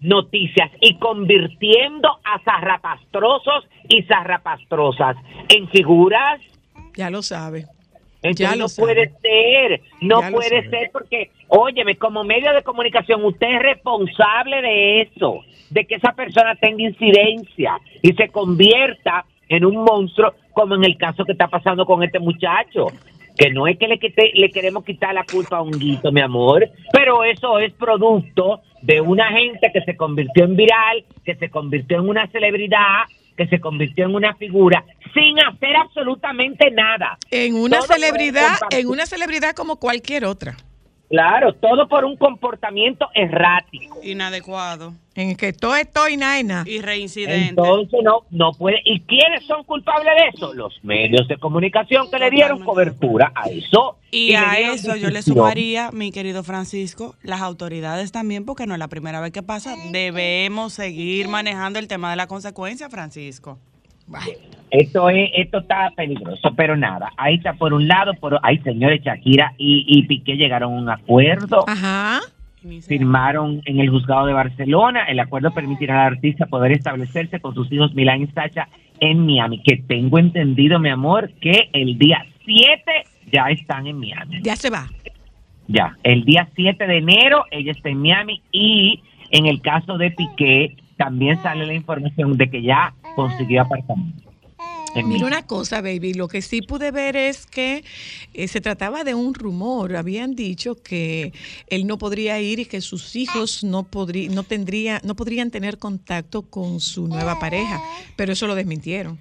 noticias 0.00 0.70
y 0.80 0.98
convirtiendo 0.98 2.08
a 2.24 2.38
zarrapastrosos 2.44 3.64
y 3.88 4.02
zarrapastrosas 4.02 5.16
en 5.48 5.68
figuras. 5.68 6.40
Ya 6.94 7.10
lo 7.10 7.22
sabe. 7.22 7.66
Entonces 8.24 8.58
no 8.58 8.68
sabe. 8.68 8.86
puede 8.94 9.12
ser, 9.22 9.80
no 10.00 10.20
Ya 10.22 10.30
puede 10.30 10.68
ser 10.70 10.90
porque, 10.92 11.30
óyeme, 11.48 11.96
como 11.96 12.24
medio 12.24 12.52
de 12.52 12.62
comunicación 12.62 13.24
usted 13.24 13.46
es 13.56 13.62
responsable 13.62 14.62
de 14.62 15.02
eso, 15.02 15.40
de 15.70 15.84
que 15.84 15.94
esa 15.96 16.12
persona 16.12 16.54
tenga 16.56 16.82
incidencia 16.82 17.78
y 18.02 18.12
se 18.14 18.28
convierta 18.30 19.24
en 19.48 19.64
un 19.64 19.76
monstruo, 19.84 20.32
como 20.52 20.74
en 20.74 20.84
el 20.84 20.96
caso 20.96 21.24
que 21.24 21.32
está 21.32 21.48
pasando 21.48 21.84
con 21.86 22.02
este 22.02 22.18
muchacho. 22.18 22.86
Que 23.36 23.50
no 23.50 23.66
es 23.66 23.76
que 23.78 23.88
le, 23.88 23.98
quite- 23.98 24.30
le 24.34 24.48
queremos 24.50 24.84
quitar 24.84 25.12
la 25.12 25.24
culpa 25.24 25.56
a 25.56 25.62
un 25.62 25.72
guito, 25.72 26.12
mi 26.12 26.20
amor, 26.20 26.68
pero 26.92 27.24
eso 27.24 27.58
es 27.58 27.72
producto 27.72 28.60
de 28.80 29.00
una 29.00 29.26
gente 29.32 29.70
que 29.72 29.80
se 29.82 29.96
convirtió 29.96 30.44
en 30.44 30.54
viral, 30.54 31.04
que 31.24 31.34
se 31.34 31.50
convirtió 31.50 31.98
en 31.98 32.08
una 32.08 32.28
celebridad, 32.28 33.02
que 33.36 33.46
se 33.48 33.60
convirtió 33.60 34.04
en 34.04 34.14
una 34.14 34.34
figura, 34.34 34.84
sin 35.12 35.38
hacer 35.40 35.76
absolutamente 35.76 36.70
nada. 36.70 37.18
En 37.30 37.54
una 37.54 37.78
Todo 37.78 37.94
celebridad, 37.94 38.56
en 38.70 38.88
una 38.88 39.06
celebridad 39.06 39.54
como 39.54 39.76
cualquier 39.76 40.24
otra. 40.24 40.56
Claro, 41.14 41.52
todo 41.52 41.86
por 41.86 42.04
un 42.04 42.16
comportamiento 42.16 43.06
errático. 43.14 44.00
Inadecuado. 44.02 44.94
En 45.14 45.36
que 45.36 45.52
todo 45.52 45.76
esto 45.76 46.08
y 46.08 46.16
nada 46.16 46.64
y 46.66 46.80
reincidente. 46.80 47.50
Entonces 47.50 48.00
no, 48.02 48.22
no 48.30 48.50
puede. 48.50 48.80
¿Y 48.84 48.98
quiénes 49.02 49.46
son 49.46 49.62
culpables 49.62 50.12
de 50.16 50.28
eso? 50.34 50.52
Los 50.54 50.82
medios 50.82 51.28
de 51.28 51.36
comunicación 51.36 52.10
que 52.10 52.18
le 52.18 52.30
dieron 52.30 52.64
cobertura 52.64 53.30
a 53.36 53.48
eso. 53.48 53.96
Y, 54.10 54.34
a 54.34 54.58
eso 54.58 54.96
yo 54.96 55.10
le 55.10 55.22
sumaría, 55.22 55.92
mi 55.92 56.10
querido 56.10 56.42
Francisco, 56.42 57.14
las 57.22 57.42
autoridades 57.42 58.10
también, 58.10 58.44
porque 58.44 58.66
no 58.66 58.74
es 58.74 58.80
la 58.80 58.88
primera 58.88 59.20
vez 59.20 59.30
que 59.30 59.44
pasa. 59.44 59.76
Debemos 59.92 60.72
seguir 60.72 61.28
manejando 61.28 61.78
el 61.78 61.86
tema 61.86 62.10
de 62.10 62.16
la 62.16 62.26
consecuencia, 62.26 62.90
Francisco. 62.90 63.60
Esto 64.70 65.08
es, 65.08 65.30
esto 65.34 65.58
está 65.58 65.92
peligroso, 65.96 66.52
pero 66.56 66.76
nada. 66.76 67.12
Ahí 67.16 67.36
está 67.36 67.54
por 67.54 67.72
un 67.72 67.86
lado, 67.86 68.14
por 68.14 68.38
ay 68.42 68.58
señores 68.58 69.02
Shakira 69.02 69.52
y, 69.56 69.84
y 69.86 70.02
Piqué 70.06 70.36
llegaron 70.36 70.72
a 70.72 70.76
un 70.76 70.88
acuerdo. 70.90 71.64
Ajá. 71.68 72.20
Firmaron 72.86 73.60
en 73.66 73.78
el 73.78 73.90
juzgado 73.90 74.26
de 74.26 74.32
Barcelona. 74.32 75.04
El 75.04 75.20
acuerdo 75.20 75.52
permitirá 75.52 76.06
al 76.06 76.14
artista 76.14 76.46
poder 76.46 76.72
establecerse 76.72 77.38
con 77.38 77.54
sus 77.54 77.70
hijos 77.70 77.94
Milán 77.94 78.22
y 78.22 78.26
Sacha 78.28 78.68
en 79.00 79.26
Miami. 79.26 79.62
Que 79.62 79.76
tengo 79.76 80.18
entendido, 80.18 80.78
mi 80.78 80.88
amor, 80.88 81.30
que 81.40 81.68
el 81.72 81.98
día 81.98 82.24
7 82.46 82.82
ya 83.30 83.50
están 83.50 83.86
en 83.86 83.98
Miami. 83.98 84.40
Ya 84.42 84.56
se 84.56 84.70
va. 84.70 84.88
Ya, 85.66 85.96
el 86.02 86.24
día 86.24 86.48
7 86.54 86.86
de 86.86 86.98
enero 86.98 87.44
ella 87.50 87.72
está 87.72 87.88
en 87.88 88.02
Miami 88.02 88.42
y 88.52 89.02
en 89.30 89.46
el 89.46 89.60
caso 89.60 89.96
de 89.96 90.10
Piqué 90.10 90.76
también 90.96 91.42
sale 91.42 91.66
la 91.66 91.74
información 91.74 92.36
de 92.36 92.48
que 92.50 92.62
ya 92.62 92.94
consiguió 93.16 93.62
apartamento. 93.62 94.23
En 94.94 95.08
Mira 95.08 95.26
una 95.26 95.46
cosa, 95.46 95.80
baby, 95.80 96.14
lo 96.14 96.28
que 96.28 96.42
sí 96.42 96.62
pude 96.62 96.90
ver 96.90 97.16
es 97.16 97.46
que 97.46 97.84
eh, 98.32 98.48
se 98.48 98.60
trataba 98.60 99.04
de 99.04 99.14
un 99.14 99.34
rumor. 99.34 99.96
Habían 99.96 100.34
dicho 100.34 100.76
que 100.76 101.32
él 101.68 101.86
no 101.86 101.98
podría 101.98 102.40
ir 102.40 102.60
y 102.60 102.66
que 102.66 102.80
sus 102.80 103.16
hijos 103.16 103.64
no 103.64 103.82
podrí, 103.84 104.28
no 104.28 104.44
tendría, 104.44 105.00
no 105.04 105.16
podrían 105.16 105.50
tener 105.50 105.78
contacto 105.78 106.42
con 106.42 106.80
su 106.80 107.08
nueva 107.08 107.38
pareja, 107.38 107.82
pero 108.16 108.32
eso 108.32 108.46
lo 108.46 108.54
desmintieron. 108.54 109.18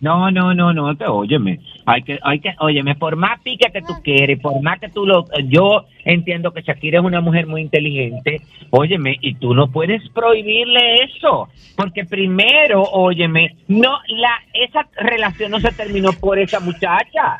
No, 0.00 0.30
no, 0.30 0.54
no, 0.54 0.72
no, 0.72 0.96
te 0.96 1.06
óyeme. 1.06 1.60
Hay 1.84 2.02
que, 2.02 2.18
hay 2.22 2.40
que, 2.40 2.54
óyeme, 2.58 2.94
por 2.94 3.16
más 3.16 3.38
pique 3.42 3.70
que 3.70 3.82
tú 3.82 3.94
quieres, 4.02 4.40
por 4.40 4.60
más 4.62 4.80
que 4.80 4.88
tú 4.88 5.04
lo, 5.04 5.26
yo 5.44 5.84
entiendo 6.04 6.52
que 6.52 6.62
Shakira 6.62 7.00
es 7.00 7.04
una 7.04 7.20
mujer 7.20 7.46
muy 7.46 7.60
inteligente, 7.60 8.40
óyeme, 8.70 9.18
y 9.20 9.34
tú 9.34 9.52
no 9.52 9.70
puedes 9.70 10.08
prohibirle 10.10 11.04
eso, 11.04 11.50
porque 11.76 12.06
primero, 12.06 12.82
óyeme, 12.82 13.56
no, 13.68 13.98
la, 14.08 14.40
esa 14.54 14.88
relación 14.96 15.50
no 15.50 15.60
se 15.60 15.72
terminó 15.72 16.14
por 16.14 16.38
esa 16.38 16.60
muchacha. 16.60 17.36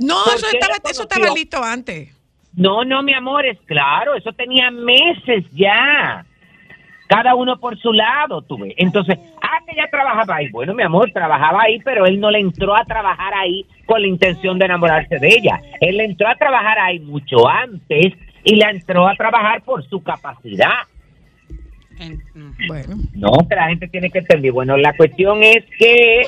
No, 0.00 0.24
¿Por 0.24 0.34
eso 0.34 0.46
estaba, 0.52 0.74
eso 0.90 1.02
estaba 1.02 1.34
listo 1.34 1.62
antes. 1.62 2.18
No, 2.54 2.84
no, 2.84 3.02
mi 3.02 3.12
amor, 3.12 3.44
es 3.44 3.58
claro, 3.66 4.14
eso 4.14 4.32
tenía 4.32 4.70
meses 4.70 5.44
ya. 5.52 6.24
Cada 7.08 7.34
uno 7.34 7.58
por 7.58 7.78
su 7.78 7.92
lado, 7.92 8.40
tuve. 8.40 8.74
Entonces, 8.78 9.18
ah, 9.52 9.64
que 9.66 9.72
ella 9.72 9.88
trabajaba 9.90 10.36
ahí. 10.36 10.48
Bueno, 10.50 10.74
mi 10.74 10.82
amor, 10.82 11.10
trabajaba 11.12 11.62
ahí, 11.62 11.78
pero 11.84 12.06
él 12.06 12.18
no 12.18 12.30
le 12.30 12.40
entró 12.40 12.76
a 12.76 12.84
trabajar 12.84 13.34
ahí 13.34 13.66
con 13.86 14.00
la 14.00 14.08
intención 14.08 14.58
de 14.58 14.64
enamorarse 14.64 15.18
de 15.18 15.28
ella. 15.28 15.60
Él 15.80 15.96
le 15.96 16.04
entró 16.04 16.28
a 16.28 16.34
trabajar 16.34 16.78
ahí 16.78 17.00
mucho 17.00 17.48
antes 17.48 18.12
y 18.44 18.56
le 18.56 18.64
entró 18.64 19.06
a 19.08 19.14
trabajar 19.14 19.62
por 19.62 19.86
su 19.88 20.02
capacidad. 20.02 20.82
Bueno. 22.66 22.96
No, 23.14 23.32
que 23.48 23.54
la 23.54 23.68
gente 23.68 23.88
tiene 23.88 24.10
que 24.10 24.18
entender. 24.18 24.52
Bueno, 24.52 24.76
la 24.76 24.92
cuestión 24.94 25.42
es 25.42 25.64
que 25.78 26.22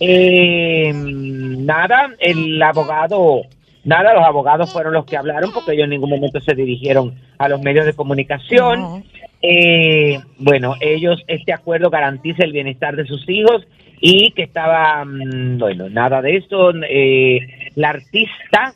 eh, 0.00 0.92
nada, 0.92 2.10
el 2.18 2.62
abogado, 2.62 3.42
nada, 3.84 4.14
los 4.14 4.24
abogados 4.24 4.72
fueron 4.72 4.92
los 4.92 5.06
que 5.06 5.16
hablaron 5.16 5.52
porque 5.52 5.72
ellos 5.72 5.84
en 5.84 5.90
ningún 5.90 6.10
momento 6.10 6.40
se 6.40 6.54
dirigieron 6.54 7.14
a 7.38 7.48
los 7.48 7.60
medios 7.60 7.86
de 7.86 7.94
comunicación. 7.94 9.04
Eh, 9.46 10.18
bueno, 10.38 10.74
ellos, 10.80 11.22
este 11.28 11.52
acuerdo 11.52 11.90
garantiza 11.90 12.44
el 12.44 12.52
bienestar 12.52 12.96
de 12.96 13.04
sus 13.04 13.28
hijos 13.28 13.66
y 14.00 14.30
que 14.30 14.44
estaba, 14.44 15.04
mm, 15.04 15.58
bueno, 15.58 15.90
nada 15.90 16.22
de 16.22 16.36
eso. 16.36 16.72
Eh, 16.88 17.40
la 17.74 17.90
artista 17.90 18.72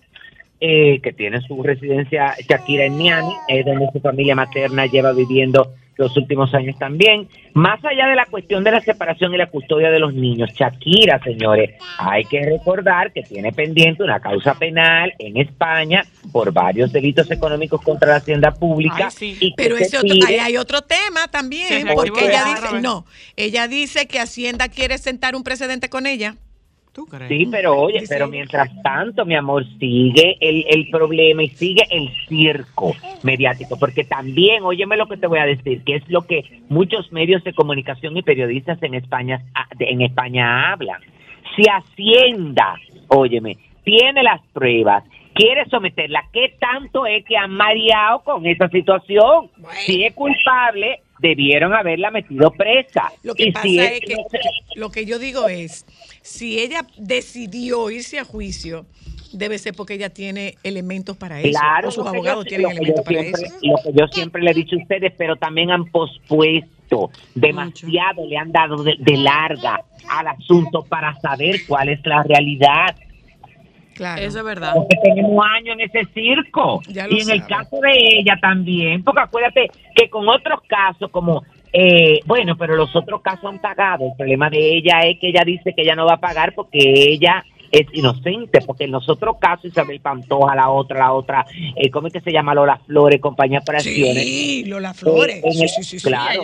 eh, 0.60 1.00
que 1.02 1.12
tiene 1.14 1.40
su 1.40 1.62
residencia 1.62 2.34
Shakira 2.46 2.84
en 2.84 2.98
Miami, 2.98 3.32
es 3.48 3.64
donde 3.64 3.88
su 3.92 4.00
familia 4.00 4.34
materna 4.34 4.84
lleva 4.84 5.12
viviendo 5.12 5.72
los 5.98 6.16
últimos 6.16 6.54
años 6.54 6.78
también. 6.78 7.28
Más 7.54 7.84
allá 7.84 8.06
de 8.06 8.14
la 8.14 8.24
cuestión 8.26 8.64
de 8.64 8.70
la 8.70 8.80
separación 8.80 9.34
y 9.34 9.36
la 9.36 9.48
custodia 9.48 9.90
de 9.90 9.98
los 9.98 10.14
niños, 10.14 10.50
Shakira, 10.54 11.20
señores, 11.22 11.74
hay 11.98 12.24
que 12.24 12.44
recordar 12.44 13.12
que 13.12 13.22
tiene 13.22 13.52
pendiente 13.52 14.02
una 14.02 14.20
causa 14.20 14.54
penal 14.54 15.12
en 15.18 15.36
España 15.36 16.02
por 16.32 16.52
varios 16.52 16.92
delitos 16.92 17.30
económicos 17.30 17.82
contra 17.82 18.08
la 18.08 18.16
hacienda 18.16 18.52
pública. 18.52 19.08
y 19.20 19.54
Pero 19.56 19.76
se 19.76 19.84
ese 19.84 19.98
otro, 19.98 20.14
ahí 20.26 20.36
hay 20.36 20.56
otro 20.56 20.82
tema 20.82 21.28
también, 21.28 21.86
porque 21.94 22.26
ella 22.26 22.44
dice, 22.44 22.80
no, 22.80 23.04
ella 23.36 23.68
dice 23.68 24.06
que 24.06 24.20
Hacienda 24.20 24.68
quiere 24.68 24.98
sentar 24.98 25.34
un 25.34 25.42
precedente 25.42 25.88
con 25.88 26.06
ella. 26.06 26.36
Sí, 27.28 27.48
pero 27.50 27.76
oye, 27.76 28.02
pero 28.08 28.28
mientras 28.28 28.70
tanto, 28.82 29.24
mi 29.24 29.34
amor, 29.34 29.64
sigue 29.78 30.36
el, 30.40 30.64
el 30.68 30.88
problema 30.90 31.42
y 31.42 31.48
sigue 31.48 31.84
el 31.90 32.10
circo 32.28 32.94
mediático, 33.22 33.78
porque 33.78 34.04
también, 34.04 34.62
óyeme 34.62 34.96
lo 34.96 35.06
que 35.06 35.16
te 35.16 35.26
voy 35.26 35.38
a 35.38 35.46
decir, 35.46 35.82
que 35.84 35.96
es 35.96 36.08
lo 36.08 36.22
que 36.22 36.62
muchos 36.68 37.12
medios 37.12 37.44
de 37.44 37.52
comunicación 37.52 38.16
y 38.16 38.22
periodistas 38.22 38.82
en 38.82 38.94
España, 38.94 39.42
ah, 39.54 39.66
en 39.78 40.02
España 40.02 40.72
hablan. 40.72 41.00
Si 41.54 41.62
Hacienda, 41.68 42.74
óyeme, 43.08 43.58
tiene 43.84 44.22
las 44.22 44.40
pruebas, 44.52 45.04
quiere 45.34 45.64
someterla, 45.66 46.24
¿qué 46.32 46.54
tanto 46.58 47.06
es 47.06 47.24
que 47.24 47.36
han 47.36 47.52
mareado 47.52 48.20
con 48.24 48.44
esa 48.46 48.68
situación? 48.68 49.50
Si 49.86 50.04
es 50.04 50.12
culpable, 50.14 51.00
debieron 51.20 51.74
haberla 51.74 52.10
metido 52.10 52.50
presa. 52.50 53.10
Lo 53.22 53.34
que 53.34 53.44
Y 53.48 53.52
pasa 53.52 53.62
si 53.66 53.78
es 53.78 54.00
que 54.00 54.16
lo 54.76 54.90
que 54.90 55.04
yo 55.04 55.18
digo 55.18 55.48
es, 55.48 55.84
si 56.22 56.58
ella 56.58 56.86
decidió 56.96 57.90
irse 57.90 58.18
a 58.18 58.24
juicio, 58.24 58.86
debe 59.32 59.58
ser 59.58 59.74
porque 59.74 59.94
ella 59.94 60.10
tiene 60.10 60.54
elementos 60.62 61.16
para 61.16 61.40
eso. 61.40 61.50
Claro, 61.50 61.88
o 61.88 61.90
sus 61.90 62.06
abogados 62.06 62.44
yo- 62.44 62.48
tienen 62.48 62.70
elementos 62.70 63.04
para 63.04 63.20
siempre- 63.20 63.42
eso. 63.46 63.56
Lo 63.62 63.76
que 63.92 63.98
yo 63.98 64.06
siempre 64.08 64.42
le 64.42 64.50
he 64.52 64.54
dicho 64.54 64.76
a 64.76 64.78
ustedes, 64.82 65.12
pero 65.18 65.36
también 65.36 65.70
han 65.70 65.84
pospuesto 65.86 67.10
demasiado, 67.34 68.26
le 68.26 68.36
han 68.36 68.52
dado 68.52 68.82
de, 68.82 68.94
de 68.98 69.16
larga 69.18 69.82
al 70.08 70.26
asunto 70.28 70.82
para 70.84 71.14
saber 71.20 71.56
cuál 71.66 71.90
es 71.90 72.00
la 72.06 72.22
realidad. 72.22 72.96
Claro. 73.98 74.22
Eso 74.22 74.38
es 74.38 74.44
verdad. 74.44 74.74
Porque 74.76 74.96
tenemos 75.02 75.44
años 75.56 75.76
en 75.76 75.80
ese 75.80 76.08
circo. 76.14 76.80
Y 76.86 77.20
en 77.20 77.30
el 77.30 77.44
caso 77.46 77.80
de 77.80 78.20
ella 78.20 78.38
también, 78.40 79.02
porque 79.02 79.22
acuérdate 79.22 79.70
que 79.96 80.08
con 80.08 80.28
otros 80.28 80.60
casos 80.68 81.10
como, 81.10 81.42
eh, 81.72 82.20
bueno, 82.24 82.56
pero 82.56 82.76
los 82.76 82.94
otros 82.94 83.20
casos 83.22 83.46
han 83.46 83.58
pagado. 83.60 84.06
El 84.06 84.16
problema 84.16 84.48
de 84.50 84.76
ella 84.76 85.00
es 85.00 85.18
que 85.18 85.30
ella 85.30 85.42
dice 85.44 85.74
que 85.74 85.82
ella 85.82 85.96
no 85.96 86.06
va 86.06 86.14
a 86.14 86.20
pagar 86.20 86.54
porque 86.54 86.78
ella 86.78 87.44
es 87.70 87.86
inocente, 87.92 88.60
porque 88.66 88.84
en 88.84 88.90
los 88.92 89.08
otros 89.08 89.36
casos 89.40 89.66
Isabel 89.66 90.00
Pantoja, 90.00 90.54
la 90.54 90.70
otra, 90.70 90.98
la 90.98 91.12
otra, 91.12 91.46
eh, 91.76 91.90
¿cómo 91.90 92.06
es 92.06 92.12
que 92.12 92.20
se 92.20 92.32
llama? 92.32 92.54
Lola 92.54 92.78
Flores, 92.86 93.20
compañía 93.20 93.58
de 93.58 93.62
operaciones. 93.62 94.22
Sí, 94.24 94.64
Lola 94.66 94.94
Flores. 94.94 95.36
Eh, 95.36 95.42
en 95.44 95.52
Sí, 95.52 95.62
el- 95.62 95.68
sí, 95.68 95.82
sí, 95.84 95.98
sí. 95.98 96.06
claro, 96.08 96.42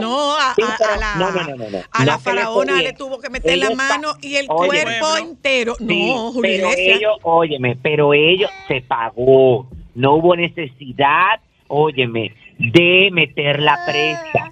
no 0.00 0.32
a- 0.36 0.54
Sí, 0.54 0.62
a- 0.62 0.76
pero- 0.78 0.92
a 0.92 0.96
la- 0.96 1.14
no, 1.16 1.30
no, 1.32 1.42
no, 1.44 1.56
no, 1.56 1.70
no. 1.70 1.78
A 1.90 2.04
la 2.04 2.18
faraona 2.18 2.80
le 2.82 2.92
tuvo 2.94 3.18
que 3.20 3.30
meter 3.30 3.58
la 3.58 3.70
mano 3.74 4.14
y 4.22 4.36
el 4.36 4.46
cuerpo 4.46 5.16
entero. 5.18 5.74
Sí, 5.76 5.84
no, 5.86 6.32
Julio 6.32 6.68
pero 6.70 6.70
ellos, 6.76 7.12
óyeme, 7.22 7.76
pero 7.82 8.14
ellos 8.14 8.50
se 8.68 8.80
pagó. 8.80 9.68
No 9.94 10.14
hubo 10.14 10.34
necesidad, 10.34 11.40
óyeme, 11.68 12.34
de 12.58 13.10
meterla 13.12 13.78
presa. 13.86 14.50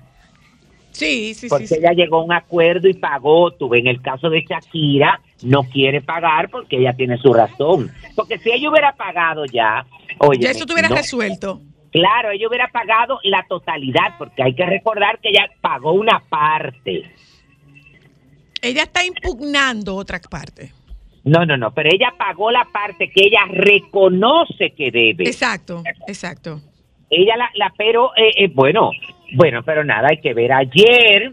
Sí, 0.91 1.33
sí, 1.35 1.49
porque 1.49 1.67
sí. 1.67 1.75
sí. 1.75 1.81
ella 1.81 1.93
llegó 1.93 2.19
a 2.19 2.25
un 2.25 2.33
acuerdo 2.33 2.87
y 2.87 2.93
pagó. 2.95 3.51
Tuve 3.53 3.79
en 3.79 3.87
el 3.87 4.03
caso 4.03 4.29
de 4.29 4.43
Shakira, 4.49 5.21
no 5.43 5.63
quiere 5.65 6.01
pagar 6.01 6.49
porque 6.51 6.79
ella 6.79 6.95
tiene 6.95 7.19
su 7.19 7.33
razón. 7.33 7.91
Porque 8.15 8.39
si 8.39 8.51
ella 8.51 8.71
hubiera 8.71 8.93
pagado 8.93 9.45
ya, 9.47 9.85
oye, 10.19 10.41
Ya 10.41 10.51
eso 10.51 10.61
estuviera 10.61 10.89
resuelto. 10.89 11.61
Claro, 11.91 12.31
ella 12.31 12.49
hubiera 12.49 12.69
pagado 12.69 13.19
la 13.23 13.45
totalidad, 13.47 14.17
porque 14.19 14.43
hay 14.43 14.55
que 14.55 14.65
recordar 14.65 15.19
que 15.21 15.29
ella 15.29 15.47
pagó 15.61 15.93
una 15.93 16.23
parte. 16.29 17.11
Ella 18.63 18.85
está 18.85 19.05
impugnando 19.05 19.97
otra 19.97 20.19
parte. 20.19 20.73
No, 21.25 21.45
no, 21.45 21.57
no, 21.57 21.73
pero 21.73 21.91
ella 21.93 22.15
pagó 22.17 22.51
la 22.51 22.67
parte 22.73 23.11
que 23.11 23.27
ella 23.27 23.45
reconoce 23.51 24.71
que 24.71 24.91
debe. 24.91 25.25
Exacto, 25.25 25.83
exacto. 26.09 26.61
Ella 27.11 27.37
la, 27.37 27.51
la 27.55 27.73
pero, 27.77 28.11
eh, 28.17 28.45
eh, 28.45 28.49
bueno, 28.53 28.91
bueno, 29.35 29.63
pero 29.63 29.85
nada, 29.85 30.09
hay 30.11 30.21
que 30.21 30.33
ver. 30.33 30.53
Ayer, 30.53 31.33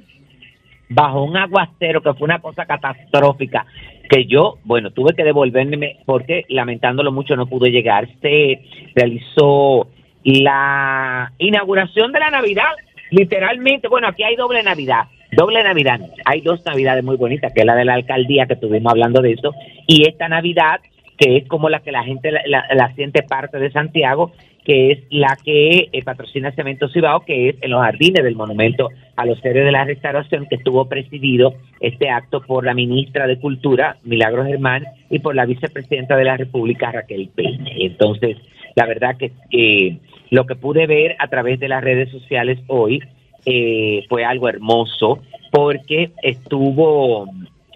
bajo 0.90 1.24
un 1.24 1.38
aguacero 1.38 2.02
que 2.02 2.14
fue 2.14 2.26
una 2.26 2.40
cosa 2.40 2.66
catastrófica, 2.66 3.66
que 4.10 4.26
yo, 4.26 4.58
bueno, 4.64 4.92
tuve 4.92 5.14
que 5.14 5.24
devolverme 5.24 5.98
porque 6.06 6.46
lamentándolo 6.50 7.12
mucho 7.12 7.36
no 7.36 7.46
pude 7.46 7.70
llegar. 7.70 8.10
Se 8.22 8.60
realizó 8.96 9.88
la 10.24 11.32
inauguración 11.38 12.12
de 12.12 12.20
la 12.20 12.32
Navidad, 12.32 12.72
literalmente, 13.12 13.88
bueno, 13.88 14.08
aquí 14.08 14.24
hay 14.24 14.36
doble 14.36 14.64
Navidad. 14.64 15.04
Doble 15.32 15.64
Navidad. 15.64 16.02
Hay 16.26 16.42
dos 16.42 16.66
Navidades 16.66 17.04
muy 17.04 17.16
bonitas, 17.16 17.54
que 17.54 17.62
es 17.62 17.66
la 17.66 17.76
de 17.76 17.86
la 17.86 17.94
alcaldía, 17.94 18.48
que 18.48 18.56
estuvimos 18.56 18.92
hablando 18.92 19.22
de 19.22 19.34
eso, 19.34 19.54
y 19.86 20.10
esta 20.10 20.28
Navidad, 20.28 20.80
que 21.20 21.38
es 21.38 21.48
como 21.48 21.70
la 21.70 21.82
que 21.82 21.92
la 21.92 22.04
gente 22.04 22.32
la, 22.32 22.42
la- 22.74 22.94
siente 22.96 23.24
parte 23.24 23.60
de 23.60 23.72
Santiago, 23.72 24.32
que 24.64 24.92
es 24.92 25.00
la 25.10 25.38
que 25.44 25.90
eh, 25.92 26.04
patrocina 26.04 26.52
Cemento 26.52 26.88
Cibao, 26.90 27.22
que 27.22 27.50
es 27.50 27.56
en 27.62 27.72
los 27.72 27.82
jardines 27.82 28.24
del 28.24 28.36
Monumento 28.36 28.90
a 29.16 29.26
los 29.26 29.44
Héroes 29.44 29.66
de 29.66 29.72
la 29.72 29.84
Restauración, 29.86 30.48
que 30.48 30.56
estuvo 30.56 30.88
presidido 30.88 31.56
este 31.80 32.10
acto 32.10 32.42
por 32.42 32.66
la 32.66 32.74
ministra 32.74 33.28
de 33.28 33.40
Cultura, 33.40 33.98
Milagros 34.04 34.48
Germán, 34.48 34.86
y 35.10 35.20
por 35.20 35.36
la 35.36 35.46
vicepresidenta 35.46 36.16
de 36.16 36.24
la 36.24 36.38
República, 36.38 36.92
Raquel 36.92 37.30
Peña. 37.36 37.72
Entonces, 37.78 38.38
la 38.76 38.86
verdad 38.86 39.18
que, 39.18 39.32
que 39.50 39.98
lo 40.30 40.46
que 40.46 40.56
pude 40.56 40.88
ver 40.88 41.16
a 41.20 41.28
través 41.28 41.60
de 41.60 41.68
las 41.68 41.84
redes 41.84 42.10
sociales 42.12 42.60
hoy 42.68 43.02
eh, 43.46 44.06
fue 44.08 44.24
algo 44.24 44.48
hermoso, 44.48 45.20
porque 45.52 46.12
estuvo 46.22 47.28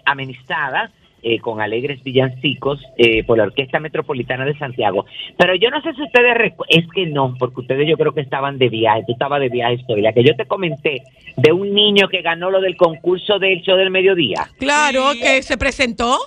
amenizada 0.04 0.92
eh, 1.24 1.40
con 1.40 1.60
alegres 1.60 2.02
villancicos 2.02 2.80
eh, 2.98 3.24
por 3.24 3.38
la 3.38 3.44
Orquesta 3.44 3.80
Metropolitana 3.80 4.44
de 4.44 4.56
Santiago. 4.58 5.06
Pero 5.38 5.54
yo 5.54 5.70
no 5.70 5.80
sé 5.80 5.94
si 5.94 6.02
ustedes, 6.02 6.52
es 6.68 6.84
que 6.94 7.06
no, 7.06 7.34
porque 7.38 7.62
ustedes 7.62 7.88
yo 7.88 7.96
creo 7.96 8.12
que 8.12 8.20
estaban 8.20 8.58
de 8.58 8.68
viaje, 8.68 9.04
tú 9.06 9.12
estabas 9.12 9.40
de 9.40 9.48
viaje, 9.48 9.74
estoy, 9.74 10.02
la 10.02 10.12
que 10.12 10.22
yo 10.22 10.36
te 10.36 10.44
comenté 10.46 11.02
de 11.36 11.52
un 11.52 11.74
niño 11.74 12.08
que 12.08 12.22
ganó 12.22 12.50
lo 12.50 12.60
del 12.60 12.76
concurso 12.76 13.38
del 13.38 13.62
show 13.62 13.76
del 13.76 13.90
mediodía. 13.90 14.48
Claro, 14.58 15.12
que 15.12 15.42
se 15.42 15.56
presentó. 15.56 16.18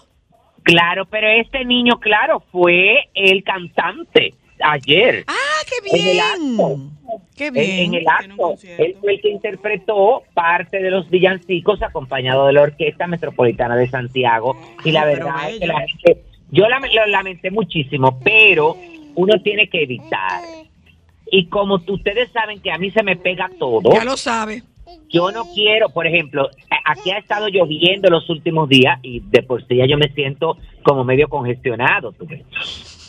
Claro, 0.64 1.06
pero 1.06 1.28
este 1.28 1.64
niño, 1.64 2.00
claro, 2.00 2.44
fue 2.52 3.10
el 3.14 3.44
cantante 3.44 4.34
ayer. 4.62 5.24
Ah, 5.28 5.34
qué 5.66 5.98
En 5.98 6.08
el 6.08 6.20
acto. 6.20 6.80
Qué 7.36 7.48
En- 7.48 7.54
bien. 7.54 7.80
En, 7.80 7.94
el 7.94 8.06
acto, 8.08 8.56
él 8.78 8.96
fue 9.00 9.16
el 9.16 9.22
que 9.22 9.30
interpretó 9.30 10.24
parte 10.34 10.82
de 10.82 10.92
los 10.92 11.10
villancicos 11.10 11.82
acompañado 11.82 12.48
de 12.48 12.54
la 12.54 12.64
Orquesta 12.64 13.08
Metropolitana 13.08 13.76
de 13.76 13.90
Santiago. 13.90 14.58
Y 14.84 14.92
la 14.92 15.06
verdad 15.06 15.50
es 15.50 15.60
que 15.60 15.68
la 15.68 15.80
gente, 15.80 16.24
yo 16.52 16.66
lo 16.68 17.06
lamenté 17.08 17.52
muchísimo, 17.52 18.20
pero 18.24 18.76
uno 19.16 19.42
tiene 19.42 19.70
que 19.70 19.84
evitar. 19.84 20.42
Y 21.30 21.48
como 21.48 21.82
ustedes 21.88 22.32
saben 22.32 22.62
que 22.62 22.72
a 22.72 22.78
mí 22.78 22.92
se 22.92 23.04
me 23.04 23.16
pega 23.16 23.50
todo. 23.60 23.92
Ya 23.94 24.04
lo 24.04 24.18
sabe. 24.18 24.64
Yo 25.10 25.32
no 25.32 25.46
quiero, 25.54 25.90
por 25.90 26.06
ejemplo, 26.08 26.50
aquí 26.86 27.12
ha 27.12 27.18
estado 27.18 27.48
lloviendo 27.48 28.10
los 28.10 28.30
últimos 28.30 28.68
días 28.70 29.00
y 29.04 29.22
de 29.22 29.42
por 29.44 29.66
sí 29.68 29.78
ya 29.78 29.86
yo 29.86 29.98
me 29.98 30.10
siento 30.10 30.58
como 30.84 31.04
medio 31.04 31.28
congestionado. 31.30 32.12
¿tú 32.12 32.26
ves? 32.28 32.44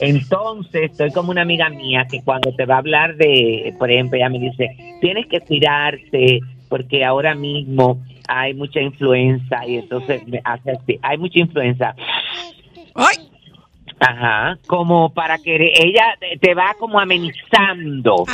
Entonces, 0.00 0.90
estoy 0.92 1.10
como 1.12 1.30
una 1.30 1.42
amiga 1.42 1.68
mía 1.70 2.06
que 2.10 2.22
cuando 2.22 2.54
te 2.54 2.64
va 2.66 2.76
a 2.76 2.78
hablar 2.78 3.16
de, 3.16 3.74
por 3.78 3.90
ejemplo, 3.90 4.16
ella 4.16 4.28
me 4.28 4.38
dice, 4.38 4.76
tienes 5.00 5.26
que 5.26 5.40
cuidarte 5.40 6.40
porque 6.68 7.04
ahora 7.04 7.34
mismo 7.34 8.00
hay 8.28 8.54
mucha 8.54 8.80
influenza 8.80 9.66
y 9.66 9.76
entonces 9.78 10.26
me 10.28 10.40
hace 10.44 10.70
así, 10.72 10.98
hay 11.02 11.18
mucha 11.18 11.40
influenza. 11.40 11.94
Ajá, 14.00 14.56
como 14.68 15.12
para 15.12 15.38
que 15.38 15.56
ella 15.56 16.14
te- 16.20 16.36
te 16.38 16.54
va 16.54 16.74
como 16.78 17.00
amenizando 17.00 18.24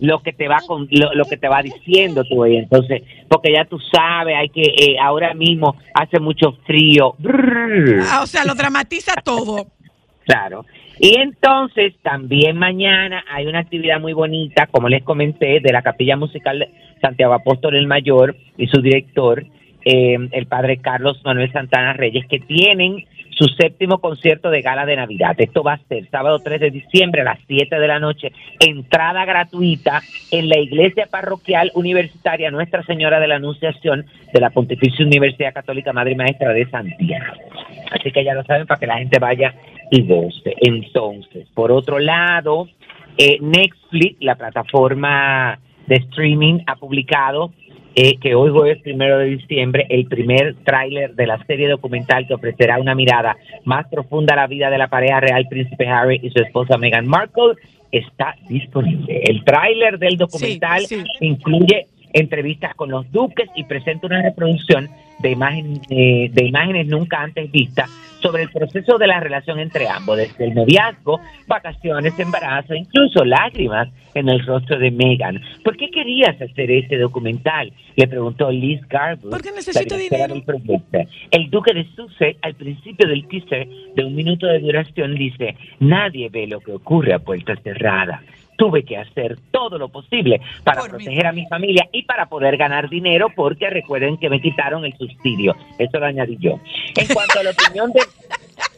lo 0.00 0.22
que 0.22 0.32
te 0.32 0.48
va 0.48 0.58
con, 0.66 0.88
lo, 0.90 1.14
lo 1.14 1.24
que 1.24 1.36
te 1.36 1.48
va 1.48 1.62
diciendo 1.62 2.24
tú 2.24 2.44
y 2.46 2.56
entonces 2.56 3.02
porque 3.28 3.52
ya 3.52 3.64
tú 3.64 3.78
sabes 3.78 4.36
hay 4.36 4.48
que 4.48 4.62
eh, 4.62 4.96
ahora 5.00 5.34
mismo 5.34 5.76
hace 5.94 6.20
mucho 6.20 6.52
frío. 6.66 7.14
Ah, 8.10 8.20
o 8.22 8.26
sea, 8.26 8.44
lo 8.44 8.54
dramatiza 8.54 9.14
todo. 9.24 9.66
Claro. 10.24 10.64
Y 10.98 11.18
entonces 11.18 11.94
también 12.02 12.56
mañana 12.56 13.24
hay 13.28 13.46
una 13.46 13.60
actividad 13.60 14.00
muy 14.00 14.12
bonita, 14.12 14.66
como 14.68 14.88
les 14.88 15.02
comenté, 15.02 15.60
de 15.60 15.72
la 15.72 15.82
Capilla 15.82 16.16
Musical 16.16 16.68
Santiago 17.00 17.34
Apóstol 17.34 17.76
el 17.76 17.86
Mayor 17.86 18.36
y 18.56 18.68
su 18.68 18.80
director, 18.80 19.44
eh, 19.84 20.16
el 20.30 20.46
padre 20.46 20.78
Carlos 20.78 21.20
Manuel 21.24 21.52
Santana 21.52 21.92
Reyes, 21.92 22.26
que 22.28 22.38
tienen 22.38 23.04
su 23.36 23.46
séptimo 23.48 23.98
concierto 23.98 24.50
de 24.50 24.62
gala 24.62 24.86
de 24.86 24.96
Navidad. 24.96 25.34
Esto 25.38 25.62
va 25.62 25.74
a 25.74 25.88
ser 25.88 26.08
sábado 26.10 26.38
3 26.38 26.60
de 26.60 26.70
diciembre 26.70 27.22
a 27.22 27.24
las 27.24 27.38
7 27.46 27.78
de 27.78 27.88
la 27.88 27.98
noche, 27.98 28.32
entrada 28.60 29.24
gratuita 29.24 30.02
en 30.30 30.48
la 30.48 30.58
iglesia 30.58 31.06
parroquial 31.10 31.70
universitaria 31.74 32.50
Nuestra 32.50 32.82
Señora 32.84 33.20
de 33.20 33.28
la 33.28 33.36
Anunciación 33.36 34.06
de 34.32 34.40
la 34.40 34.50
Pontificia 34.50 35.04
Universidad 35.04 35.52
Católica 35.52 35.92
Madre 35.92 36.12
y 36.12 36.16
Maestra 36.16 36.52
de 36.52 36.68
Santiago. 36.70 37.34
Así 37.90 38.10
que 38.10 38.24
ya 38.24 38.34
lo 38.34 38.44
saben 38.44 38.66
para 38.66 38.80
que 38.80 38.86
la 38.86 38.98
gente 38.98 39.18
vaya 39.18 39.54
y 39.90 40.06
goce. 40.06 40.54
Entonces, 40.60 41.48
por 41.54 41.72
otro 41.72 41.98
lado, 41.98 42.68
eh, 43.18 43.38
Netflix, 43.40 44.16
la 44.20 44.36
plataforma 44.36 45.58
de 45.86 45.96
streaming, 45.96 46.60
ha 46.66 46.76
publicado 46.76 47.52
eh, 47.94 48.16
que 48.18 48.34
hoy 48.34 48.50
jueves 48.50 48.82
primero 48.82 49.18
de 49.18 49.26
diciembre 49.26 49.86
el 49.88 50.06
primer 50.06 50.56
tráiler 50.64 51.14
de 51.14 51.26
la 51.26 51.44
serie 51.44 51.68
documental 51.68 52.26
que 52.26 52.34
ofrecerá 52.34 52.78
una 52.78 52.94
mirada 52.94 53.36
más 53.64 53.86
profunda 53.88 54.34
a 54.34 54.36
la 54.36 54.46
vida 54.46 54.70
de 54.70 54.78
la 54.78 54.88
pareja 54.88 55.20
real 55.20 55.46
príncipe 55.48 55.86
Harry 55.86 56.20
y 56.22 56.30
su 56.30 56.42
esposa 56.42 56.76
Meghan 56.76 57.06
Markle 57.06 57.54
está 57.92 58.34
disponible. 58.48 59.22
El 59.24 59.44
tráiler 59.44 59.98
del 59.98 60.16
documental 60.16 60.84
incluye 61.20 61.86
entrevistas 62.12 62.74
con 62.74 62.90
los 62.90 63.10
duques 63.12 63.48
y 63.54 63.64
presenta 63.64 64.06
una 64.06 64.22
reproducción 64.22 64.88
de, 65.20 65.30
imagen, 65.30 65.80
eh, 65.90 66.30
de 66.32 66.44
imágenes 66.44 66.86
nunca 66.86 67.20
antes 67.22 67.50
vistas 67.50 67.90
sobre 68.24 68.44
el 68.44 68.50
proceso 68.50 68.96
de 68.96 69.06
la 69.06 69.20
relación 69.20 69.60
entre 69.60 69.86
ambos, 69.86 70.16
desde 70.16 70.46
el 70.46 70.54
noviazgo, 70.54 71.20
vacaciones, 71.46 72.18
embarazo, 72.18 72.74
incluso 72.74 73.22
lágrimas 73.22 73.88
en 74.14 74.30
el 74.30 74.44
rostro 74.46 74.78
de 74.78 74.90
Meghan. 74.90 75.42
¿Por 75.62 75.76
qué 75.76 75.90
querías 75.90 76.40
hacer 76.40 76.70
este 76.70 76.96
documental? 76.96 77.70
Le 77.96 78.08
preguntó 78.08 78.50
Liz 78.50 78.80
Garbutt, 78.88 79.30
Porque 79.30 79.52
necesito 79.52 79.96
proyecto. 80.42 80.98
El 81.30 81.50
duque 81.50 81.74
de 81.74 81.84
Sussex, 81.94 82.38
al 82.40 82.54
principio 82.54 83.06
del 83.06 83.28
teaser 83.28 83.68
de 83.94 84.04
un 84.04 84.14
minuto 84.14 84.46
de 84.46 84.60
duración, 84.60 85.14
dice, 85.16 85.56
nadie 85.80 86.30
ve 86.30 86.46
lo 86.46 86.60
que 86.60 86.72
ocurre 86.72 87.12
a 87.12 87.18
puerta 87.18 87.54
cerrada. 87.56 88.22
Tuve 88.56 88.84
que 88.84 88.96
hacer 88.96 89.38
todo 89.50 89.78
lo 89.78 89.88
posible 89.88 90.40
para 90.62 90.82
proteger 90.82 91.26
a 91.26 91.32
mi 91.32 91.46
familia 91.46 91.88
y 91.92 92.02
para 92.04 92.26
poder 92.26 92.56
ganar 92.56 92.88
dinero 92.88 93.28
porque 93.34 93.70
recuerden 93.70 94.16
que 94.16 94.30
me 94.30 94.40
quitaron 94.40 94.84
el 94.84 94.96
subsidio. 94.96 95.56
Eso 95.78 95.98
lo 95.98 96.06
añadí 96.06 96.36
yo. 96.38 96.58
En 96.96 97.06
cuanto 97.12 97.40
a 97.40 97.42
la 97.42 97.50
opinión 97.50 97.92
de 97.92 98.00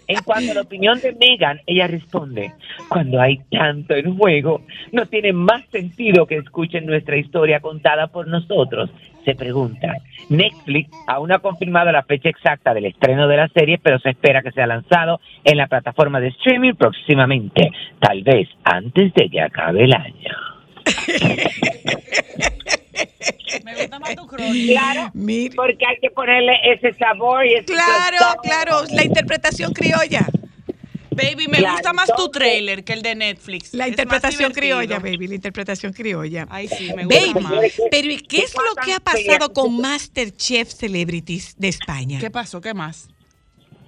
en 0.08 0.22
cuanto 0.22 0.52
a 0.52 0.54
la 0.54 0.60
opinión 0.62 1.00
de 1.00 1.12
Megan, 1.12 1.60
ella 1.66 1.86
responde, 1.86 2.52
cuando 2.88 3.20
hay 3.20 3.38
tanto 3.50 3.94
en 3.94 4.16
juego, 4.16 4.62
no 4.92 5.06
tiene 5.06 5.32
más 5.32 5.64
sentido 5.70 6.26
que 6.26 6.36
escuchen 6.36 6.86
nuestra 6.86 7.16
historia 7.16 7.60
contada 7.60 8.08
por 8.08 8.28
nosotros. 8.28 8.90
Se 9.24 9.34
pregunta, 9.34 9.96
Netflix 10.28 10.90
aún 11.08 11.28
no 11.28 11.34
ha 11.34 11.40
confirmado 11.40 11.90
la 11.90 12.04
fecha 12.04 12.28
exacta 12.28 12.72
del 12.72 12.86
estreno 12.86 13.26
de 13.26 13.36
la 13.36 13.48
serie, 13.48 13.78
pero 13.82 13.98
se 13.98 14.10
espera 14.10 14.42
que 14.42 14.52
sea 14.52 14.68
lanzado 14.68 15.20
en 15.42 15.56
la 15.56 15.66
plataforma 15.66 16.20
de 16.20 16.28
streaming 16.28 16.74
próximamente, 16.74 17.72
tal 17.98 18.22
vez 18.22 18.48
antes 18.62 19.12
de 19.14 19.28
que 19.28 19.40
acabe 19.40 19.84
el 19.84 19.94
año. 19.94 20.36
Claro, 24.72 25.10
porque 25.56 25.86
hay 25.86 25.96
que 26.00 26.10
ponerle 26.10 26.52
ese 26.74 26.92
sabor 26.94 27.44
y 27.46 27.54
ese 27.54 27.64
Claro, 27.64 28.40
claro, 28.42 28.82
la 28.92 29.04
interpretación 29.04 29.72
criolla. 29.72 30.26
Baby, 31.10 31.48
me 31.48 31.58
Claro, 31.58 31.74
gusta 31.74 31.92
más 31.94 32.10
tu 32.14 32.28
trailer 32.28 32.84
que 32.84 32.92
el 32.92 33.00
de 33.00 33.14
Netflix. 33.14 33.72
La 33.72 33.84
Es 33.84 33.90
interpretación 33.92 34.50
más 34.50 34.58
criolla, 34.58 34.98
baby, 34.98 35.28
la 35.28 35.34
interpretación 35.36 35.92
criolla. 35.94 36.46
Ay, 36.50 36.68
sí, 36.68 36.92
me 36.94 37.06
gusta 37.06 37.20
Baby, 37.32 37.40
más. 37.40 37.54
pero 37.90 38.12
¿y 38.12 38.18
qué 38.18 38.38
es 38.40 38.54
lo 38.54 38.74
que 38.84 38.92
ha 38.92 39.00
pasado 39.00 39.50
con 39.52 39.80
Masterchef 39.80 40.68
Celebrities 40.68 41.54
de 41.58 41.68
España? 41.68 42.18
¿Qué 42.20 42.30
pasó? 42.30 42.60
¿Qué 42.60 42.74
más? 42.74 43.08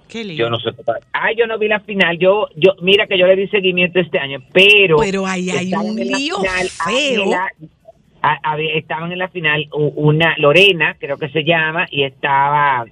Qué 0.07 0.23
lindo. 0.23 0.43
Yo 0.43 0.49
no 0.49 0.59
sé. 0.59 0.71
Ay, 1.13 1.35
yo 1.37 1.45
no 1.45 1.59
vi 1.59 1.67
la 1.67 1.79
final. 1.81 2.17
Yo, 2.17 2.47
yo, 2.55 2.71
mira 2.81 3.05
que 3.05 3.15
yo 3.15 3.27
le 3.27 3.35
di 3.35 3.47
seguimiento 3.49 3.99
este 3.99 4.17
año, 4.17 4.39
pero. 4.51 4.97
Pero 4.97 5.27
ahí 5.27 5.51
hay 5.51 5.71
un 5.75 5.95
lío 5.97 6.37
final 6.39 6.67
feo. 6.67 7.21
Ángela, 7.25 7.47
a- 8.21 8.39
había- 8.51 8.73
estaban 8.75 9.11
en 9.11 9.19
la 9.19 9.29
final 9.29 9.67
una 9.71 10.35
Lorena, 10.37 10.95
creo 10.99 11.17
que 11.17 11.29
se 11.29 11.43
llama, 11.43 11.87
y 11.91 12.03
estaba 12.03 12.85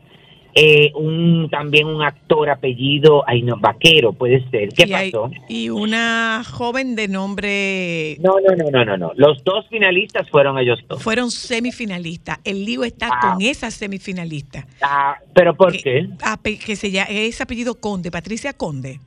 eh, 0.59 0.91
un 0.95 1.49
también 1.51 1.85
un 1.85 2.01
actor 2.01 2.49
apellido, 2.49 3.23
ay 3.27 3.43
no, 3.43 3.57
Vaquero, 3.59 4.13
puede 4.13 4.43
ser. 4.49 4.69
¿Qué 4.69 4.85
y, 4.87 4.93
hay- 4.93 5.11
pasó? 5.11 5.29
y 5.47 5.69
una 5.69 6.41
joven 6.49 6.95
de 6.95 7.07
nombre 7.07 8.17
No, 8.21 8.37
no, 8.39 8.55
no, 8.55 8.71
no, 8.71 8.83
no, 8.83 8.97
no. 8.97 9.11
Los 9.17 9.43
dos 9.43 9.67
finalistas 9.69 10.27
fueron 10.31 10.57
ellos 10.57 10.79
dos. 10.87 11.03
fueron 11.03 11.29
semifinalistas. 11.29 12.39
El 12.43 12.65
lío 12.65 12.83
está 12.85 13.07
Ah. 13.11 13.19
con 13.33 13.41
esa 13.43 13.69
semifinalista. 13.69 14.65
Ah, 14.81 15.15
¿Pero 15.35 15.53
por 15.55 15.73
qué? 15.73 16.07
ape- 16.23 16.57
que 16.57 16.75
se 16.75 16.89
llama, 16.89 17.09
es 17.11 17.39
apellido 17.39 17.75
Conde, 17.75 18.09
Patricia 18.09 18.53
Conde. 18.53 18.99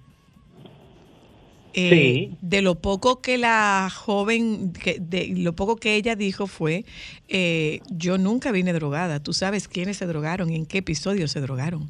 Eh, 1.75 1.91
Sí. 1.91 2.37
De 2.41 2.63
lo 2.63 2.75
poco 2.77 3.21
que 3.21 3.39
la 3.39 3.89
joven, 3.95 4.73
que, 4.73 4.99
de 5.01 5.29
lo 5.37 5.55
poco 5.55 5.77
que 5.77 5.95
ella 5.95 6.17
dijo 6.17 6.47
fue, 6.47 6.85
eh, 7.29 7.81
yo 7.91 8.19
nunca 8.19 8.51
vine 8.53 8.73
drogada. 8.73 9.21
Tú 9.23 9.33
sabes 9.33 9.69
quiénes 9.69 9.97
se 9.99 10.07
drogaron 10.07 10.51
y 10.51 10.57
en 10.57 10.67
qué 10.67 10.79
episodio 10.79 11.29
se 11.29 11.41
drogaron. 11.41 11.89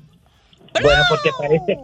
Bueno, 0.83 1.03
porque 1.09 1.31
parece, 1.39 1.79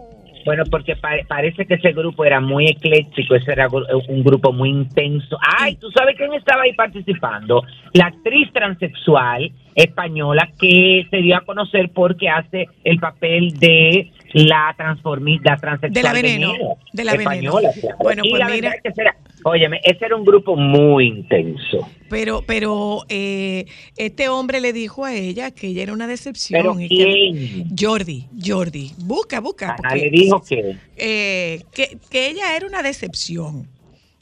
bueno, 0.47 0.63
porque 0.71 0.95
pa- 0.95 1.17
parece 1.27 1.65
que 1.65 1.73
ese 1.73 1.91
grupo 1.91 2.23
era 2.23 2.39
muy 2.39 2.67
ecléctico, 2.67 3.35
ese 3.35 3.51
era 3.51 3.67
gru- 3.67 3.85
un 4.07 4.23
grupo 4.23 4.53
muy 4.53 4.69
intenso. 4.69 5.37
Ay, 5.59 5.75
¿tú 5.75 5.91
sabes 5.91 6.15
quién 6.15 6.33
estaba 6.33 6.61
ahí 6.63 6.71
participando? 6.73 7.63
La 7.93 8.05
actriz 8.05 8.49
transexual 8.53 9.51
española 9.75 10.47
que 10.57 11.05
se 11.11 11.17
dio 11.17 11.35
a 11.35 11.41
conocer 11.41 11.89
porque 11.93 12.29
hace 12.29 12.65
el 12.85 12.97
papel 12.97 13.59
de 13.59 14.09
la 14.33 14.73
transformista 14.77 15.57
transexual 15.57 15.93
De 15.93 16.01
la 16.03 16.13
Veneno, 16.13 16.53
de 16.93 17.03
la 17.03 17.11
española. 17.11 17.69
Veneno. 17.69 17.81
claro. 17.81 17.97
Bueno, 18.01 18.21
Y 18.25 18.29
pues 18.29 18.39
la 18.39 18.47
mira- 18.47 18.69
es 18.69 18.81
que 18.81 18.89
ese 18.89 19.01
era- 19.01 19.15
óyeme, 19.43 19.81
ese 19.83 20.05
era 20.05 20.15
un 20.15 20.23
grupo 20.23 20.55
muy 20.55 21.07
intenso. 21.07 21.89
Pero, 22.09 22.43
pero 22.45 23.03
eh, 23.09 23.65
este 23.97 24.29
hombre 24.29 24.61
le 24.61 24.73
dijo 24.73 25.05
a 25.05 25.13
ella 25.13 25.51
que 25.51 25.67
ella 25.67 25.83
era 25.83 25.93
una 25.93 26.07
decepción. 26.07 26.61
¿Pero 26.61 26.79
y 26.79 26.87
quién? 26.87 27.75
Que, 27.75 27.85
Jordi, 27.85 28.27
Jordi, 28.43 28.93
busca, 28.99 29.39
busca. 29.39 29.75
Le 29.93 30.09
dijo 30.09 30.41
que 30.41 30.77
eh, 30.95 31.63
que, 31.71 31.97
que 32.09 32.29
ella 32.29 32.55
era 32.55 32.65
una 32.65 32.81
decepción, 32.81 33.67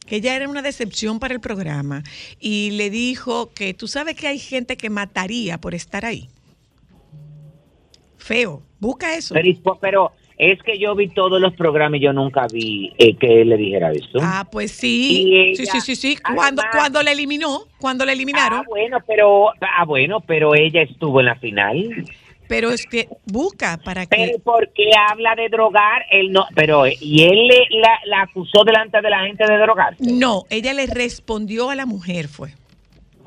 que 0.05 0.17
ella 0.17 0.35
era 0.35 0.49
una 0.49 0.61
decepción 0.61 1.19
para 1.19 1.33
el 1.33 1.39
programa 1.39 2.03
y 2.39 2.71
le 2.71 2.89
dijo 2.89 3.51
que 3.53 3.73
tú 3.73 3.87
sabes 3.87 4.15
que 4.15 4.27
hay 4.27 4.39
gente 4.39 4.77
que 4.77 4.89
mataría 4.89 5.59
por 5.59 5.75
estar 5.75 6.05
ahí. 6.05 6.29
Feo, 8.17 8.63
busca 8.79 9.15
eso. 9.15 9.35
pero, 9.35 9.77
pero 9.79 10.11
es 10.37 10.61
que 10.63 10.77
yo 10.77 10.95
vi 10.95 11.07
todos 11.09 11.39
los 11.39 11.53
programas 11.53 11.99
y 11.99 12.03
yo 12.03 12.13
nunca 12.13 12.47
vi 12.51 12.91
eh, 12.97 13.15
que 13.15 13.41
él 13.41 13.49
le 13.49 13.57
dijera 13.57 13.91
eso. 13.91 14.19
Ah, 14.21 14.47
pues 14.51 14.71
sí, 14.71 15.33
ella, 15.33 15.55
sí, 15.55 15.65
sí, 15.65 15.81
sí, 15.81 15.95
sí. 15.95 16.17
Cuando, 16.35 16.61
cuando 16.71 17.01
la 17.01 17.11
eliminó, 17.11 17.63
cuando 17.79 18.05
la 18.05 18.11
eliminaron. 18.11 18.59
Ah, 18.59 18.63
bueno, 18.67 18.97
pero 19.07 19.49
ah, 19.61 19.85
bueno, 19.85 20.21
pero 20.21 20.55
ella 20.55 20.81
estuvo 20.81 21.19
en 21.19 21.27
la 21.27 21.35
final. 21.35 22.05
Pero 22.47 22.69
es 22.69 22.85
que 22.85 23.07
busca 23.25 23.79
para 23.83 24.05
que. 24.05 24.15
Pero 24.15 24.39
¿por 24.39 24.69
qué 24.73 24.89
habla 25.09 25.35
de 25.35 25.49
drogar? 25.49 26.03
Él 26.11 26.31
no, 26.31 26.45
pero 26.53 26.85
eh, 26.85 26.95
y 26.99 27.23
él 27.23 27.47
le, 27.47 27.79
la, 27.79 27.99
la 28.05 28.21
acusó 28.23 28.63
delante 28.63 29.01
de 29.01 29.09
la 29.09 29.25
gente 29.25 29.45
de 29.49 29.57
drogar. 29.57 29.95
No, 29.99 30.43
ella 30.49 30.73
le 30.73 30.85
respondió 30.85 31.69
a 31.69 31.75
la 31.75 31.85
mujer, 31.85 32.27
fue. 32.27 32.51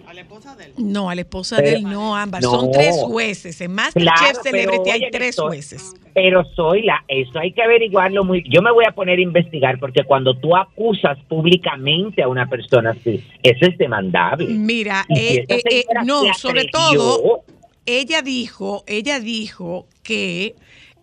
¿A 0.08 0.14
la 0.14 0.22
esposa 0.22 0.56
de 0.56 0.64
él? 0.64 0.72
No, 0.78 1.10
a 1.10 1.14
la 1.14 1.20
esposa 1.20 1.56
Pero- 1.56 1.68
de 1.68 1.76
él, 1.76 1.82
no, 1.82 2.16
ambas. 2.16 2.42
No. 2.42 2.50
Son 2.50 2.70
tres 2.70 2.96
jueces. 2.96 3.60
En 3.60 3.74
Masterchef 3.74 4.14
Claro, 4.16 4.38
Celebrity 4.42 4.80
pero, 4.84 4.94
hay 5.04 5.10
tres 5.10 5.34
soy- 5.34 5.46
jueces. 5.48 5.94
Pero 6.14 6.44
soy 6.56 6.82
la, 6.82 7.04
eso 7.08 7.38
hay 7.38 7.52
que 7.52 7.62
averiguarlo 7.62 8.24
muy. 8.24 8.42
Yo 8.48 8.62
me 8.62 8.72
voy 8.72 8.86
a 8.88 8.92
poner 8.92 9.18
a 9.18 9.22
investigar 9.22 9.78
porque 9.78 10.04
cuando 10.04 10.34
tú 10.34 10.56
acusas 10.56 11.18
públicamente 11.28 12.22
a 12.22 12.28
una 12.28 12.48
persona 12.48 12.92
así, 12.98 13.22
eso 13.42 13.66
es 13.66 13.76
demandable. 13.76 14.46
Mira, 14.48 15.04
eh, 15.14 15.44
eh, 15.46 15.62
eh, 15.70 15.84
no, 16.06 16.22
sobre 16.34 16.62
atrevió- 16.62 16.70
todo, 16.72 17.44
ella 17.84 18.22
dijo, 18.22 18.84
ella 18.86 19.20
dijo 19.20 19.86
que 20.02 20.54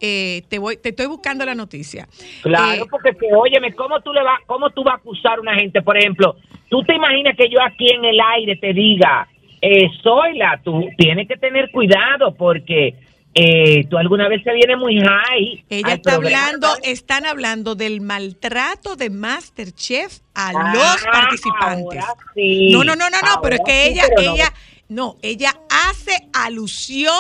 eh, 0.02 0.44
te 0.50 0.60
voy, 0.60 0.78
te 0.78 0.90
estoy 0.90 1.06
buscando 1.08 1.46
la 1.46 1.56
noticia. 1.56 2.08
Claro, 2.44 2.84
Eh, 2.84 2.88
porque 2.90 3.12
que, 3.16 3.28
óyeme, 3.36 3.74
¿cómo 3.74 4.00
tú 4.02 4.12
le 4.14 4.22
vas, 4.24 4.40
cómo 4.46 4.70
tú 4.70 4.84
vas 4.84 4.96
a 4.96 4.98
acusar 4.98 5.38
a 5.38 5.42
una 5.42 5.56
gente? 5.56 5.82
Por 5.82 5.98
ejemplo, 5.98 6.36
tú 6.70 6.84
te 6.84 6.96
imaginas 6.96 7.36
que 7.38 7.50
yo 7.50 7.58
aquí 7.62 7.88
en 7.92 8.06
el 8.06 8.20
aire 8.36 8.56
te 8.58 8.74
diga, 8.74 9.28
eh, 9.62 9.88
soy 10.04 10.38
la, 10.38 10.60
tú 10.64 10.88
tienes 10.98 11.28
que 11.28 11.38
tener 11.38 11.72
cuidado 11.72 12.36
porque 12.36 12.96
eh, 13.38 13.84
tú 13.90 13.98
alguna 13.98 14.30
vez 14.30 14.42
se 14.44 14.54
viene 14.54 14.78
muy 14.78 14.98
high. 15.00 15.66
Ella 15.70 15.94
está 15.96 16.12
programa. 16.14 16.46
hablando, 16.46 16.68
están 16.84 17.26
hablando 17.26 17.76
del 17.76 18.00
maltrato 18.00 18.96
de 18.96 19.10
Masterchef 19.10 20.20
a 20.34 20.50
Ah, 20.56 20.74
los 20.74 21.04
participantes. 21.12 22.04
sí. 22.34 22.70
No, 22.72 22.84
no, 22.84 22.96
no, 22.96 23.10
no, 23.10 23.18
no, 23.22 23.42
pero 23.42 23.56
es 23.56 23.62
que 23.66 23.86
sí, 23.88 24.00
ella, 24.00 24.04
no. 24.16 24.52
No, 24.90 25.16
ella 25.22 25.50
hace 25.70 26.28
alusión 26.34 27.14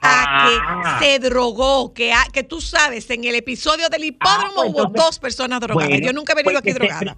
a 0.00 0.24
Ah. 0.26 0.98
que 1.00 1.04
se 1.06 1.18
drogó, 1.18 1.92
que, 1.94 2.12
ha- 2.12 2.26
que 2.32 2.42
tú 2.42 2.60
sabes, 2.60 3.08
en 3.10 3.24
el 3.24 3.34
episodio 3.36 3.88
del 3.88 4.04
hipódromo 4.04 4.52
pues 4.56 4.68
hubo 4.70 4.78
entonces- 4.86 5.04
dos 5.04 5.18
personas 5.18 5.60
drogadas. 5.60 5.88
Bueno, 5.90 6.06
Yo 6.06 6.12
nunca 6.12 6.32
he 6.32 6.36
venido 6.36 6.60
pues 6.60 6.62
aquí 6.62 6.66
que 6.66 6.72
se 6.72 6.78
drogada. 7.00 7.16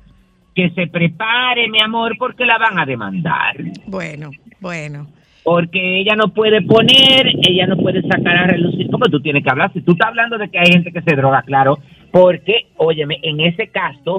Que 0.55 0.71
se 0.71 0.87
prepare, 0.87 1.69
mi 1.69 1.81
amor, 1.81 2.17
porque 2.19 2.45
la 2.47 2.57
van 2.59 2.79
a 2.79 2.87
demandar. 2.87 3.57
Bueno, 3.87 4.31
bueno. 4.61 5.07
Porque 5.45 6.01
ella 6.01 6.17
no 6.17 6.33
puede 6.35 6.61
poner, 6.63 7.27
ella 7.49 7.67
no 7.67 7.77
puede 7.77 8.03
sacar 8.03 8.37
a 8.37 8.47
relucir. 8.49 8.91
¿Cómo 8.91 9.05
tú 9.07 9.21
tienes 9.21 9.45
que 9.45 9.51
hablar? 9.51 9.73
Si 9.73 9.81
tú 9.83 9.93
estás 9.93 10.09
hablando 10.09 10.39
de 10.39 10.49
que 10.51 10.59
hay 10.59 10.73
gente 10.73 10.93
que 10.93 11.03
se 11.03 11.15
droga, 11.15 11.43
claro. 11.43 11.79
Porque, 12.11 12.69
óyeme, 12.79 13.19
en 13.23 13.41
ese 13.41 13.69
caso, 13.69 14.19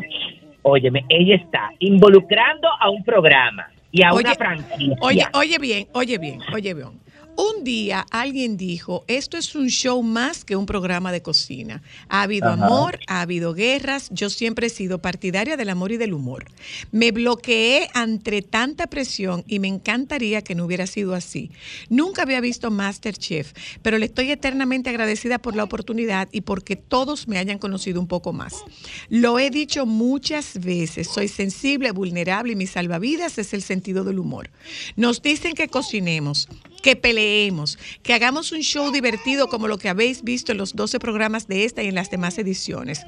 óyeme, 0.61 1.03
ella 1.09 1.35
está 1.35 1.71
involucrando 1.79 2.67
a 2.79 2.89
un 2.89 3.03
programa 3.03 3.67
y 3.97 4.35
franquicia. 4.35 4.97
Oye, 5.01 5.25
oye 5.33 5.57
bien, 5.59 5.87
oye 5.93 6.17
bien, 6.17 6.41
oye 6.53 6.73
bien. 6.73 6.99
Un 7.39 7.63
día 7.63 8.03
alguien 8.09 8.57
dijo, 8.57 9.05
esto 9.07 9.37
es 9.37 9.53
un 9.53 9.67
show 9.67 10.01
más 10.01 10.43
que 10.43 10.55
un 10.55 10.65
programa 10.65 11.11
de 11.11 11.21
cocina. 11.21 11.83
Ha 12.09 12.23
habido 12.23 12.47
Ajá. 12.47 12.65
amor, 12.65 12.99
ha 13.05 13.21
habido 13.21 13.53
guerras, 13.53 14.09
yo 14.09 14.31
siempre 14.31 14.65
he 14.65 14.69
sido 14.71 14.97
partidaria 14.97 15.55
del 15.55 15.69
amor 15.69 15.91
y 15.91 15.97
del 15.97 16.15
humor. 16.15 16.45
Me 16.91 17.11
bloqueé 17.11 17.89
ante 17.93 18.41
tanta 18.41 18.87
presión 18.87 19.43
y 19.47 19.59
me 19.59 19.67
encantaría 19.67 20.41
que 20.41 20.55
no 20.55 20.65
hubiera 20.65 20.87
sido 20.87 21.13
así. 21.13 21.51
Nunca 21.89 22.23
había 22.23 22.41
visto 22.41 22.71
Masterchef, 22.71 23.53
pero 23.83 23.99
le 23.99 24.07
estoy 24.07 24.31
eternamente 24.31 24.89
agradecida 24.89 25.37
por 25.37 25.55
la 25.55 25.63
oportunidad 25.63 26.29
y 26.31 26.41
porque 26.41 26.75
todos 26.75 27.27
me 27.27 27.37
hayan 27.37 27.59
conocido 27.59 27.99
un 27.99 28.07
poco 28.07 28.33
más. 28.33 28.63
Lo 29.09 29.37
he 29.37 29.51
dicho 29.51 29.85
muchas 29.85 30.59
veces, 30.59 31.07
soy 31.07 31.27
sensible, 31.27 31.91
vulnerable 31.91 32.53
y 32.53 32.55
mi 32.55 32.65
salvavidas 32.65 33.37
es 33.37 33.53
el 33.53 33.61
sentido 33.61 34.03
del 34.03 34.17
humor. 34.17 34.49
Nos 34.95 35.21
dicen 35.21 35.53
que 35.53 35.67
cocinemos, 35.67 36.49
que 36.87 36.95
peleemos, 36.95 37.77
que 38.01 38.13
hagamos 38.13 38.53
un 38.53 38.61
show 38.61 38.93
divertido 38.93 39.49
como 39.49 39.67
lo 39.67 39.77
que 39.77 39.89
habéis 39.89 40.23
visto 40.23 40.53
en 40.53 40.57
los 40.57 40.73
12 40.73 40.99
programas 40.99 41.49
de 41.49 41.65
esta 41.65 41.83
y 41.83 41.87
en 41.87 41.95
las 41.95 42.09
demás 42.09 42.37
ediciones. 42.37 43.01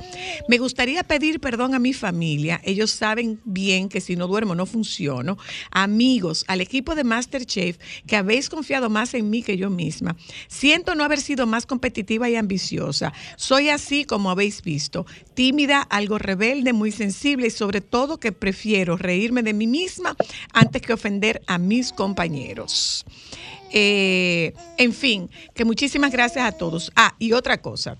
Me 0.49 0.57
gustaría 0.57 1.01
pedir 1.05 1.39
perdón 1.39 1.73
a 1.73 1.79
mi 1.79 1.93
familia, 1.93 2.59
ellos 2.65 2.91
saben 2.91 3.39
bien 3.45 3.87
que 3.87 4.01
si 4.01 4.17
no 4.17 4.27
duermo 4.27 4.53
no 4.53 4.65
funciono, 4.65 5.37
amigos, 5.71 6.43
al 6.49 6.59
equipo 6.59 6.93
de 6.93 7.05
Masterchef 7.05 7.77
que 8.05 8.17
habéis 8.17 8.49
confiado 8.49 8.89
más 8.89 9.13
en 9.13 9.29
mí 9.29 9.43
que 9.43 9.55
yo 9.55 9.69
misma. 9.69 10.17
Siento 10.49 10.93
no 10.93 11.05
haber 11.05 11.21
sido 11.21 11.47
más 11.47 11.65
competitiva 11.65 12.29
y 12.29 12.35
ambiciosa. 12.35 13.13
Soy 13.37 13.69
así 13.69 14.03
como 14.03 14.29
habéis 14.29 14.61
visto, 14.61 15.05
tímida, 15.35 15.83
algo 15.83 16.17
rebelde, 16.17 16.73
muy 16.73 16.91
sensible 16.91 17.47
y 17.47 17.51
sobre 17.51 17.79
todo 17.79 18.19
que 18.19 18.33
prefiero 18.33 18.97
reírme 18.97 19.41
de 19.41 19.53
mí 19.53 19.67
misma 19.67 20.17
antes 20.51 20.81
que 20.81 20.91
ofender 20.91 21.41
a 21.47 21.57
mis 21.57 21.93
compañeros. 21.93 23.05
Eh, 23.71 24.53
en 24.77 24.93
fin, 24.93 25.29
que 25.53 25.65
muchísimas 25.65 26.11
gracias 26.11 26.45
a 26.45 26.51
todos. 26.51 26.91
Ah, 26.95 27.15
y 27.19 27.33
otra 27.33 27.61
cosa. 27.61 27.97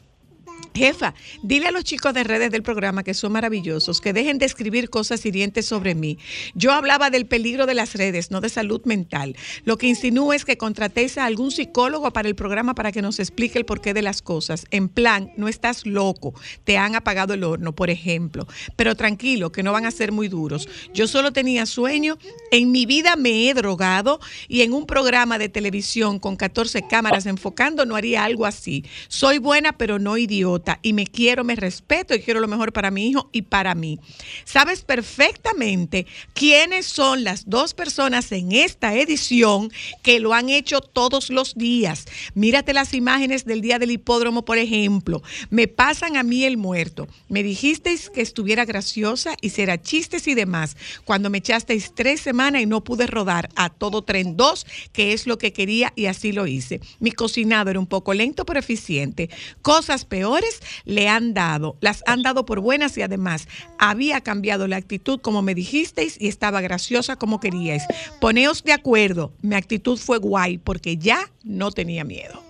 Jefa, 0.80 1.14
dile 1.44 1.68
a 1.68 1.72
los 1.72 1.84
chicos 1.84 2.14
de 2.14 2.24
redes 2.24 2.52
del 2.52 2.64
programa 2.64 3.04
que 3.04 3.14
son 3.14 3.34
maravillosos, 3.34 4.00
que 4.00 4.14
dejen 4.14 4.38
de 4.38 4.46
escribir 4.46 4.90
cosas 4.90 5.26
hirientes 5.26 5.66
sobre 5.66 5.94
mí. 5.94 6.18
Yo 6.56 6.72
hablaba 6.72 7.10
del 7.10 7.26
peligro 7.26 7.66
de 7.66 7.74
las 7.74 7.96
redes, 7.96 8.32
no 8.32 8.40
de 8.40 8.48
salud 8.48 8.82
mental. 8.86 9.36
Lo 9.66 9.78
que 9.78 9.88
insinúo 9.88 10.32
es 10.32 10.46
que 10.46 10.58
contratéis 10.58 11.18
a 11.18 11.26
algún 11.26 11.52
psicólogo 11.52 12.12
para 12.12 12.30
el 12.30 12.36
programa 12.36 12.76
para 12.76 12.94
que 12.94 13.02
nos 13.02 13.20
explique 13.20 13.60
el 13.60 13.66
porqué 13.66 13.94
de 13.94 14.02
las 14.02 14.22
cosas. 14.22 14.68
En 14.72 14.88
plan, 14.88 15.34
no 15.36 15.50
estás 15.50 15.86
loco, 15.86 16.34
te 16.64 16.78
han 16.78 16.96
apagado 16.96 17.34
el 17.34 17.44
horno, 17.44 17.76
por 17.76 17.90
ejemplo. 17.90 18.48
Pero 18.78 18.96
tranquilo, 18.96 19.52
que 19.52 19.64
no 19.64 19.74
van 19.74 19.86
a 19.86 19.92
ser 19.92 20.14
muy 20.14 20.30
duros. 20.30 20.70
Yo 20.94 21.10
solo 21.10 21.34
tenía 21.34 21.66
sueño, 21.66 22.18
en 22.52 22.72
mi 22.72 22.86
vida 22.86 23.18
me 23.18 23.50
he 23.50 23.54
drogado 23.54 24.22
y 24.48 24.62
en 24.62 24.72
un 24.72 24.86
programa 24.86 25.38
de 25.40 25.50
televisión 25.50 26.20
con 26.20 26.38
14 26.38 26.88
cámaras 26.88 27.26
enfocando 27.26 27.86
no 27.86 27.98
haría 27.98 28.24
algo 28.24 28.46
así. 28.46 28.86
Soy 29.10 29.40
buena, 29.40 29.74
pero 29.74 30.00
no 30.00 30.18
idiota. 30.18 30.69
Y 30.84 30.94
me 30.94 31.08
quiero, 31.08 31.44
me 31.44 31.56
respeto 31.56 32.14
y 32.14 32.20
quiero 32.20 32.40
lo 32.40 32.48
mejor 32.48 32.72
para 32.74 32.92
mi 32.92 33.08
hijo 33.08 33.30
y 33.32 33.44
para 33.44 33.74
mí. 33.74 34.00
Sabes 34.46 34.84
perfectamente 34.84 36.06
quiénes 36.34 36.86
son 36.86 37.24
las 37.24 37.50
dos 37.50 37.74
personas 37.74 38.32
en 38.32 38.52
esta 38.52 38.94
edición 38.94 39.72
que 40.04 40.20
lo 40.20 40.34
han 40.34 40.50
hecho 40.50 40.82
todos 40.82 41.30
los 41.30 41.56
días. 41.56 42.06
Mírate 42.34 42.74
las 42.74 42.94
imágenes 42.94 43.46
del 43.46 43.62
día 43.62 43.80
del 43.80 43.92
hipódromo, 43.92 44.46
por 44.46 44.58
ejemplo. 44.58 45.24
Me 45.50 45.68
pasan 45.68 46.18
a 46.18 46.24
mí 46.24 46.44
el 46.44 46.58
muerto. 46.58 47.08
Me 47.30 47.42
dijisteis 47.42 48.10
que 48.10 48.22
estuviera 48.22 48.66
graciosa, 48.66 49.36
hiciera 49.42 49.82
chistes 49.82 50.28
y 50.28 50.36
demás. 50.36 50.76
Cuando 51.06 51.30
me 51.30 51.40
echasteis 51.40 51.94
tres 51.96 52.22
semanas 52.22 52.62
y 52.62 52.66
no 52.66 52.84
pude 52.84 53.08
rodar 53.08 53.50
a 53.56 53.70
todo 53.70 54.04
tren 54.04 54.36
2, 54.38 54.66
que 54.92 55.14
es 55.14 55.28
lo 55.28 55.38
que 55.38 55.54
quería 55.54 55.94
y 55.96 56.06
así 56.06 56.32
lo 56.32 56.48
hice. 56.48 56.82
Mi 57.00 57.12
cocinado 57.12 57.70
era 57.70 57.80
un 57.80 57.88
poco 57.88 58.14
lento 58.14 58.46
pero 58.46 58.60
eficiente. 58.60 59.30
Cosas 59.62 60.06
peores 60.06 60.49
le 60.86 61.08
han 61.08 61.34
dado, 61.34 61.78
las 61.82 62.04
han 62.08 62.22
dado 62.22 62.46
por 62.46 62.60
buenas 62.60 62.98
y 62.98 63.02
además 63.02 63.48
había 63.78 64.22
cambiado 64.22 64.68
la 64.68 64.78
actitud 64.78 65.20
como 65.20 65.42
me 65.42 65.56
dijisteis 65.56 66.20
y 66.22 66.28
estaba 66.28 66.62
graciosa 66.62 67.16
como 67.16 67.40
queríais. 67.40 67.86
Poneos 68.22 68.64
de 68.64 68.74
acuerdo, 68.74 69.32
mi 69.42 69.56
actitud 69.56 69.98
fue 69.98 70.18
guay 70.18 70.58
porque 70.58 70.98
ya 70.98 71.20
no 71.44 71.72
tenía 71.72 72.04
miedo. 72.04 72.42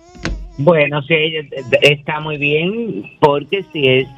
Bueno, 0.58 1.00
sí, 1.02 1.14
está 1.80 2.20
muy 2.20 2.36
bien 2.36 3.16
porque 3.20 3.64
si 3.72 3.88
es 3.88 4.08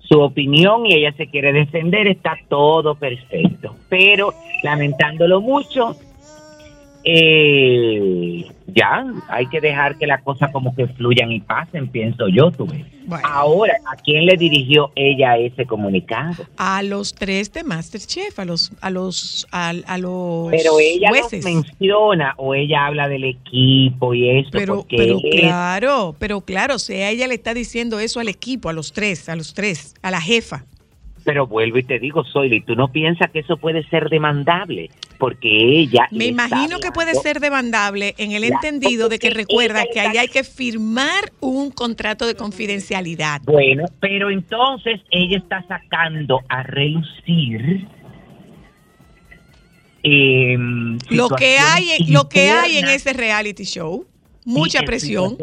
su 0.00 0.20
opinión 0.20 0.86
y 0.86 0.94
ella 0.94 1.12
se 1.16 1.26
quiere 1.26 1.52
defender, 1.52 2.06
está 2.06 2.38
todo 2.48 2.94
perfecto. 2.94 3.76
Pero 3.88 4.32
lamentándolo 4.62 5.40
mucho, 5.40 5.96
eh, 7.04 8.44
ya 8.66 9.04
hay 9.28 9.46
que 9.46 9.60
dejar 9.60 9.96
que 9.98 10.06
las 10.06 10.22
cosas 10.22 10.50
como 10.52 10.74
que 10.74 10.86
fluyan 10.88 11.30
y 11.32 11.40
pasen, 11.40 11.88
pienso 11.88 12.28
yo, 12.28 12.50
tú 12.50 12.66
ves. 12.66 12.84
Ahora, 13.22 13.74
¿a 13.92 13.96
quién 13.96 14.24
le 14.24 14.36
dirigió 14.36 14.90
ella 14.96 15.36
ese 15.36 15.66
comunicado? 15.66 16.44
A 16.56 16.82
los 16.82 17.14
tres 17.14 17.52
de 17.52 17.62
Masterchef, 17.62 18.38
a 18.38 18.44
los, 18.46 18.72
a 18.80 18.88
los, 18.90 19.46
a, 19.52 19.74
a 19.86 19.98
los 19.98 20.50
Pero 20.50 20.80
ella 20.80 21.10
los 21.10 21.30
menciona 21.44 22.32
o 22.38 22.54
ella 22.54 22.86
habla 22.86 23.08
del 23.08 23.24
equipo 23.24 24.14
y 24.14 24.30
esto. 24.38 24.52
Pero, 24.52 24.86
pero 24.88 25.18
es- 25.22 25.40
claro, 25.40 26.16
pero 26.18 26.40
claro, 26.40 26.76
o 26.76 26.78
sea, 26.78 27.10
ella 27.10 27.26
le 27.28 27.34
está 27.34 27.52
diciendo 27.52 28.00
eso 28.00 28.20
al 28.20 28.28
equipo, 28.28 28.70
a 28.70 28.72
los 28.72 28.92
tres, 28.94 29.28
a 29.28 29.36
los 29.36 29.52
tres, 29.52 29.94
a 30.02 30.10
la 30.10 30.20
jefa. 30.22 30.64
Pero 31.24 31.46
vuelvo 31.46 31.78
y 31.78 31.82
te 31.82 31.98
digo, 31.98 32.22
Soyli, 32.24 32.60
tú 32.60 32.76
no 32.76 32.88
piensas 32.88 33.30
que 33.30 33.38
eso 33.40 33.56
puede 33.56 33.82
ser 33.88 34.10
demandable, 34.10 34.90
porque 35.18 35.48
ella... 35.48 36.06
Me 36.10 36.26
imagino 36.26 36.80
que 36.80 36.92
puede 36.92 37.14
ser 37.14 37.40
demandable 37.40 38.14
en 38.18 38.32
el 38.32 38.44
entendido 38.44 39.08
de 39.08 39.18
que 39.18 39.30
recuerda 39.30 39.84
que 39.90 40.00
ahí 40.00 40.18
hay 40.18 40.28
que 40.28 40.44
firmar 40.44 41.32
un 41.40 41.70
contrato 41.70 42.26
de 42.26 42.34
confidencialidad. 42.34 43.40
Bueno, 43.44 43.84
pero 44.00 44.30
entonces 44.30 45.00
ella 45.10 45.38
está 45.38 45.64
sacando 45.66 46.40
a 46.50 46.62
relucir 46.62 47.88
em, 50.02 50.98
Lo 51.08 51.30
que 51.30 51.56
hay, 51.58 52.04
lo 52.08 52.28
que 52.28 52.50
hay 52.50 52.76
en 52.76 52.88
ese 52.88 53.14
reality 53.14 53.64
show, 53.64 54.06
mucha 54.44 54.80
eh, 54.80 54.84
presión. 54.84 55.38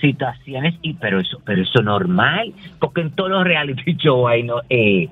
Situaciones, 0.00 0.74
y 0.82 0.94
pero 0.94 1.20
eso, 1.20 1.40
pero 1.44 1.62
eso 1.62 1.82
normal, 1.82 2.52
porque 2.80 3.00
en 3.00 3.10
todos 3.12 3.30
los 3.30 3.44
reality 3.44 3.94
shows 3.98 4.30
hay 4.30 4.42
no, 4.42 4.60
eh, 4.68 5.08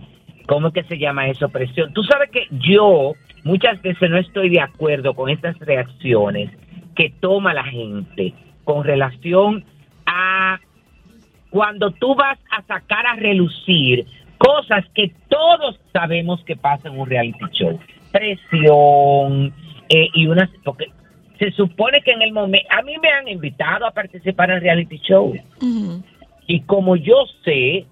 ¿cómo 0.47 0.73
que 0.73 0.83
se 0.85 0.99
llama 0.99 1.29
eso? 1.29 1.49
Presión. 1.49 1.93
Tú 1.93 2.03
sabes 2.03 2.31
que 2.31 2.49
yo 2.51 3.12
muchas 3.45 3.81
veces 3.83 4.11
no 4.11 4.19
estoy 4.19 4.49
de 4.49 4.61
acuerdo 4.61 5.14
con 5.14 5.31
estas 5.31 5.59
reacciones 5.61 6.51
que 6.95 7.11
toma 7.21 7.55
la 7.55 7.64
gente 7.64 8.35
con 8.64 8.83
relación 8.83 9.64
a 10.07 10.59
cuando 11.51 11.91
tú 11.93 12.14
vas 12.14 12.39
a 12.51 12.62
sacar 12.62 13.07
a 13.07 13.14
relucir 13.14 14.05
cosas 14.39 14.85
que 14.95 15.12
todos 15.29 15.79
sabemos 15.93 16.43
que 16.45 16.57
pasan 16.57 16.95
en 16.95 17.01
un 17.01 17.09
reality 17.09 17.45
show. 17.53 17.79
Presión 18.12 19.53
eh, 19.89 20.09
y 20.12 20.27
unas... 20.27 20.51
Porque 20.64 20.87
se 21.39 21.51
supone 21.53 22.01
que 22.03 22.12
en 22.12 22.22
el 22.22 22.32
momento... 22.32 22.66
A 22.70 22.82
mí 22.82 22.95
me 23.01 23.09
han 23.11 23.28
invitado 23.28 23.87
a 23.87 23.91
participar 23.91 24.51
en 24.51 24.61
reality 24.61 24.99
show. 24.99 25.34
Y 26.47 26.61
como 26.62 26.97
yo 26.97 27.24
sé, 27.45 27.87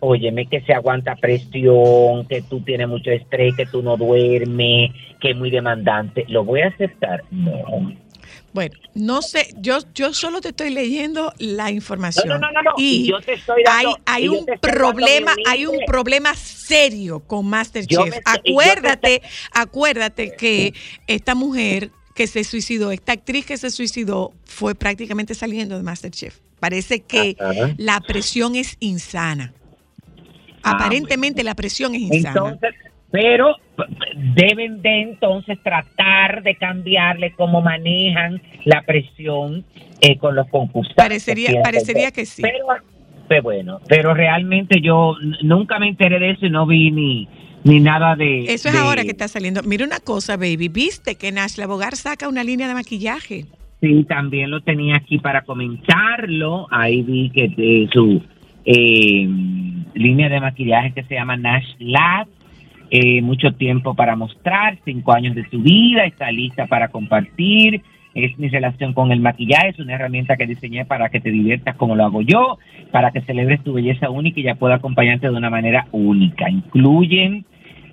óyeme, 0.00 0.46
que 0.46 0.60
se 0.62 0.72
aguanta 0.74 1.16
presión, 1.16 2.26
que 2.28 2.42
tú 2.42 2.60
tienes 2.60 2.88
mucho 2.88 3.10
estrés, 3.10 3.54
que 3.56 3.66
tú 3.66 3.82
no 3.82 3.96
duermes, 3.96 4.90
que 5.20 5.30
es 5.30 5.36
muy 5.36 5.50
demandante, 5.50 6.24
¿lo 6.28 6.44
voy 6.44 6.60
a 6.60 6.68
aceptar? 6.68 7.22
No. 7.30 7.92
Bueno, 8.52 8.74
no 8.94 9.20
sé, 9.20 9.48
yo, 9.58 9.78
yo 9.94 10.14
solo 10.14 10.40
te 10.40 10.48
estoy 10.48 10.70
leyendo 10.70 11.32
la 11.38 11.70
información. 11.70 12.26
No, 12.28 12.38
no, 12.38 12.50
no, 12.52 12.62
no, 12.62 12.70
Y 12.78 13.06
yo 13.08 13.20
te 13.20 13.34
estoy 13.34 13.62
dando- 13.62 13.98
hay, 14.06 14.22
hay 14.22 14.28
un 14.28 14.46
problema, 14.62 15.34
hay 15.46 15.66
un 15.66 15.78
problema 15.86 16.34
serio 16.34 17.20
con 17.20 17.46
Masterchef. 17.46 18.14
Acuérdate, 18.24 19.20
acuérdate 19.52 20.34
que 20.36 20.72
esta 21.06 21.34
mujer 21.34 21.90
que 22.16 22.26
se 22.26 22.42
suicidó, 22.42 22.90
esta 22.90 23.12
actriz 23.12 23.46
que 23.46 23.56
se 23.56 23.70
suicidó, 23.70 24.32
fue 24.44 24.74
prácticamente 24.74 25.34
saliendo 25.34 25.76
de 25.76 25.82
Masterchef. 25.84 26.38
Parece 26.58 27.00
que 27.02 27.36
Ajá. 27.38 27.74
la 27.76 28.00
presión 28.00 28.56
es 28.56 28.76
insana. 28.80 29.52
Ah, 30.62 30.72
Aparentemente 30.72 31.44
la 31.44 31.54
presión 31.54 31.94
es 31.94 32.00
insana. 32.02 32.30
Entonces, 32.54 32.70
pero 33.12 33.54
deben 34.34 34.82
de 34.82 35.02
entonces 35.02 35.58
tratar 35.62 36.42
de 36.42 36.56
cambiarle 36.56 37.32
cómo 37.36 37.60
manejan 37.62 38.42
la 38.64 38.82
presión 38.82 39.64
eh, 40.00 40.16
con 40.18 40.34
los 40.34 40.48
concursantes. 40.48 40.96
Parecería- 40.96 41.62
parecería 41.62 42.10
que 42.10 42.26
sí. 42.26 42.42
Pero, 42.42 42.66
pero 43.28 43.42
bueno, 43.42 43.80
pero 43.88 44.12
realmente 44.14 44.80
yo 44.80 45.14
nunca 45.42 45.78
me 45.78 45.88
enteré 45.88 46.18
de 46.18 46.30
eso 46.32 46.46
y 46.46 46.50
no 46.50 46.66
vi 46.66 46.90
ni, 46.90 47.28
ni 47.66 47.80
nada 47.80 48.16
de... 48.16 48.44
Eso 48.44 48.68
es 48.68 48.74
de- 48.74 48.80
ahora 48.80 49.02
que 49.04 49.10
está 49.10 49.28
saliendo. 49.28 49.62
Mira 49.64 49.84
una 49.84 49.98
cosa, 50.00 50.36
baby. 50.36 50.68
¿Viste 50.68 51.16
que 51.16 51.32
Nash 51.32 51.56
Bogar 51.66 51.96
saca 51.96 52.28
una 52.28 52.44
línea 52.44 52.68
de 52.68 52.74
maquillaje? 52.74 53.44
Sí, 53.80 54.04
también 54.08 54.50
lo 54.50 54.60
tenía 54.62 54.96
aquí 54.96 55.18
para 55.18 55.42
comentarlo. 55.42 56.66
Ahí 56.70 57.02
vi 57.02 57.30
que 57.30 57.88
su 57.92 58.22
eh, 58.64 59.28
línea 59.94 60.28
de 60.28 60.40
maquillaje 60.40 60.92
que 60.92 61.04
se 61.04 61.14
llama 61.14 61.36
Nash 61.36 61.66
Lab. 61.78 62.28
eh, 62.90 63.20
mucho 63.20 63.52
tiempo 63.52 63.94
para 63.94 64.14
mostrar, 64.16 64.78
cinco 64.84 65.12
años 65.12 65.34
de 65.34 65.44
su 65.50 65.58
vida, 65.60 66.04
está 66.04 66.30
lista 66.30 66.66
para 66.66 66.88
compartir. 66.88 67.82
Es 68.14 68.38
mi 68.38 68.48
relación 68.48 68.94
con 68.94 69.12
el 69.12 69.20
maquillaje, 69.20 69.70
es 69.70 69.78
una 69.78 69.94
herramienta 69.94 70.36
que 70.38 70.46
diseñé 70.46 70.84
para 70.86 71.10
que 71.10 71.20
te 71.20 71.30
diviertas 71.30 71.76
como 71.76 71.96
lo 71.96 72.04
hago 72.04 72.22
yo, 72.22 72.58
para 72.90 73.10
que 73.10 73.20
celebres 73.20 73.62
tu 73.62 73.74
belleza 73.74 74.08
única 74.08 74.40
y 74.40 74.44
ya 74.44 74.54
pueda 74.54 74.76
acompañarte 74.76 75.26
de 75.28 75.34
una 75.36 75.50
manera 75.50 75.86
única. 75.92 76.48
Incluyen 76.48 77.44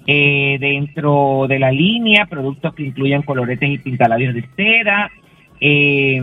eh, 0.08 0.58
dentro 0.60 1.45
de 1.47 1.60
la 1.60 1.72
línea 1.72 2.26
productos 2.26 2.74
que 2.74 2.84
incluyen 2.84 3.22
coloretes 3.22 3.70
y 3.70 3.78
pintalabios 3.78 4.34
de 4.36 4.45
seda. 4.56 5.10
Eh, 5.60 6.22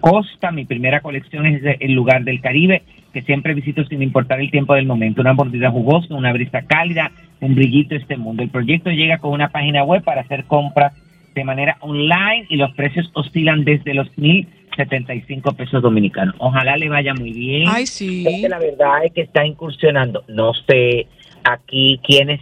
Costa, 0.00 0.50
mi 0.50 0.64
primera 0.64 1.00
colección 1.00 1.46
es 1.46 1.62
de- 1.62 1.76
el 1.80 1.92
lugar 1.92 2.24
del 2.24 2.40
Caribe, 2.40 2.82
que 3.12 3.22
siempre 3.22 3.54
visito 3.54 3.84
sin 3.84 4.02
importar 4.02 4.40
el 4.40 4.50
tiempo 4.50 4.74
del 4.74 4.86
momento. 4.86 5.20
Una 5.20 5.34
mordida 5.34 5.70
jugosa, 5.70 6.14
una 6.14 6.32
brisa 6.32 6.62
cálida, 6.62 7.10
un 7.40 7.54
brillito 7.54 7.94
este 7.94 8.16
mundo. 8.16 8.42
El 8.42 8.48
proyecto 8.50 8.90
llega 8.90 9.18
con 9.18 9.32
una 9.32 9.48
página 9.48 9.84
web 9.84 10.02
para 10.02 10.22
hacer 10.22 10.44
compras 10.44 10.92
de 11.34 11.44
manera 11.44 11.76
online 11.80 12.46
y 12.48 12.56
los 12.56 12.72
precios 12.72 13.10
oscilan 13.14 13.64
desde 13.64 13.94
los 13.94 14.08
1.075 14.16 15.54
pesos 15.54 15.82
dominicanos. 15.82 16.34
Ojalá 16.38 16.76
le 16.76 16.88
vaya 16.88 17.14
muy 17.14 17.32
bien. 17.32 17.64
Ay, 17.68 17.86
sí. 17.86 18.24
Porque 18.24 18.48
la 18.48 18.58
verdad 18.58 19.04
es 19.04 19.12
que 19.12 19.20
está 19.22 19.46
incursionando. 19.46 20.24
No 20.28 20.52
sé 20.54 21.06
aquí 21.44 22.00
quiénes 22.06 22.40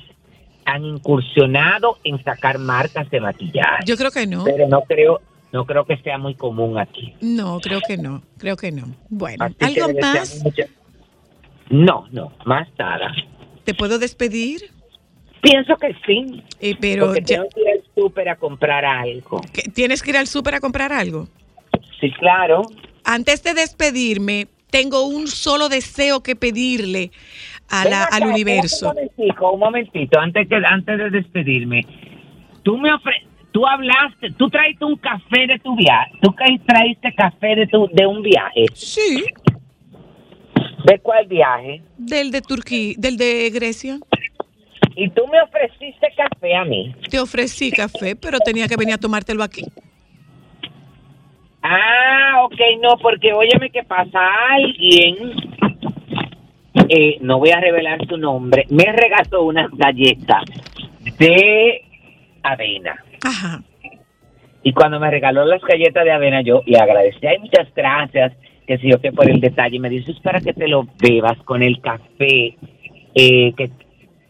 han 0.65 0.85
incursionado 0.85 1.99
en 2.05 2.23
sacar 2.25 2.59
marcas 2.59 3.09
de 3.11 3.21
maquillaje. 3.21 3.85
Yo 3.87 3.97
creo 3.97 4.11
que 4.11 4.27
no. 4.27 4.45
Pero 4.45 4.69
no 4.69 4.83
creo, 4.83 5.21
no 5.53 5.65
creo 5.65 5.85
que 5.87 5.97
sea 5.99 6.19
muy 6.19 6.35
común 6.35 6.79
aquí. 6.79 7.15
No, 7.21 7.59
creo 7.61 7.81
que 7.81 7.97
no. 7.97 8.23
Creo 8.39 8.57
que 8.57 8.71
no. 8.71 8.95
Bueno, 9.09 9.45
Así 9.45 9.57
¿algo 9.81 9.99
más? 10.01 10.43
No, 11.71 12.07
no, 12.13 12.33
más 12.45 12.69
nada. 12.79 13.13
¿Te 13.65 13.75
puedo 13.75 13.99
despedir? 13.99 14.71
Pienso 15.43 15.77
que 15.77 15.95
sí. 16.07 16.43
Eh, 16.61 16.75
pero 16.81 17.07
Porque 17.07 17.21
ya- 17.21 17.37
tengo 17.37 17.49
que 17.55 17.61
ir 17.61 17.69
al 17.69 17.83
súper 17.95 18.29
a 18.29 18.37
comprar 18.37 18.85
algo. 18.85 19.41
¿qué- 19.53 19.71
¿tienes 19.71 20.03
que 20.03 20.11
ir 20.11 20.17
al 20.17 20.27
súper 20.27 20.55
a 20.57 20.61
comprar 20.61 20.93
algo? 20.93 21.29
Sí, 22.01 22.11
claro. 22.13 22.63
Antes 23.05 23.43
de 23.43 23.55
despedirme, 23.55 24.49
tengo 24.71 25.07
un 25.07 25.29
solo 25.29 25.69
deseo 25.69 26.23
que 26.23 26.37
pedirle 26.37 27.11
a 27.69 27.85
la- 27.85 28.05
acá, 28.05 28.17
al 28.17 28.27
universo. 28.27 28.89
Un 28.91 28.95
momentito, 28.95 29.53
un 29.53 29.61
momentito, 29.61 30.19
antes, 30.21 30.49
que, 30.49 30.57
antes 30.57 30.99
de 30.99 31.11
despedirme. 31.11 31.85
Tú 32.63 32.77
me 32.79 32.93
ofre 32.93 33.15
tú 33.53 33.67
hablaste, 33.67 34.31
tú 34.37 34.49
traiste 34.51 34.85
un 34.85 34.97
café 34.97 35.47
de 35.47 35.59
tu 35.59 35.75
viaje. 35.75 36.13
Tú 36.23 36.35
traiste 36.67 37.13
café 37.15 37.57
de, 37.57 37.67
tu, 37.67 37.89
de 37.93 38.07
un 38.07 38.23
viaje. 38.23 38.67
Sí. 38.75 39.25
¿De 40.85 40.99
cuál 41.01 41.27
viaje? 41.27 41.83
Del 41.97 42.31
de 42.31 42.41
Turquía, 42.41 42.95
del 42.97 43.17
de 43.17 43.51
Grecia. 43.51 43.99
Y 44.95 45.09
tú 45.11 45.23
me 45.31 45.41
ofreciste 45.41 46.09
café 46.17 46.55
a 46.57 46.65
mí. 46.65 46.95
Te 47.11 47.19
ofrecí 47.21 47.71
café, 47.71 48.17
pero 48.17 48.39
tenía 48.41 48.69
que 48.69 48.77
venir 48.77 48.95
a 48.95 48.99
tomártelo 48.99 49.43
aquí. 49.43 49.65
Ah, 51.63 52.43
ok, 52.45 52.61
no, 52.83 52.97
porque 53.03 53.33
óyeme 53.33 53.71
que 53.71 53.83
pasa 53.83 54.19
alguien, 54.51 55.17
eh, 56.75 57.19
no 57.21 57.39
voy 57.39 57.51
a 57.51 57.61
revelar 57.61 58.07
su 58.07 58.17
nombre, 58.17 58.67
me 58.71 58.85
regaló 58.93 59.45
unas 59.45 59.71
galletas 59.73 60.45
de 61.19 61.83
avena. 62.43 62.97
Ajá. 63.25 63.63
Y 64.63 64.73
cuando 64.73 65.01
me 65.01 65.11
regaló 65.11 65.45
las 65.45 65.63
galletas 65.63 66.05
de 66.05 66.13
avena, 66.13 66.43
yo 66.43 66.63
le 66.67 66.79
agradecí, 66.79 67.27
ay, 67.27 67.39
muchas 67.39 67.73
gracias, 67.75 68.33
que 68.67 68.79
si 68.79 68.91
yo 68.91 69.01
que 69.01 69.13
por 69.13 69.31
el 69.31 69.41
detalle, 69.41 69.77
y 69.77 69.81
me 69.81 69.89
dice, 69.89 70.13
es 70.13 70.21
para 70.21 70.41
que 70.41 70.53
te 70.53 70.69
lo 70.69 70.87
bebas 71.01 71.39
con 71.45 71.63
el 71.63 71.81
café, 71.81 72.57
eh, 73.15 73.53
que 73.57 73.71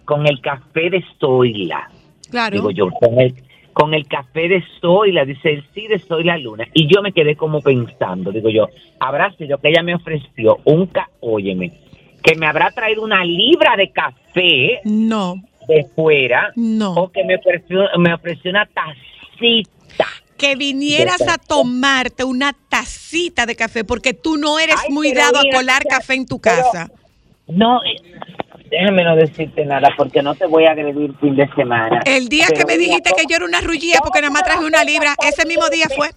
con 0.04 0.26
el 0.26 0.40
café 0.40 0.90
de 0.90 1.04
Zoila. 1.18 1.90
Claro. 2.30 2.54
Digo 2.54 2.70
yo, 2.70 2.88
con 2.90 3.20
el, 3.20 3.34
con 3.72 3.94
el 3.94 4.06
café 4.06 4.48
de 4.48 4.62
Zoila, 4.80 5.24
dice 5.24 5.54
él, 5.54 5.64
sí, 5.74 5.86
de 5.86 5.98
Zoila 5.98 6.38
Luna. 6.38 6.66
Y 6.72 6.86
yo 6.86 7.02
me 7.02 7.12
quedé 7.12 7.36
como 7.36 7.60
pensando, 7.60 8.30
digo 8.30 8.48
yo, 8.48 8.68
habrá 9.00 9.32
sido 9.32 9.58
que 9.58 9.68
ella 9.68 9.82
me 9.82 9.94
ofreció 9.94 10.58
un, 10.64 10.86
ca 10.86 11.08
óyeme, 11.20 11.72
que 12.22 12.34
me 12.34 12.46
habrá 12.46 12.70
traído 12.70 13.02
una 13.02 13.24
libra 13.24 13.76
de 13.76 13.90
café. 13.90 14.80
No. 14.84 15.36
De 15.66 15.86
fuera. 15.94 16.52
No. 16.56 16.92
O 16.94 17.12
que 17.12 17.24
me 17.24 17.36
ofreció, 17.36 17.84
me 17.98 18.14
ofreció 18.14 18.50
una 18.50 18.66
tacita. 18.66 20.06
Que 20.36 20.54
vinieras 20.54 21.20
a 21.22 21.36
tomarte 21.36 22.22
una 22.24 22.54
tacita 22.68 23.44
de 23.44 23.56
café, 23.56 23.84
porque 23.84 24.14
tú 24.14 24.36
no 24.36 24.58
eres 24.58 24.76
Ay, 24.84 24.92
muy 24.92 25.12
dado 25.12 25.40
mira, 25.42 25.56
a 25.56 25.58
colar 25.58 25.84
café 25.84 26.14
en 26.14 26.26
tu 26.26 26.38
casa. 26.38 26.88
No, 27.48 27.82
eh, 27.82 27.96
déjame 28.70 29.02
no 29.02 29.16
decirte 29.16 29.64
nada 29.64 29.88
porque 29.96 30.22
no 30.22 30.34
te 30.34 30.46
voy 30.46 30.66
a 30.66 30.72
agredir 30.72 31.12
fin 31.20 31.34
de 31.34 31.48
semana. 31.54 32.00
El 32.04 32.28
día 32.28 32.46
que 32.54 32.64
me 32.64 32.78
dijiste 32.78 33.10
que 33.16 33.24
yo 33.28 33.36
era 33.36 33.44
una 33.44 33.60
rullía 33.60 33.98
porque 34.02 34.20
nada 34.20 34.32
más 34.32 34.44
traje 34.44 34.64
una 34.64 34.84
libra, 34.84 35.14
ese 35.26 35.44
mismo 35.46 35.68
día 35.70 35.86
fue. 35.94 36.10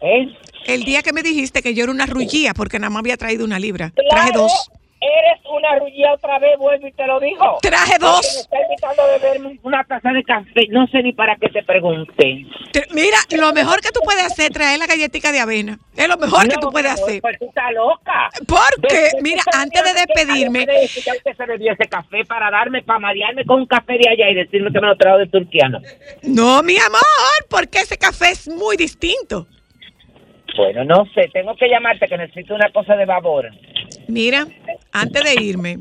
¿Eh? 0.00 0.28
El 0.66 0.84
día 0.84 1.02
que 1.02 1.12
me 1.12 1.22
dijiste 1.22 1.62
que 1.62 1.74
yo 1.74 1.84
era 1.84 1.92
una 1.92 2.06
rullía 2.06 2.54
porque 2.54 2.78
nada 2.78 2.90
más 2.90 3.00
había 3.00 3.16
traído 3.16 3.44
una 3.44 3.58
libra. 3.58 3.92
Traje 4.08 4.32
dos. 4.32 4.70
Eres 5.00 5.40
una 5.50 5.78
rullía 5.78 6.12
otra 6.12 6.38
vez, 6.38 6.58
vuelvo 6.58 6.86
y 6.86 6.92
te 6.92 7.06
lo 7.06 7.18
digo. 7.20 7.58
Traje 7.62 7.96
dos. 7.98 8.20
Me 8.34 8.40
está 8.40 8.62
invitando 8.62 9.02
a 9.02 9.06
beberme 9.06 9.58
una 9.62 9.82
taza 9.84 10.10
de 10.10 10.22
café. 10.22 10.66
No 10.68 10.86
sé 10.88 11.02
ni 11.02 11.14
para 11.14 11.36
qué 11.36 11.48
te 11.48 11.62
pregunté. 11.62 12.44
Mira, 12.92 13.16
lo 13.30 13.52
mejor 13.54 13.80
que 13.80 13.90
tú 13.92 14.00
puedes 14.04 14.24
hacer 14.24 14.46
es 14.46 14.50
traer 14.52 14.78
la 14.78 14.86
galletica 14.86 15.32
de 15.32 15.40
avena. 15.40 15.78
Es 15.96 16.06
lo 16.06 16.18
mejor 16.18 16.48
que 16.48 16.56
tú 16.60 16.70
puedes 16.70 16.92
hacer. 16.92 17.22
Pues 17.22 17.38
tú 17.38 17.46
estás 17.46 17.72
loca. 17.72 18.28
Porque, 18.46 18.94
Desde 18.94 19.22
mira, 19.22 19.42
antes 19.54 19.82
de 19.82 19.94
despedirme, 19.94 20.66
que 20.66 21.34
se 21.34 21.46
bebió 21.46 21.72
ese 21.72 21.88
café 21.88 22.24
para 22.26 22.50
darme, 22.50 22.82
para 22.82 22.98
marearme 22.98 23.46
con 23.46 23.60
un 23.60 23.66
café 23.66 23.94
de 23.94 24.08
allá 24.08 24.28
y 24.30 24.34
decirme 24.34 24.70
que 24.70 24.80
me 24.80 24.86
lo 24.86 24.96
trajo 24.96 25.16
de 25.16 25.26
Turquía. 25.28 25.68
No. 25.68 25.80
no, 26.22 26.62
mi 26.62 26.76
amor, 26.76 27.00
porque 27.48 27.78
ese 27.78 27.96
café 27.96 28.32
es 28.32 28.48
muy 28.48 28.76
distinto. 28.76 29.46
Bueno, 30.56 30.84
no 30.84 31.06
sé, 31.14 31.28
tengo 31.32 31.54
que 31.56 31.68
llamarte 31.68 32.06
que 32.06 32.16
necesito 32.18 32.54
una 32.54 32.70
cosa 32.72 32.94
de 32.96 33.06
babor. 33.06 33.50
Mira, 34.08 34.46
antes 34.92 35.24
de 35.24 35.42
irme, 35.42 35.78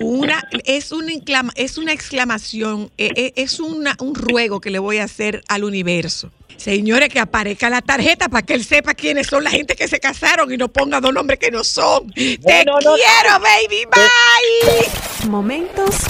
una 0.00 0.42
es 0.64 0.92
una 0.92 1.12
inclama- 1.12 1.52
es 1.56 1.78
una 1.78 1.92
exclamación, 1.92 2.90
eh, 2.98 3.10
eh, 3.16 3.32
es 3.36 3.58
una, 3.60 3.96
un 4.00 4.14
ruego 4.14 4.60
que 4.60 4.70
le 4.70 4.78
voy 4.78 4.98
a 4.98 5.04
hacer 5.04 5.42
al 5.48 5.64
universo. 5.64 6.30
Señores, 6.56 7.08
que 7.08 7.20
aparezca 7.20 7.70
la 7.70 7.80
tarjeta 7.82 8.28
para 8.28 8.44
que 8.44 8.54
él 8.54 8.64
sepa 8.64 8.92
quiénes 8.94 9.28
son 9.28 9.44
la 9.44 9.50
gente 9.50 9.76
que 9.76 9.86
se 9.86 10.00
casaron 10.00 10.52
y 10.52 10.56
no 10.56 10.68
ponga 10.68 11.00
dos 11.00 11.12
nombres 11.14 11.38
que 11.38 11.50
no 11.52 11.62
son. 11.62 12.10
Te 12.12 12.38
no- 12.64 12.78
quiero, 12.78 13.38
baby, 13.40 13.86
bye. 13.92 15.28
Momentos 15.30 16.04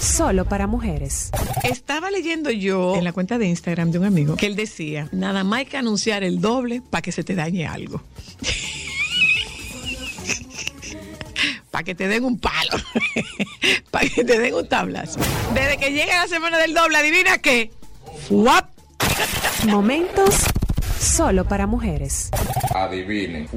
solo 0.00 0.44
para 0.44 0.66
mujeres. 0.66 1.30
Estaba 1.62 2.10
leyendo 2.10 2.50
yo 2.50 2.96
en 2.96 3.04
la 3.04 3.12
cuenta 3.12 3.38
de 3.38 3.46
Instagram 3.46 3.90
de 3.90 3.98
un 3.98 4.04
amigo 4.04 4.36
que 4.36 4.46
él 4.46 4.56
decía, 4.56 5.08
nada 5.12 5.44
más 5.44 5.60
hay 5.60 5.66
que 5.66 5.76
anunciar 5.76 6.24
el 6.24 6.40
doble 6.40 6.82
para 6.90 7.02
que 7.02 7.12
se 7.12 7.24
te 7.24 7.34
dañe 7.34 7.66
algo. 7.66 8.02
para 11.70 11.84
que 11.84 11.94
te 11.94 12.08
den 12.08 12.24
un 12.24 12.38
palo. 12.38 12.78
para 13.90 14.08
que 14.08 14.24
te 14.24 14.38
den 14.38 14.54
un 14.54 14.68
tablazo. 14.68 15.20
Desde 15.54 15.76
que 15.76 15.90
llegue 15.90 16.12
la 16.12 16.26
semana 16.26 16.58
del 16.58 16.74
doble, 16.74 16.98
adivina 16.98 17.38
qué. 17.38 17.70
¡Fuap! 18.28 18.70
Momentos 19.66 20.34
solo 20.98 21.44
para 21.44 21.66
mujeres. 21.66 22.30
Adivinen. 22.74 23.48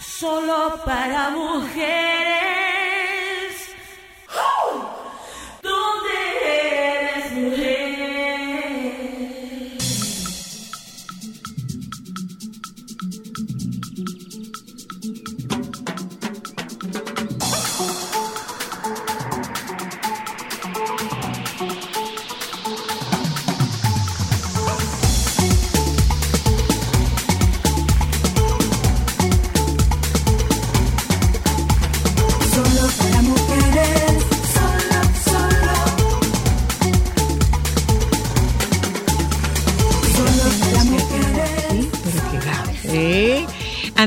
Solo 0.00 0.80
para 0.84 1.30
mujeres. 1.30 2.65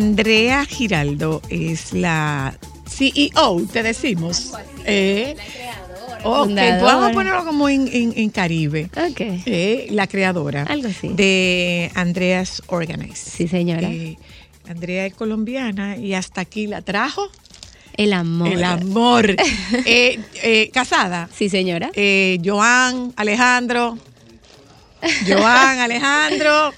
Andrea 0.03 0.63
Giraldo 0.65 1.41
es 1.49 1.91
la 1.91 2.57
CEO, 2.87 3.63
te 3.73 3.83
decimos. 3.83 4.53
¿eh? 4.85 5.35
Ok, 6.23 6.45
Fundadora. 6.45 6.81
vamos 6.83 7.09
a 7.09 7.11
ponerlo 7.11 7.43
como 7.45 7.67
en, 7.67 7.85
en- 7.91 8.13
en 8.15 8.29
Caribe. 8.29 8.85
Ok. 8.95 9.19
Eh, 9.45 9.87
la 9.91 10.07
creadora. 10.07 10.63
Algo 10.63 10.87
así. 10.87 11.09
De 11.09 11.91
Andreas 11.95 12.63
Organize. 12.67 13.29
Sí, 13.29 13.49
señora. 13.49 13.89
Eh, 13.91 14.17
Andrea 14.69 15.05
es 15.05 15.13
colombiana 15.15 15.97
y 15.97 16.13
hasta 16.13 16.39
aquí 16.39 16.65
la 16.67 16.81
trajo. 16.81 17.27
El 17.97 18.13
amor. 18.13 18.47
El 18.53 18.63
amor. 18.63 19.35
Eh, 19.85 20.17
eh, 20.43 20.69
casada. 20.73 21.29
Sí, 21.35 21.49
señora. 21.49 21.91
Eh, 21.93 22.39
Joan, 22.43 23.11
Alejandro. 23.17 23.97
Joan, 25.27 25.79
Alejandro. 25.79 26.73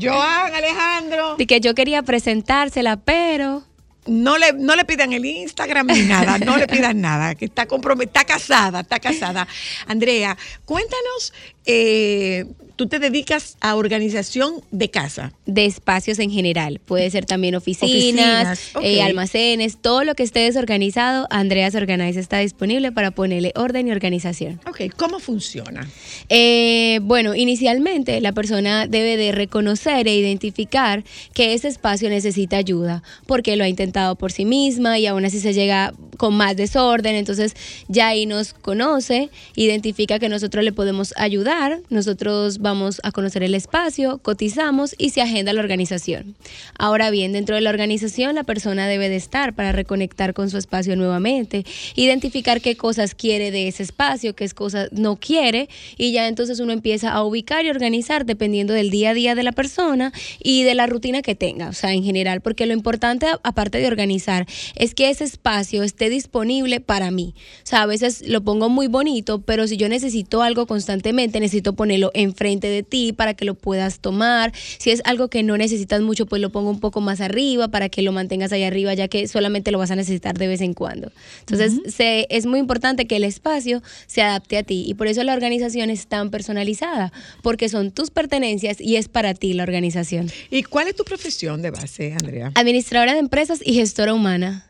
Joan, 0.00 0.54
Alejandro. 0.54 1.36
De 1.36 1.46
que 1.46 1.60
yo 1.60 1.74
quería 1.74 2.02
presentársela, 2.02 2.96
pero. 2.96 3.64
No 4.06 4.36
le, 4.36 4.52
no 4.52 4.76
le 4.76 4.84
pidan 4.84 5.14
el 5.14 5.24
Instagram 5.24 5.86
ni 5.86 6.02
nada, 6.02 6.38
no 6.38 6.58
le 6.58 6.66
pidan 6.66 7.00
nada, 7.00 7.34
que 7.34 7.46
está 7.46 7.64
comprometida, 7.64 8.20
está 8.20 8.34
casada, 8.34 8.80
está 8.80 9.00
casada. 9.00 9.48
Andrea, 9.86 10.36
cuéntanos, 10.66 11.32
eh, 11.64 12.44
tú 12.76 12.86
te 12.86 12.98
dedicas 12.98 13.56
a 13.60 13.76
organización 13.76 14.54
de 14.70 14.90
casa. 14.90 15.32
De 15.46 15.64
espacios 15.64 16.18
en 16.18 16.30
general. 16.30 16.80
Puede 16.84 17.10
ser 17.10 17.26
también 17.26 17.54
oficinas, 17.54 18.72
eh, 18.82 19.02
almacenes, 19.02 19.78
todo 19.80 20.04
lo 20.04 20.14
que 20.14 20.22
esté 20.22 20.40
desorganizado. 20.40 21.26
Andreas 21.30 21.74
Organize 21.74 22.18
está 22.18 22.38
disponible 22.38 22.92
para 22.92 23.10
ponerle 23.12 23.52
orden 23.54 23.88
y 23.88 23.92
organización. 23.92 24.60
Ok, 24.68 24.94
¿cómo 24.96 25.18
funciona? 25.20 25.88
Eh, 26.28 27.00
bueno, 27.02 27.34
inicialmente 27.34 28.20
la 28.20 28.32
persona 28.32 28.86
debe 28.86 29.16
de 29.16 29.32
reconocer 29.32 30.08
e 30.08 30.16
identificar 30.16 31.04
que 31.32 31.54
ese 31.54 31.68
espacio 31.68 32.08
necesita 32.08 32.56
ayuda 32.56 33.02
porque 33.26 33.56
lo 33.56 33.64
ha 33.64 33.68
intentado 33.68 34.16
por 34.16 34.32
sí 34.32 34.44
misma 34.44 34.98
y 34.98 35.06
aún 35.06 35.24
así 35.24 35.40
se 35.40 35.52
llega 35.52 35.94
con 36.16 36.34
más 36.34 36.56
desorden. 36.56 37.14
Entonces 37.14 37.54
ya 37.88 38.08
ahí 38.08 38.26
nos 38.26 38.52
conoce, 38.54 39.30
identifica 39.54 40.18
que 40.18 40.28
nosotros 40.28 40.64
le 40.64 40.72
podemos 40.72 41.14
ayudar, 41.16 41.80
nosotros 41.90 42.58
vamos 42.64 43.00
a 43.04 43.12
conocer 43.12 43.42
el 43.42 43.54
espacio, 43.54 44.18
cotizamos 44.18 44.94
y 44.98 45.10
se 45.10 45.20
agenda 45.20 45.52
la 45.52 45.60
organización. 45.60 46.34
Ahora 46.78 47.10
bien, 47.10 47.32
dentro 47.32 47.54
de 47.54 47.60
la 47.60 47.68
organización 47.68 48.34
la 48.34 48.42
persona 48.42 48.88
debe 48.88 49.10
de 49.10 49.16
estar 49.16 49.54
para 49.54 49.70
reconectar 49.70 50.32
con 50.32 50.48
su 50.48 50.56
espacio 50.56 50.96
nuevamente, 50.96 51.66
identificar 51.94 52.62
qué 52.62 52.74
cosas 52.74 53.14
quiere 53.14 53.50
de 53.50 53.68
ese 53.68 53.82
espacio, 53.82 54.34
qué 54.34 54.48
cosas 54.48 54.88
no 54.92 55.16
quiere 55.16 55.68
y 55.98 56.12
ya 56.12 56.26
entonces 56.26 56.58
uno 56.58 56.72
empieza 56.72 57.12
a 57.12 57.22
ubicar 57.22 57.66
y 57.66 57.70
organizar 57.70 58.24
dependiendo 58.24 58.72
del 58.72 58.88
día 58.88 59.10
a 59.10 59.14
día 59.14 59.34
de 59.34 59.42
la 59.42 59.52
persona 59.52 60.12
y 60.42 60.62
de 60.62 60.74
la 60.74 60.86
rutina 60.86 61.20
que 61.20 61.34
tenga, 61.34 61.68
o 61.68 61.74
sea, 61.74 61.92
en 61.92 62.02
general, 62.02 62.40
porque 62.40 62.64
lo 62.64 62.72
importante 62.72 63.26
aparte 63.42 63.78
de 63.78 63.86
organizar 63.86 64.46
es 64.74 64.94
que 64.94 65.10
ese 65.10 65.24
espacio 65.24 65.82
esté 65.82 66.08
disponible 66.08 66.80
para 66.80 67.10
mí. 67.10 67.34
O 67.62 67.66
sea, 67.66 67.82
a 67.82 67.86
veces 67.86 68.26
lo 68.26 68.42
pongo 68.42 68.70
muy 68.70 68.86
bonito, 68.86 69.42
pero 69.42 69.66
si 69.66 69.76
yo 69.76 69.90
necesito 69.90 70.42
algo 70.42 70.66
constantemente, 70.66 71.40
necesito 71.40 71.74
ponerlo 71.74 72.10
enfrente 72.14 72.53
de 72.60 72.82
ti 72.82 73.12
para 73.12 73.34
que 73.34 73.44
lo 73.44 73.54
puedas 73.54 74.00
tomar. 74.00 74.52
Si 74.78 74.90
es 74.90 75.00
algo 75.04 75.28
que 75.28 75.42
no 75.42 75.56
necesitas 75.56 76.00
mucho, 76.02 76.26
pues 76.26 76.40
lo 76.42 76.50
pongo 76.50 76.70
un 76.70 76.80
poco 76.80 77.00
más 77.00 77.20
arriba 77.20 77.68
para 77.68 77.88
que 77.88 78.02
lo 78.02 78.12
mantengas 78.12 78.52
ahí 78.52 78.62
arriba, 78.64 78.94
ya 78.94 79.08
que 79.08 79.26
solamente 79.28 79.70
lo 79.70 79.78
vas 79.78 79.90
a 79.90 79.96
necesitar 79.96 80.36
de 80.38 80.46
vez 80.46 80.60
en 80.60 80.74
cuando. 80.74 81.12
Entonces, 81.40 81.94
se- 81.94 82.26
es 82.30 82.46
muy 82.46 82.58
importante 82.58 83.06
que 83.06 83.16
el 83.16 83.24
espacio 83.24 83.82
se 84.06 84.22
adapte 84.22 84.56
a 84.58 84.62
ti 84.62 84.84
y 84.86 84.94
por 84.94 85.06
eso 85.06 85.22
la 85.24 85.34
organización 85.34 85.90
es 85.90 86.06
tan 86.06 86.30
personalizada, 86.30 87.12
porque 87.42 87.68
son 87.68 87.90
tus 87.90 88.10
pertenencias 88.10 88.80
y 88.80 88.96
es 88.96 89.08
para 89.08 89.34
ti 89.34 89.52
la 89.52 89.62
organización. 89.62 90.30
¿Y 90.50 90.62
cuál 90.62 90.88
es 90.88 90.96
tu 90.96 91.04
profesión 91.04 91.62
de 91.62 91.70
base, 91.70 92.12
Andrea? 92.12 92.52
Administradora 92.54 93.12
de 93.14 93.18
empresas 93.20 93.60
y 93.64 93.74
gestora 93.74 94.14
humana. 94.14 94.66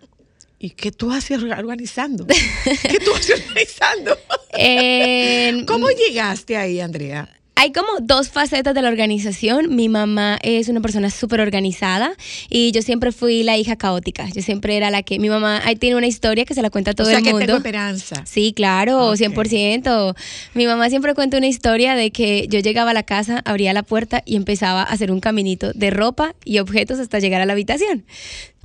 ¿Y 0.59 0.70
qué 0.70 0.91
tú 0.93 1.11
haces 1.12 1.43
organizando? 1.43 2.26
¿Qué 2.26 2.99
tú 3.05 3.12
haces 3.14 3.39
organizando? 3.41 4.16
¿Cómo 5.66 5.89
llegaste 5.91 6.57
ahí, 6.57 6.80
Andrea? 6.80 7.28
Hay 7.57 7.73
como 7.73 7.89
dos 8.01 8.31
facetas 8.31 8.75
de 8.75 8.83
la 8.83 8.89
organización. 8.89 9.75
Mi 9.75 9.89
mamá 9.89 10.39
es 10.43 10.69
una 10.69 10.81
persona 10.81 11.09
súper 11.09 11.41
organizada 11.41 12.15
y 12.51 12.73
yo 12.73 12.83
siempre 12.83 13.13
fui 13.13 13.45
la 13.45 13.57
hija 13.57 13.77
caótica. 13.77 14.29
Yo 14.35 14.43
siempre 14.43 14.77
era 14.77 14.91
la 14.91 15.03
que 15.03 15.19
mi 15.21 15.29
mamá 15.29 15.63
ahí 15.65 15.77
tiene 15.77 15.97
una 15.97 16.09
historia 16.09 16.45
que 16.45 16.55
se 16.55 16.63
la 16.63 16.71
cuenta 16.71 16.91
a 16.91 16.95
todo 16.95 17.07
o 17.07 17.11
sea 17.11 17.19
el 17.21 17.25
que 17.25 17.31
mundo. 17.31 17.47
tengo 17.47 17.59
esperanza. 17.59 18.23
Sí, 18.27 18.53
claro, 18.55 19.15
100%. 19.15 20.17
Mi 20.55 20.67
mamá 20.67 20.91
siempre 20.91 21.15
cuenta 21.15 21.39
una 21.39 21.47
historia 21.47 21.95
de 21.95 22.11
que 22.11 22.49
yo 22.49 22.59
llegaba 22.59 22.91
a 22.91 22.95
la 22.95 23.05
casa, 23.05 23.41
abría 23.45 23.73
la 23.73 23.85
puerta 23.85 24.23
y 24.27 24.35
empezaba 24.35 24.83
a 24.83 24.87
hacer 24.87 25.13
un 25.13 25.21
caminito 25.21 25.73
de 25.75 25.91
ropa 25.91 26.35
y 26.45 26.59
objetos 26.59 26.99
hasta 26.99 27.21
llegar 27.21 27.41
a 27.41 27.47
la 27.47 27.53
habitación. 27.53 28.05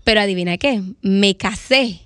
Pero 0.04 0.22
adivina 0.22 0.58
qué, 0.58 0.82
me 1.02 1.38
casé. 1.38 2.02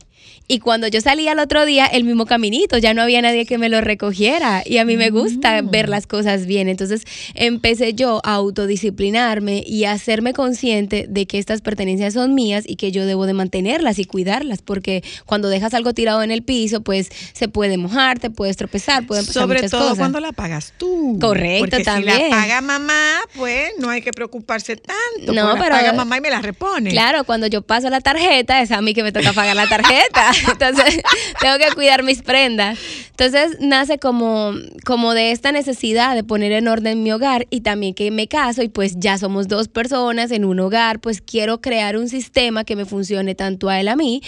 Y 0.47 0.59
cuando 0.59 0.87
yo 0.87 0.99
salía 0.99 1.31
al 1.31 1.39
otro 1.39 1.65
día, 1.65 1.85
el 1.85 2.03
mismo 2.03 2.25
caminito, 2.25 2.77
ya 2.77 2.93
no 2.93 3.01
había 3.01 3.21
nadie 3.21 3.45
que 3.45 3.57
me 3.57 3.69
lo 3.69 3.79
recogiera. 3.81 4.61
Y 4.65 4.77
a 4.77 4.85
mí 4.85 4.97
me 4.97 5.09
gusta 5.09 5.61
ver 5.61 5.87
las 5.89 6.05
cosas 6.05 6.45
bien. 6.45 6.67
Entonces 6.67 7.03
empecé 7.33 7.93
yo 7.93 8.19
a 8.25 8.33
autodisciplinarme 8.35 9.63
y 9.65 9.85
a 9.85 9.93
hacerme 9.93 10.33
consciente 10.33 11.05
de 11.07 11.25
que 11.27 11.39
estas 11.39 11.61
pertenencias 11.61 12.13
son 12.13 12.35
mías 12.35 12.65
y 12.67 12.75
que 12.75 12.91
yo 12.91 13.05
debo 13.05 13.25
de 13.25 13.33
mantenerlas 13.33 13.99
y 13.99 14.05
cuidarlas. 14.05 14.61
Porque 14.61 15.03
cuando 15.25 15.47
dejas 15.49 15.73
algo 15.73 15.93
tirado 15.93 16.21
en 16.23 16.31
el 16.31 16.43
piso, 16.43 16.81
pues 16.81 17.09
se 17.33 17.47
puede 17.47 17.77
mojar, 17.77 18.19
te 18.19 18.29
puedes 18.29 18.57
tropezar, 18.57 19.05
pueden 19.07 19.25
pasar 19.25 19.43
Sobre 19.43 19.59
muchas 19.59 19.71
todo 19.71 19.81
cosas. 19.83 19.97
cuando 19.97 20.19
la 20.19 20.33
pagas 20.33 20.73
tú. 20.77 21.17
Correcto, 21.21 21.67
Porque 21.69 21.83
también. 21.85 22.17
si 22.17 22.23
la 22.23 22.29
paga 22.29 22.61
mamá, 22.61 23.15
pues 23.35 23.71
no 23.79 23.89
hay 23.89 24.01
que 24.01 24.11
preocuparse 24.11 24.75
tanto. 24.75 25.31
No, 25.33 25.41
porque 25.41 25.43
la 25.43 25.53
pero- 25.59 25.75
paga 25.75 25.93
mamá 25.93 26.17
y 26.17 26.21
me 26.21 26.29
la 26.29 26.41
repone. 26.41 26.89
Claro, 26.91 27.23
cuando 27.23 27.47
yo 27.47 27.61
paso 27.61 27.89
la 27.89 28.01
tarjeta, 28.01 28.61
es 28.61 28.71
a 28.71 28.81
mí 28.81 28.93
que 28.93 29.03
me 29.03 29.11
toca 29.13 29.31
pagar 29.33 29.55
la 29.55 29.67
tarjeta. 29.67 30.31
Entonces, 30.51 31.01
tengo 31.39 31.57
que 31.57 31.73
cuidar 31.75 32.03
mis 32.03 32.21
prendas. 32.21 32.77
Entonces, 33.11 33.57
nace 33.59 33.99
como, 33.99 34.53
como 34.85 35.13
de 35.13 35.31
esta 35.31 35.51
necesidad 35.51 36.15
de 36.15 36.23
poner 36.23 36.51
en 36.51 36.67
orden 36.67 37.03
mi 37.03 37.11
hogar 37.11 37.45
y 37.51 37.61
también 37.61 37.93
que 37.93 38.09
me 38.09 38.27
caso 38.27 38.63
y 38.63 38.69
pues 38.69 38.95
ya 38.97 39.19
somos 39.19 39.47
dos 39.47 39.67
personas 39.67 40.31
en 40.31 40.45
un 40.45 40.59
hogar, 40.59 40.99
pues 40.99 41.21
quiero 41.21 41.61
crear 41.61 41.95
un 41.95 42.09
sistema 42.09 42.63
que 42.63 42.75
me 42.75 42.85
funcione 42.85 43.35
tanto 43.35 43.69
a 43.69 43.79
él 43.79 43.87
a 43.87 43.95
mí, 43.95 44.21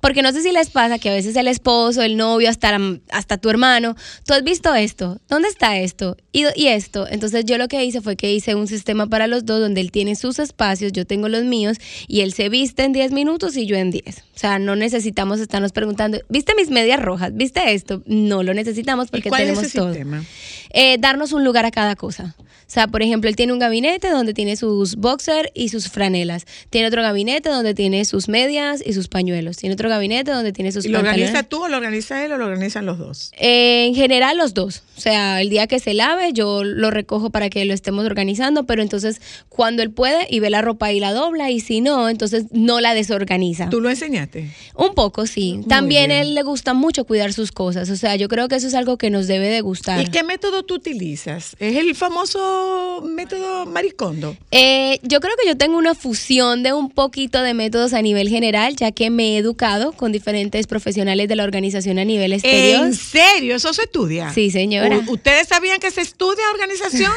porque 0.00 0.22
no 0.22 0.32
sé 0.32 0.42
si 0.42 0.52
les 0.52 0.70
pasa 0.70 0.98
que 0.98 1.10
a 1.10 1.12
veces 1.12 1.36
el 1.36 1.48
esposo, 1.48 2.00
el 2.02 2.16
novio, 2.16 2.48
hasta, 2.48 2.78
hasta 3.10 3.36
tu 3.36 3.50
hermano, 3.50 3.94
tú 4.24 4.32
has 4.32 4.42
visto 4.42 4.74
esto, 4.74 5.20
¿dónde 5.28 5.48
está 5.48 5.78
esto? 5.78 6.16
Y, 6.32 6.44
y 6.54 6.68
esto. 6.68 7.06
Entonces 7.10 7.44
yo 7.44 7.58
lo 7.58 7.68
que 7.68 7.84
hice 7.84 8.00
fue 8.00 8.16
que 8.16 8.32
hice 8.32 8.54
un 8.54 8.66
sistema 8.66 9.06
para 9.06 9.26
los 9.26 9.44
dos 9.44 9.60
donde 9.60 9.82
él 9.82 9.92
tiene 9.92 10.16
sus 10.16 10.38
espacios, 10.38 10.92
yo 10.92 11.04
tengo 11.04 11.28
los 11.28 11.44
míos 11.44 11.76
y 12.08 12.20
él 12.20 12.32
se 12.32 12.48
viste 12.48 12.84
en 12.84 12.92
10 12.92 13.12
minutos 13.12 13.56
y 13.56 13.66
yo 13.66 13.76
en 13.76 13.90
10. 13.90 14.18
O 14.18 14.38
sea, 14.40 14.58
no 14.58 14.76
necesitamos 14.76 15.40
estarnos 15.50 15.72
preguntando, 15.72 16.18
¿viste 16.28 16.54
mis 16.54 16.70
medias 16.70 17.00
rojas? 17.00 17.34
¿Viste 17.34 17.74
esto? 17.74 18.02
No 18.06 18.44
lo 18.44 18.54
necesitamos 18.54 19.10
porque 19.10 19.28
¿Cuál 19.28 19.42
es 19.42 19.46
tenemos 19.48 19.64
ese 19.64 19.78
todo. 19.78 19.88
sistema? 19.88 20.24
Eh, 20.72 20.96
darnos 21.00 21.32
un 21.32 21.42
lugar 21.44 21.66
a 21.66 21.72
cada 21.72 21.96
cosa. 21.96 22.36
O 22.38 22.72
sea, 22.72 22.86
por 22.86 23.02
ejemplo, 23.02 23.28
él 23.28 23.34
tiene 23.34 23.52
un 23.52 23.58
gabinete 23.58 24.08
donde 24.10 24.32
tiene 24.32 24.54
sus 24.54 24.94
boxer 24.94 25.50
y 25.54 25.70
sus 25.70 25.88
franelas. 25.88 26.46
Tiene 26.70 26.86
otro 26.86 27.02
gabinete 27.02 27.48
donde 27.48 27.74
tiene 27.74 28.04
sus 28.04 28.28
medias 28.28 28.80
y 28.86 28.92
sus 28.92 29.08
pañuelos. 29.08 29.56
Tiene 29.56 29.74
otro 29.74 29.88
gabinete 29.88 30.30
donde 30.30 30.52
tiene 30.52 30.70
sus 30.70 30.84
¿Y 30.84 30.88
lo 30.90 31.00
organiza 31.00 31.42
tú 31.42 31.64
o 31.64 31.68
lo 31.68 31.78
organiza 31.78 32.24
él 32.24 32.30
o 32.30 32.38
lo 32.38 32.44
organizan 32.44 32.86
los 32.86 32.98
dos? 32.98 33.32
Eh, 33.36 33.86
en 33.86 33.96
general 33.96 34.38
los 34.38 34.54
dos. 34.54 34.84
O 34.96 35.00
sea, 35.00 35.40
el 35.40 35.50
día 35.50 35.66
que 35.66 35.80
se 35.80 35.94
lave 35.94 36.32
yo 36.32 36.62
lo 36.62 36.92
recojo 36.92 37.30
para 37.30 37.50
que 37.50 37.64
lo 37.64 37.74
estemos 37.74 38.06
organizando, 38.06 38.66
pero 38.66 38.82
entonces 38.82 39.20
cuando 39.48 39.82
él 39.82 39.90
puede 39.90 40.28
y 40.30 40.38
ve 40.38 40.50
la 40.50 40.62
ropa 40.62 40.92
y 40.92 41.00
la 41.00 41.12
dobla 41.12 41.50
y 41.50 41.58
si 41.58 41.80
no, 41.80 42.08
entonces 42.08 42.44
no 42.52 42.80
la 42.80 42.94
desorganiza. 42.94 43.68
¿Tú 43.68 43.80
lo 43.80 43.90
enseñaste? 43.90 44.48
Un 44.76 44.94
poco, 44.94 45.26
sí. 45.26 45.39
También 45.68 46.10
él 46.10 46.34
le 46.34 46.42
gusta 46.42 46.74
mucho 46.74 47.04
cuidar 47.04 47.32
sus 47.32 47.52
cosas. 47.52 47.90
O 47.90 47.96
sea, 47.96 48.16
yo 48.16 48.28
creo 48.28 48.48
que 48.48 48.56
eso 48.56 48.66
es 48.66 48.74
algo 48.74 48.96
que 48.96 49.10
nos 49.10 49.26
debe 49.26 49.48
de 49.48 49.60
gustar. 49.60 50.00
¿Y 50.00 50.06
qué 50.08 50.22
método 50.22 50.62
tú 50.62 50.74
utilizas? 50.74 51.56
¿Es 51.58 51.76
el 51.76 51.94
famoso 51.94 53.02
método 53.04 53.66
maricondo? 53.66 54.36
Eh, 54.50 54.98
yo 55.02 55.20
creo 55.20 55.34
que 55.40 55.48
yo 55.48 55.56
tengo 55.56 55.76
una 55.76 55.94
fusión 55.94 56.62
de 56.62 56.72
un 56.72 56.90
poquito 56.90 57.42
de 57.42 57.54
métodos 57.54 57.92
a 57.92 58.02
nivel 58.02 58.28
general, 58.28 58.76
ya 58.76 58.92
que 58.92 59.10
me 59.10 59.34
he 59.34 59.38
educado 59.38 59.92
con 59.92 60.12
diferentes 60.12 60.66
profesionales 60.66 61.28
de 61.28 61.36
la 61.36 61.44
organización 61.44 61.98
a 61.98 62.04
nivel 62.04 62.32
exterior. 62.32 62.86
¿En 62.86 62.94
serio? 62.94 63.56
¿Eso 63.56 63.72
se 63.72 63.82
estudia? 63.82 64.32
Sí, 64.32 64.50
señora. 64.50 65.00
¿Ustedes 65.08 65.48
sabían 65.48 65.80
que 65.80 65.90
se 65.90 66.00
estudia 66.00 66.44
organización? 66.52 67.12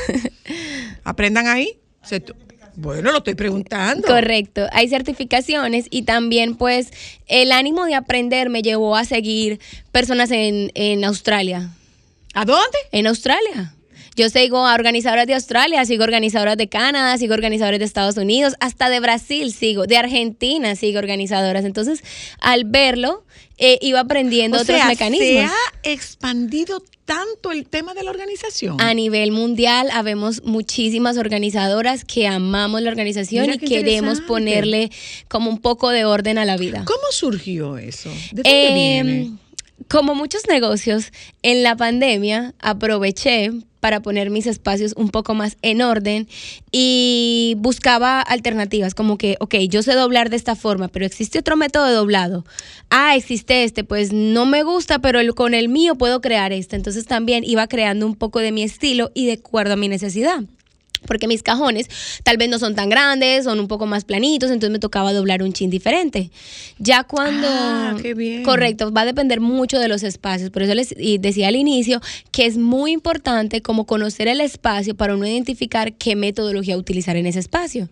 Aprendan 1.03 1.47
ahí. 1.47 1.77
Se 2.03 2.21
bueno, 2.75 3.11
lo 3.11 3.17
estoy 3.19 3.35
preguntando. 3.35 4.07
Correcto, 4.07 4.67
hay 4.71 4.89
certificaciones 4.89 5.87
y 5.89 6.03
también 6.03 6.55
pues 6.55 6.91
el 7.27 7.51
ánimo 7.51 7.85
de 7.85 7.95
aprender 7.95 8.49
me 8.49 8.61
llevó 8.61 8.95
a 8.95 9.05
seguir 9.05 9.59
personas 9.91 10.31
en, 10.31 10.71
en 10.73 11.03
Australia. 11.05 11.69
¿A 12.33 12.45
dónde? 12.45 12.77
En 12.91 13.07
Australia. 13.07 13.73
Yo 14.15 14.29
sigo 14.29 14.67
a 14.67 14.75
organizadoras 14.75 15.25
de 15.25 15.33
Australia, 15.33 15.85
sigo 15.85 16.03
organizadoras 16.03 16.57
de 16.57 16.69
Canadá, 16.69 17.17
sigo 17.17 17.33
organizadores 17.33 17.79
de 17.79 17.85
Estados 17.85 18.17
Unidos, 18.17 18.53
hasta 18.59 18.89
de 18.89 18.99
Brasil 18.99 19.51
sigo, 19.51 19.87
de 19.87 19.97
Argentina 19.97 20.75
sigo 20.75 20.99
organizadoras. 20.99 21.65
Entonces, 21.65 22.03
al 22.39 22.65
verlo, 22.65 23.23
eh, 23.57 23.79
iba 23.81 24.01
aprendiendo 24.01 24.57
o 24.57 24.61
otros 24.61 24.77
sea, 24.77 24.87
mecanismos. 24.87 25.27
se 25.27 25.41
ha 25.41 25.91
expandido 25.91 26.83
tanto 27.05 27.51
el 27.51 27.65
tema 27.65 27.93
de 27.93 28.03
la 28.03 28.11
organización. 28.11 28.79
A 28.79 28.93
nivel 28.93 29.31
mundial, 29.31 29.89
habemos 29.91 30.43
muchísimas 30.43 31.17
organizadoras 31.17 32.05
que 32.05 32.27
amamos 32.27 32.81
la 32.81 32.89
organización 32.89 33.47
Mira 33.47 33.55
y 33.55 33.67
queremos 33.67 34.21
ponerle 34.21 34.89
como 35.27 35.49
un 35.49 35.59
poco 35.59 35.89
de 35.89 36.05
orden 36.05 36.37
a 36.37 36.45
la 36.45 36.57
vida. 36.57 36.83
¿Cómo 36.85 37.03
surgió 37.11 37.77
eso? 37.77 38.09
¿De 38.31 38.43
dónde 38.43 38.49
Eh, 38.49 38.73
viene? 39.03 39.31
Como 39.87 40.15
muchos 40.15 40.47
negocios, 40.47 41.11
en 41.41 41.63
la 41.63 41.75
pandemia 41.75 42.53
aproveché 42.59 43.51
para 43.79 44.01
poner 44.01 44.29
mis 44.29 44.47
espacios 44.47 44.93
un 44.95 45.09
poco 45.09 45.33
más 45.33 45.57
en 45.61 45.81
orden 45.81 46.29
y 46.71 47.55
buscaba 47.57 48.21
alternativas, 48.21 48.95
como 48.95 49.17
que, 49.17 49.35
ok, 49.41 49.55
yo 49.67 49.83
sé 49.83 49.93
doblar 49.93 50.29
de 50.29 50.37
esta 50.37 50.55
forma, 50.55 50.87
pero 50.87 51.05
existe 51.05 51.39
otro 51.39 51.57
método 51.57 51.87
de 51.87 51.93
doblado. 51.93 52.45
Ah, 52.89 53.17
existe 53.17 53.65
este, 53.65 53.83
pues 53.83 54.13
no 54.13 54.45
me 54.45 54.63
gusta, 54.63 54.99
pero 54.99 55.19
con 55.35 55.53
el 55.53 55.67
mío 55.67 55.95
puedo 55.95 56.21
crear 56.21 56.53
este. 56.53 56.77
Entonces 56.77 57.05
también 57.05 57.43
iba 57.43 57.67
creando 57.67 58.05
un 58.05 58.15
poco 58.15 58.39
de 58.39 58.53
mi 58.53 58.63
estilo 58.63 59.11
y 59.13 59.25
de 59.25 59.33
acuerdo 59.33 59.73
a 59.73 59.77
mi 59.77 59.89
necesidad 59.89 60.43
porque 61.05 61.27
mis 61.27 61.43
cajones 61.43 61.87
tal 62.23 62.37
vez 62.37 62.49
no 62.49 62.59
son 62.59 62.75
tan 62.75 62.89
grandes, 62.89 63.45
son 63.45 63.59
un 63.59 63.67
poco 63.67 63.85
más 63.85 64.05
planitos, 64.05 64.51
entonces 64.51 64.71
me 64.71 64.79
tocaba 64.79 65.13
doblar 65.13 65.43
un 65.43 65.53
chin 65.53 65.69
diferente. 65.69 66.31
Ya 66.79 67.03
cuando... 67.03 67.47
Ah, 67.49 67.95
qué 68.01 68.13
bien. 68.13 68.43
Correcto, 68.43 68.91
va 68.91 69.01
a 69.01 69.05
depender 69.05 69.39
mucho 69.39 69.79
de 69.79 69.87
los 69.87 70.03
espacios, 70.03 70.49
por 70.49 70.63
eso 70.63 70.73
les 70.73 70.93
decía 71.19 71.47
al 71.47 71.55
inicio 71.55 72.01
que 72.31 72.45
es 72.45 72.57
muy 72.57 72.91
importante 72.91 73.61
como 73.61 73.85
conocer 73.85 74.27
el 74.27 74.41
espacio 74.41 74.95
para 74.95 75.15
uno 75.15 75.27
identificar 75.27 75.93
qué 75.93 76.15
metodología 76.15 76.77
utilizar 76.77 77.15
en 77.15 77.25
ese 77.25 77.39
espacio. 77.39 77.89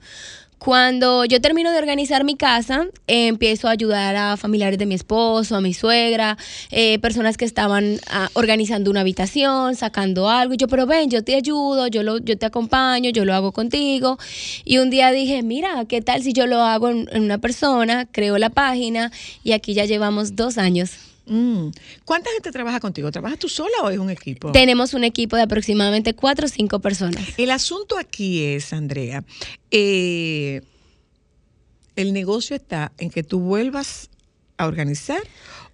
Cuando 0.64 1.26
yo 1.26 1.42
termino 1.42 1.72
de 1.72 1.80
organizar 1.80 2.24
mi 2.24 2.36
casa, 2.36 2.86
empiezo 3.08 3.68
a 3.68 3.72
ayudar 3.72 4.16
a 4.16 4.38
familiares 4.38 4.78
de 4.78 4.86
mi 4.86 4.94
esposo, 4.94 5.56
a 5.56 5.62
mi 5.62 5.74
suegra, 5.74 6.38
eh, 6.70 7.00
personas 7.00 7.36
que 7.36 7.46
estaban 7.46 8.00
ah, 8.12 8.30
organizando 8.34 8.92
una 8.92 9.00
habitación, 9.00 9.76
sacando 9.76 10.30
algo. 10.30 10.54
Y 10.54 10.58
yo, 10.58 10.68
pero 10.68 10.86
ven, 10.86 11.10
yo 11.10 11.24
te 11.24 11.34
ayudo, 11.34 11.88
yo, 11.88 12.04
lo, 12.04 12.20
yo 12.20 12.38
te 12.38 12.46
acompaño, 12.46 13.10
yo 13.10 13.26
lo 13.26 13.34
hago 13.34 13.54
contigo. 13.54 14.20
Y 14.64 14.78
un 14.78 14.92
día 14.92 15.12
dije, 15.12 15.42
mira, 15.42 15.86
¿qué 15.86 16.04
tal 16.04 16.22
si 16.22 16.32
yo 16.32 16.46
lo 16.46 16.62
hago 16.62 16.90
en, 16.90 17.10
en 17.12 17.24
una 17.24 17.40
persona? 17.40 18.06
Creo 18.12 18.38
la 18.38 18.52
página 18.52 19.12
y 19.44 19.54
aquí 19.54 19.74
ya 19.74 19.86
llevamos 19.86 20.36
dos 20.36 20.60
años. 20.60 20.92
Mm. 21.32 21.72
¿Cuánta 22.04 22.30
gente 22.32 22.52
trabaja 22.52 22.82
contigo? 22.82 23.10
¿Trabajas 23.10 23.40
tú 23.40 23.48
sola 23.48 23.72
o 23.84 23.90
es 23.90 23.98
un 23.98 24.10
equipo? 24.10 24.52
Tenemos 24.52 24.94
un 24.94 25.06
equipo 25.06 25.38
de 25.38 25.44
aproximadamente 25.44 26.14
cuatro 26.14 26.46
o 26.46 26.50
cinco 26.50 26.80
personas. 26.80 27.24
El 27.38 27.52
asunto 27.52 27.98
aquí 27.98 28.44
es, 28.44 28.74
Andrea, 28.74 29.24
eh, 29.72 30.62
el 31.96 32.12
negocio 32.12 32.54
está 32.54 32.92
en 32.98 33.10
que 33.10 33.24
tú 33.24 33.40
vuelvas 33.40 34.10
a 34.58 34.68
organizar 34.68 35.22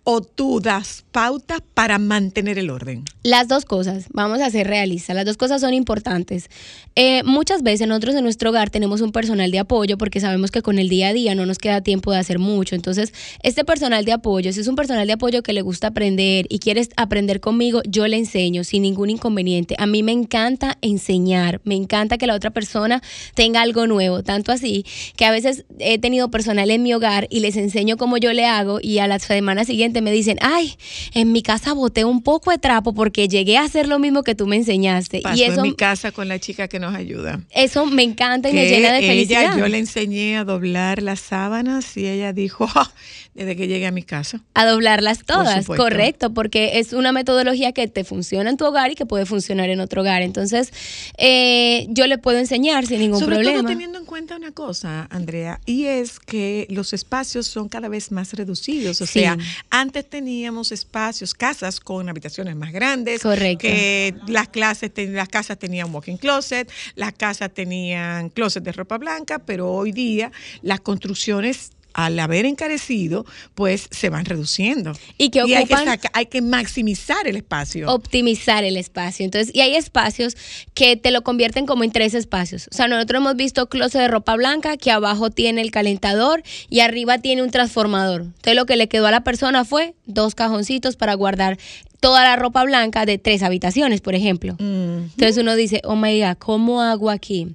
o 0.09 0.21
tú 0.21 0.61
das 0.61 1.03
pautas 1.11 1.59
para 1.73 1.99
mantener 1.99 2.57
el 2.57 2.69
orden? 2.69 3.03
Las 3.23 3.49
dos 3.49 3.65
cosas, 3.65 4.05
vamos 4.13 4.39
a 4.39 4.49
ser 4.49 4.65
realistas, 4.65 5.13
las 5.17 5.25
dos 5.25 5.35
cosas 5.35 5.59
son 5.59 5.73
importantes. 5.73 6.49
Eh, 6.95 7.23
muchas 7.25 7.61
veces 7.61 7.89
nosotros 7.89 8.15
en 8.15 8.23
nuestro 8.23 8.51
hogar 8.51 8.69
tenemos 8.69 9.01
un 9.01 9.11
personal 9.11 9.51
de 9.51 9.59
apoyo 9.59 9.97
porque 9.97 10.21
sabemos 10.21 10.49
que 10.49 10.61
con 10.61 10.79
el 10.79 10.87
día 10.87 11.09
a 11.09 11.13
día 11.13 11.35
no 11.35 11.45
nos 11.45 11.57
queda 11.57 11.81
tiempo 11.81 12.13
de 12.13 12.19
hacer 12.19 12.39
mucho. 12.39 12.73
Entonces, 12.73 13.13
este 13.43 13.65
personal 13.65 14.05
de 14.05 14.13
apoyo, 14.13 14.53
si 14.53 14.61
es 14.61 14.67
un 14.69 14.77
personal 14.77 15.05
de 15.05 15.11
apoyo 15.11 15.43
que 15.43 15.51
le 15.51 15.61
gusta 15.61 15.87
aprender 15.87 16.45
y 16.47 16.59
quieres 16.59 16.87
aprender 16.95 17.41
conmigo, 17.41 17.81
yo 17.85 18.07
le 18.07 18.15
enseño 18.15 18.63
sin 18.63 18.83
ningún 18.83 19.09
inconveniente. 19.09 19.75
A 19.77 19.87
mí 19.87 20.03
me 20.03 20.13
encanta 20.13 20.77
enseñar, 20.81 21.59
me 21.65 21.75
encanta 21.75 22.17
que 22.17 22.27
la 22.27 22.35
otra 22.35 22.51
persona 22.51 23.01
tenga 23.33 23.61
algo 23.61 23.87
nuevo, 23.87 24.23
tanto 24.23 24.53
así 24.53 24.85
que 25.17 25.25
a 25.25 25.31
veces 25.31 25.65
he 25.79 25.99
tenido 25.99 26.31
personal 26.31 26.71
en 26.71 26.81
mi 26.81 26.93
hogar 26.93 27.27
y 27.29 27.41
les 27.41 27.57
enseño 27.57 27.97
cómo 27.97 28.15
yo 28.15 28.31
le 28.31 28.45
hago 28.45 28.79
y 28.81 28.99
a 28.99 29.07
la 29.07 29.19
semana 29.19 29.65
siguiente 29.65 29.96
me 30.01 30.11
dicen, 30.11 30.37
ay, 30.41 30.75
en 31.13 31.31
mi 31.31 31.41
casa 31.41 31.73
boté 31.73 32.05
un 32.05 32.21
poco 32.23 32.51
de 32.51 32.57
trapo 32.57 32.93
porque 32.93 33.27
llegué 33.27 33.57
a 33.57 33.63
hacer 33.63 33.87
lo 33.87 33.99
mismo 33.99 34.23
que 34.23 34.35
tú 34.35 34.47
me 34.47 34.55
enseñaste. 34.55 35.21
Pasó 35.21 35.37
y 35.37 35.43
eso, 35.43 35.55
en 35.57 35.61
mi 35.63 35.73
casa 35.75 36.11
con 36.11 36.27
la 36.27 36.39
chica 36.39 36.67
que 36.67 36.79
nos 36.79 36.93
ayuda. 36.95 37.41
eso 37.51 37.85
me 37.85 38.03
encanta 38.03 38.49
y 38.49 38.53
me 38.53 38.65
llena 38.67 38.91
de 38.93 38.99
ella, 38.99 39.07
felicidad. 39.07 39.57
yo 39.57 39.67
le 39.67 39.77
enseñé 39.79 40.37
a 40.37 40.43
doblar 40.43 41.01
las 41.01 41.19
sábanas 41.19 41.95
y 41.97 42.07
ella 42.07 42.33
dijo, 42.33 42.67
"Ah, 42.75 42.91
desde 43.33 43.55
que 43.55 43.67
llegué 43.67 43.85
a 43.85 43.91
mi 43.91 44.01
casa. 44.03 44.41
a 44.55 44.65
doblarlas 44.65 45.23
todas, 45.23 45.67
correcto, 45.67 46.33
porque 46.33 46.79
es 46.79 46.93
una 46.93 47.11
metodología 47.11 47.71
que 47.71 47.87
te 47.87 48.03
funciona 48.03 48.49
en 48.49 48.57
tu 48.57 48.65
hogar 48.65 48.91
y 48.91 48.95
que 48.95 49.05
puede 49.05 49.25
funcionar 49.27 49.69
en 49.69 49.79
otro 49.79 50.01
hogar. 50.01 50.23
Entonces, 50.23 50.71
eh, 51.17 51.85
yo 51.89 52.07
le 52.07 52.17
puedo 52.17 52.37
enseñar 52.39 52.85
sin 52.87 52.99
ningún 52.99 53.19
Sobre 53.19 53.35
problema. 53.35 53.59
todo 53.59 53.69
teniendo 53.69 53.99
en 53.99 54.05
cuenta 54.05 54.35
una 54.35 54.51
cosa, 54.51 55.07
Andrea, 55.11 55.59
y 55.65 55.85
es 55.85 56.19
que 56.19 56.65
los 56.69 56.93
espacios 56.93 57.47
son 57.47 57.69
cada 57.69 57.87
vez 57.89 58.11
más 58.11 58.33
reducidos. 58.33 59.01
O 59.01 59.05
Sí. 59.05 59.19
sea, 59.19 59.37
antes 59.69 59.86
teníamos 59.91 60.71
espacios, 60.71 61.33
casas 61.33 61.79
con 61.79 62.09
habitaciones 62.09 62.55
más 62.55 62.71
grandes. 62.71 63.21
Correcto. 63.21 63.59
Que 63.67 64.13
las 64.27 64.47
clases, 64.49 64.93
ten- 64.93 65.13
las 65.15 65.29
casas 65.29 65.57
tenían 65.59 65.93
walk-in 65.93 66.17
closet, 66.17 66.69
las 66.95 67.13
casas 67.13 67.53
tenían 67.53 68.29
closet 68.29 68.63
de 68.63 68.71
ropa 68.71 68.97
blanca, 68.97 69.39
pero 69.39 69.71
hoy 69.71 69.91
día 69.91 70.31
las 70.61 70.79
construcciones 70.81 71.71
al 71.97 72.19
haber 72.19 72.45
encarecido, 72.45 73.25
pues 73.55 73.87
se 73.89 74.09
van 74.09 74.23
reduciendo. 74.25 74.93
Y 75.17 75.29
que 75.31 75.41
hay, 75.41 75.47
que 75.47 75.73
ocupan- 75.73 75.85
saca- 75.85 76.11
hay 76.13 76.27
que 76.27 76.43
maximizar 76.43 77.27
el 77.27 77.35
espacio. 77.37 77.91
optimizar 77.91 78.63
el 78.63 78.77
espacio. 78.77 79.25
Entonces, 79.25 79.53
y 79.53 79.61
hay 79.61 79.75
espacios 79.75 80.37
que 80.75 80.95
te 80.95 81.09
lo 81.09 81.23
convierten 81.23 81.65
como 81.65 81.83
en 81.83 81.91
tres 81.91 82.13
espacios. 82.13 82.69
O 82.71 82.75
sea, 82.75 82.87
nosotros 82.87 83.19
hemos 83.21 83.35
visto 83.35 83.67
closet 83.67 83.99
de 84.01 84.07
ropa 84.09 84.35
blanca 84.35 84.77
que 84.77 84.91
abajo 84.91 85.31
tiene 85.31 85.61
el 85.61 85.71
calentador 85.71 86.43
y 86.69 86.81
arriba 86.81 87.17
tiene 87.17 87.41
un 87.41 87.49
transformador. 87.49 88.21
Entonces, 88.21 88.55
lo 88.55 88.67
que 88.67 88.75
le 88.75 88.87
quedó 88.87 89.07
a 89.07 89.11
la 89.11 89.21
persona 89.23 89.65
fue 89.65 89.95
dos 90.05 90.35
cajoncitos 90.35 90.97
para 90.97 91.15
guardar 91.15 91.57
toda 91.99 92.23
la 92.23 92.35
ropa 92.35 92.63
blanca 92.63 93.07
de 93.07 93.17
tres 93.17 93.41
habitaciones, 93.41 94.01
por 94.01 94.13
ejemplo. 94.13 94.55
Entonces 94.59 95.37
uno 95.39 95.55
dice, 95.55 95.81
oh 95.83 95.95
my 95.95 96.21
God, 96.21 96.37
¿cómo 96.37 96.79
hago 96.83 97.09
aquí? 97.09 97.47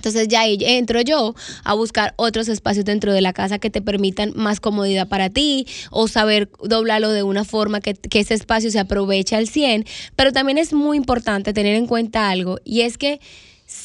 Entonces 0.00 0.28
ya 0.28 0.40
ahí 0.40 0.56
entro 0.62 1.02
yo 1.02 1.34
a 1.62 1.74
buscar 1.74 2.14
otros 2.16 2.48
espacios 2.48 2.86
dentro 2.86 3.12
de 3.12 3.20
la 3.20 3.34
casa 3.34 3.58
que 3.58 3.68
te 3.68 3.82
permitan 3.82 4.32
más 4.34 4.58
comodidad 4.58 5.08
para 5.08 5.28
ti 5.28 5.66
o 5.90 6.08
saber 6.08 6.48
doblarlo 6.62 7.10
de 7.10 7.22
una 7.22 7.44
forma 7.44 7.82
que, 7.82 7.92
que 7.92 8.20
ese 8.20 8.32
espacio 8.32 8.70
se 8.70 8.78
aproveche 8.78 9.36
al 9.36 9.46
100. 9.46 9.84
Pero 10.16 10.32
también 10.32 10.56
es 10.56 10.72
muy 10.72 10.96
importante 10.96 11.52
tener 11.52 11.74
en 11.74 11.86
cuenta 11.86 12.30
algo 12.30 12.56
y 12.64 12.80
es 12.80 12.96
que 12.96 13.20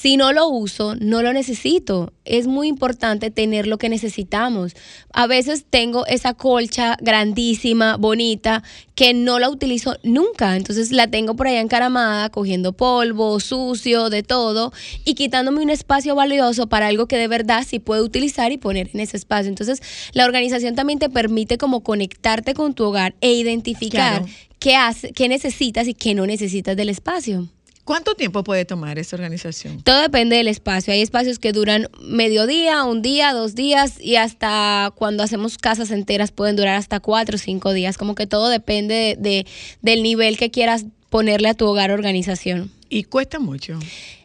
si 0.05 0.17
no 0.17 0.31
lo 0.33 0.47
uso, 0.47 0.93
no 0.99 1.23
lo 1.23 1.33
necesito. 1.33 2.13
Es 2.25 2.45
muy 2.45 2.67
importante 2.67 3.31
tener 3.31 3.65
lo 3.65 3.79
que 3.79 3.89
necesitamos. 3.89 4.75
A 5.11 5.25
veces 5.25 5.65
tengo 5.67 6.05
esa 6.05 6.35
colcha 6.35 6.95
grandísima, 7.01 7.97
bonita, 7.97 8.61
que 8.93 9.15
no 9.15 9.39
la 9.39 9.49
utilizo 9.49 9.97
nunca. 10.03 10.57
Entonces 10.57 10.91
la 10.91 11.07
tengo 11.07 11.35
por 11.35 11.47
allá 11.47 11.59
encaramada, 11.59 12.29
cogiendo 12.29 12.73
polvo, 12.73 13.39
sucio, 13.39 14.11
de 14.11 14.21
todo, 14.21 14.71
y 15.05 15.15
quitándome 15.15 15.63
un 15.63 15.71
espacio 15.71 16.13
valioso 16.13 16.67
para 16.67 16.85
algo 16.85 17.07
que 17.07 17.17
de 17.17 17.27
verdad 17.27 17.65
sí 17.67 17.79
puedo 17.79 18.03
utilizar 18.03 18.51
y 18.51 18.59
poner 18.59 18.91
en 18.93 18.99
ese 18.99 19.17
espacio. 19.17 19.49
Entonces 19.49 19.81
la 20.13 20.25
organización 20.25 20.75
también 20.75 20.99
te 20.99 21.09
permite 21.09 21.57
como 21.57 21.81
conectarte 21.81 22.53
con 22.53 22.75
tu 22.75 22.83
hogar 22.83 23.15
e 23.21 23.33
identificar 23.33 24.19
Claro. 24.19 24.25
qué, 24.59 24.75
hace, 24.75 25.13
qué 25.13 25.27
necesitas 25.27 25.87
y 25.87 25.95
qué 25.95 26.13
no 26.13 26.27
necesitas 26.27 26.77
del 26.77 26.89
espacio. 26.89 27.49
¿Cuánto 27.85 28.15
tiempo 28.15 28.43
puede 28.43 28.65
tomar 28.65 28.97
esa 28.99 29.15
organización? 29.15 29.81
Todo 29.83 30.01
depende 30.01 30.35
del 30.37 30.47
espacio. 30.47 30.91
Hay 30.91 31.01
espacios 31.01 31.37
que 31.39 31.51
duran 31.53 31.87
mediodía, 32.01 32.83
un 32.83 33.01
día, 33.03 33.31
dos 33.31 33.53
días 33.55 34.01
y 34.01 34.15
hasta 34.15 34.91
cuando 34.95 35.21
hacemos 35.23 35.57
casas 35.59 35.91
enteras 35.91 36.31
pueden 36.31 36.55
durar 36.55 36.75
hasta 36.75 36.99
cuatro 36.99 37.35
o 37.35 37.39
cinco 37.39 37.73
días. 37.73 37.97
Como 37.97 38.15
que 38.15 38.25
todo 38.25 38.49
depende 38.49 38.95
de, 38.95 39.29
de- 39.29 39.47
del 39.83 40.01
nivel 40.03 40.35
que 40.37 40.49
quieras 40.51 40.85
ponerle 41.11 41.47
a 41.47 41.53
tu 41.53 41.65
hogar 41.67 41.91
organización. 41.91 42.71
Y 42.89 43.03
cuesta 43.03 43.39
mucho. 43.39 43.77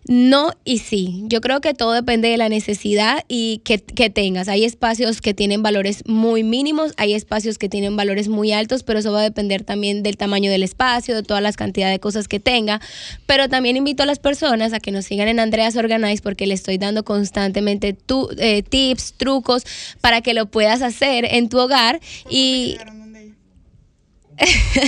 No 0.09 0.53
y 0.65 0.79
sí. 0.79 1.23
Yo 1.27 1.41
creo 1.41 1.61
que 1.61 1.75
todo 1.75 1.93
depende 1.93 2.29
de 2.29 2.37
la 2.39 2.49
necesidad 2.49 3.23
y 3.29 3.59
que, 3.65 3.79
que 3.79 4.09
tengas. 4.11 4.49
Hay 4.49 4.65
espacios 4.65 5.21
que 5.21 5.35
tienen 5.35 5.63
valores 5.63 6.03
muy 6.07 6.43
mínimos, 6.43 6.93
hay 6.97 7.13
espacios 7.15 7.59
que 7.59 7.69
tienen 7.69 7.97
valores 7.97 8.29
muy 8.29 8.51
altos, 8.53 8.83
pero 8.83 8.99
eso 8.99 9.13
va 9.13 9.21
a 9.21 9.25
depender 9.25 9.63
también 9.63 10.03
del 10.03 10.17
tamaño 10.17 10.51
del 10.51 10.63
espacio, 10.63 11.15
de 11.15 11.23
todas 11.23 11.43
las 11.43 11.57
cantidades 11.57 11.95
de 11.97 12.01
cosas 12.01 12.29
que 12.29 12.41
tenga. 12.41 12.81
Pero 13.27 13.49
también 13.49 13.77
invito 13.77 14.03
a 14.03 14.07
las 14.07 14.19
personas 14.19 14.73
a 14.73 14.81
que 14.81 14.91
nos 14.91 15.05
sigan 15.05 15.29
en 15.29 15.39
Andreas 15.39 15.77
Organize 15.77 16.23
porque 16.23 16.47
le 16.47 16.55
estoy 16.55 16.79
dando 16.79 17.05
constantemente 17.05 17.93
tu- 17.93 18.31
eh, 18.39 18.63
tips, 18.63 19.15
trucos 19.19 19.65
para 20.01 20.23
que 20.23 20.33
lo 20.35 20.47
puedas 20.47 20.83
hacer 20.83 21.27
en 21.27 21.49
tu 21.49 21.59
hogar 21.59 22.01
y... 22.29 22.79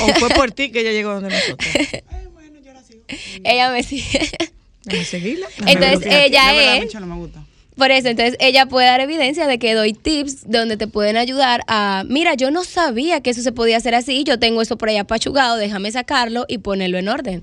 ¿O 0.02 0.08
fue 0.18 0.30
por 0.30 0.52
ti 0.52 0.70
que 0.72 0.80
ella 0.80 0.92
llegó 0.92 1.12
donde 1.12 1.28
nosotros? 1.28 1.68
ella 3.44 3.70
me 3.70 3.82
sigue. 3.82 4.30
Déjame 4.84 5.04
seguirla. 5.04 5.46
Entonces 5.66 6.12
ella 6.12 6.52
verdad, 6.52 6.76
es... 6.84 6.94
No 6.94 7.06
me 7.06 7.16
gusta. 7.16 7.44
Por 7.76 7.90
eso, 7.90 8.08
entonces 8.08 8.36
ella 8.38 8.66
puede 8.66 8.86
dar 8.86 9.00
evidencia 9.00 9.46
de 9.46 9.58
que 9.58 9.72
doy 9.74 9.94
tips 9.94 10.50
donde 10.50 10.76
te 10.76 10.86
pueden 10.86 11.16
ayudar 11.16 11.62
a, 11.68 12.04
mira, 12.06 12.34
yo 12.34 12.50
no 12.50 12.64
sabía 12.64 13.22
que 13.22 13.30
eso 13.30 13.40
se 13.40 13.50
podía 13.52 13.78
hacer 13.78 13.94
así, 13.94 14.24
yo 14.24 14.38
tengo 14.38 14.60
eso 14.60 14.76
por 14.76 14.90
allá 14.90 15.04
pachugado, 15.04 15.56
déjame 15.56 15.90
sacarlo 15.90 16.44
y 16.48 16.58
ponerlo 16.58 16.98
en 16.98 17.08
orden. 17.08 17.42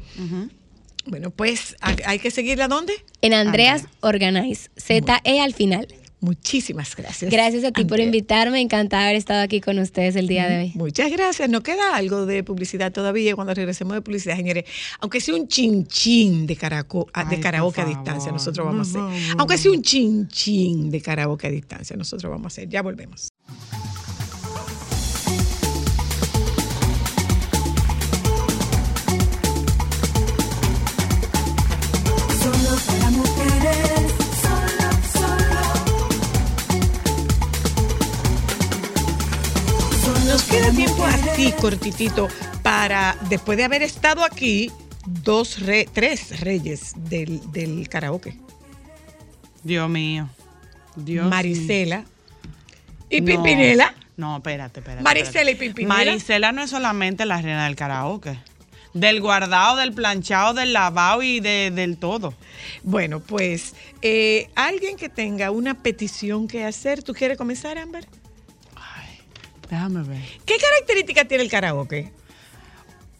Bueno, 1.07 1.31
pues 1.31 1.75
¿hay- 1.81 1.95
hay 2.05 2.19
que 2.19 2.29
seguirla 2.29 2.67
dónde? 2.67 2.93
En 3.21 3.33
Andreas 3.33 3.85
Organize, 4.01 4.69
Z-E 4.77 5.39
al 5.41 5.53
final. 5.55 5.87
Muchísimas 6.21 6.95
gracias. 6.97 7.31
Gracias 7.31 7.63
a 7.63 7.71
ti 7.71 7.85
por 7.85 7.99
invitarme, 8.01 8.59
encantada 8.59 9.03
de 9.03 9.09
haber 9.09 9.17
estado 9.17 9.41
aquí 9.41 9.61
con 9.61 9.79
ustedes 9.79 10.17
el 10.17 10.27
día 10.27 10.49
de 10.49 10.59
hoy. 10.59 10.71
Muchas 10.75 11.09
gracias. 11.11 11.49
Nos 11.49 11.61
queda 11.61 11.95
algo 11.95 12.25
de 12.25 12.43
publicidad 12.43 12.91
todavía 12.91 13.35
cuando 13.35 13.53
regresemos 13.53 13.93
de 13.93 14.01
publicidad, 14.01 14.35
señores. 14.35 14.65
Aunque 14.99 15.21
sea 15.21 15.35
un 15.35 15.47
chinchín 15.47 16.45
de, 16.45 16.57
caraco- 16.57 17.07
ah, 17.13 17.23
de 17.23 17.39
karaoke 17.39 17.79
a 17.81 17.85
distancia, 17.85 18.31
nosotros 18.33 18.65
vamos 18.65 18.93
a 18.95 19.07
hacer. 19.07 19.35
Aunque 19.37 19.57
sea 19.57 19.71
un 19.71 19.81
chinchín 19.81 20.91
de 20.91 21.01
karaoke 21.01 21.47
a 21.47 21.51
distancia, 21.51 21.95
nosotros 21.95 22.29
vamos 22.29 22.45
a 22.45 22.47
hacer. 22.47 22.67
Ya 22.69 22.81
volvemos. 22.81 23.28
Tiempo 40.75 41.05
así, 41.05 41.51
cortitito, 41.53 42.27
para, 42.63 43.15
después 43.29 43.57
de 43.57 43.63
haber 43.63 43.81
estado 43.83 44.23
aquí, 44.23 44.71
dos 45.05 45.59
re- 45.59 45.87
tres 45.91 46.39
reyes 46.41 46.93
del, 46.95 47.51
del 47.51 47.87
karaoke. 47.89 48.37
Dios 49.63 49.89
mío. 49.89 50.29
Dios 50.95 51.27
Marisela 51.27 52.03
y 53.09 53.21
No. 53.21 53.25
Pimpinela. 53.27 53.93
No, 54.17 54.37
espérate, 54.37 54.79
espérate. 54.81 55.03
Marisela 55.03 55.51
y. 55.51 55.55
Pimpinela. 55.55 55.95
Marisela 55.95 56.51
no 56.51 56.61
es 56.63 56.69
solamente 56.69 57.25
la 57.25 57.41
reina 57.41 57.65
del 57.65 57.75
karaoke. 57.75 58.37
Del 58.93 59.21
guardado, 59.21 59.77
del 59.77 59.93
planchado, 59.93 60.55
del 60.55 60.73
lavado 60.73 61.21
y 61.21 61.39
de, 61.39 61.71
del 61.71 61.97
todo. 61.97 62.33
Bueno, 62.83 63.19
pues 63.19 63.75
eh, 64.01 64.49
alguien 64.55 64.97
que 64.97 65.09
tenga 65.09 65.51
una 65.51 65.75
petición 65.75 66.47
que 66.47 66.65
hacer, 66.65 67.03
¿tú 67.03 67.13
quieres 67.13 67.37
comenzar, 67.37 67.77
Amber? 67.77 68.07
Déjame 69.69 70.03
ver. 70.03 70.21
¿Qué 70.45 70.55
característica 70.57 71.25
tiene 71.25 71.43
el 71.43 71.49
karaoke? 71.49 72.11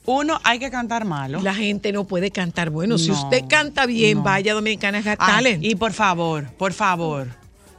Uno, 0.05 0.39
hay 0.43 0.57
que 0.57 0.71
cantar 0.71 1.05
malo. 1.05 1.39
La 1.41 1.53
gente 1.53 1.91
no 1.91 2.05
puede 2.05 2.31
cantar 2.31 2.71
bueno. 2.71 2.97
Si 2.97 3.11
usted 3.11 3.43
canta 3.47 3.85
bien, 3.85 4.17
no. 4.17 4.23
vaya 4.23 4.53
a 4.53 4.55
Dominicanas 4.55 5.05
Got 5.05 5.17
Ay, 5.19 5.27
Talent. 5.33 5.63
y 5.63 5.75
por 5.75 5.93
favor, 5.93 6.51
por 6.53 6.73
favor, 6.73 7.27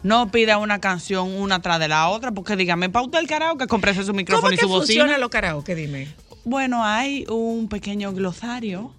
no 0.04 0.30
pida 0.30 0.58
una 0.58 0.78
canción 0.80 1.32
una 1.34 1.60
tras 1.60 1.80
de 1.80 1.88
la 1.88 2.08
otra, 2.08 2.30
porque 2.30 2.54
dígame, 2.54 2.88
para 2.88 3.04
usted 3.04 3.18
el 3.18 3.26
karaoke, 3.26 3.66
cómprese 3.66 4.04
su 4.04 4.14
micrófono 4.14 4.42
¿Cómo 4.48 4.54
y 4.54 4.56
que 4.56 4.62
su 4.62 4.68
funciona 4.68 5.04
bocina. 5.04 5.18
los 5.18 5.30
karaoke? 5.30 5.74
Dime. 5.74 6.08
Bueno, 6.44 6.84
hay 6.84 7.26
un 7.28 7.68
pequeño 7.68 8.12
glosario 8.12 8.94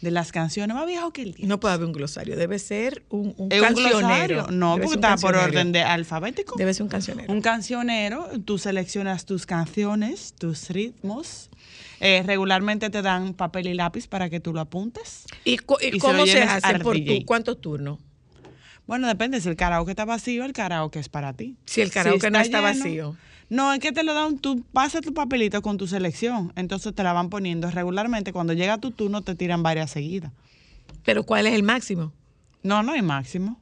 de 0.00 0.10
las 0.10 0.32
canciones 0.32 0.74
más 0.74 0.86
viejo 0.86 1.12
que 1.12 1.22
el 1.22 1.34
día. 1.34 1.46
No 1.46 1.60
puede 1.60 1.74
haber 1.74 1.86
un 1.86 1.92
glosario, 1.92 2.36
debe 2.36 2.58
ser 2.58 3.04
un, 3.10 3.34
un 3.36 3.52
¿Es 3.52 3.60
un 3.60 3.66
cancionero. 3.66 3.98
glosario? 3.98 4.46
No, 4.50 4.74
Debe 4.76 4.84
porque 4.86 4.94
está 4.96 5.16
por 5.16 5.36
orden 5.36 5.72
de 5.72 5.82
alfabético. 5.82 6.56
Debe 6.56 6.72
ser 6.74 6.84
un 6.84 6.88
cancionero. 6.88 7.32
Un 7.32 7.40
cancionero, 7.42 8.28
tú 8.44 8.56
seleccionas 8.58 9.26
tus 9.26 9.44
canciones, 9.46 10.34
tus 10.38 10.70
ritmos. 10.70 11.50
Eh, 12.00 12.22
regularmente 12.24 12.88
te 12.88 13.02
dan 13.02 13.34
papel 13.34 13.66
y 13.66 13.74
lápiz 13.74 14.06
para 14.06 14.30
que 14.30 14.40
tú 14.40 14.54
lo 14.54 14.60
apuntes. 14.60 15.24
¿Y, 15.44 15.52
y 15.52 15.96
y 15.96 15.98
cómo 15.98 16.24
se 16.26 16.42
hace? 16.42 16.78
¿Por 16.78 16.96
tu- 16.96 17.24
cuántos 17.26 17.60
turnos? 17.60 17.98
Bueno, 18.86 19.06
depende. 19.06 19.40
Si 19.40 19.48
el 19.48 19.56
karaoke 19.56 19.90
está 19.92 20.04
vacío, 20.06 20.44
el 20.44 20.52
karaoke 20.52 20.98
es 20.98 21.08
para 21.10 21.34
ti. 21.34 21.56
Si 21.66 21.80
el 21.82 21.90
karaoke 21.90 22.30
no 22.30 22.40
está 22.40 22.60
vacío. 22.60 23.16
No, 23.50 23.72
es 23.72 23.80
que 23.80 23.90
te 23.90 24.04
lo 24.04 24.14
dan, 24.14 24.38
tú 24.38 24.64
pasas 24.72 25.02
tu 25.02 25.12
papelito 25.12 25.60
con 25.60 25.76
tu 25.76 25.88
selección. 25.88 26.52
Entonces 26.54 26.94
te 26.94 27.02
la 27.02 27.12
van 27.12 27.28
poniendo 27.30 27.68
regularmente. 27.70 28.32
Cuando 28.32 28.52
llega 28.52 28.78
tu 28.78 28.92
turno, 28.92 29.22
te 29.22 29.34
tiran 29.34 29.62
varias 29.62 29.90
seguidas. 29.90 30.32
¿Pero 31.04 31.24
cuál 31.24 31.48
es 31.48 31.54
el 31.54 31.64
máximo? 31.64 32.12
No, 32.62 32.84
no 32.84 32.92
hay 32.92 33.02
máximo. 33.02 33.60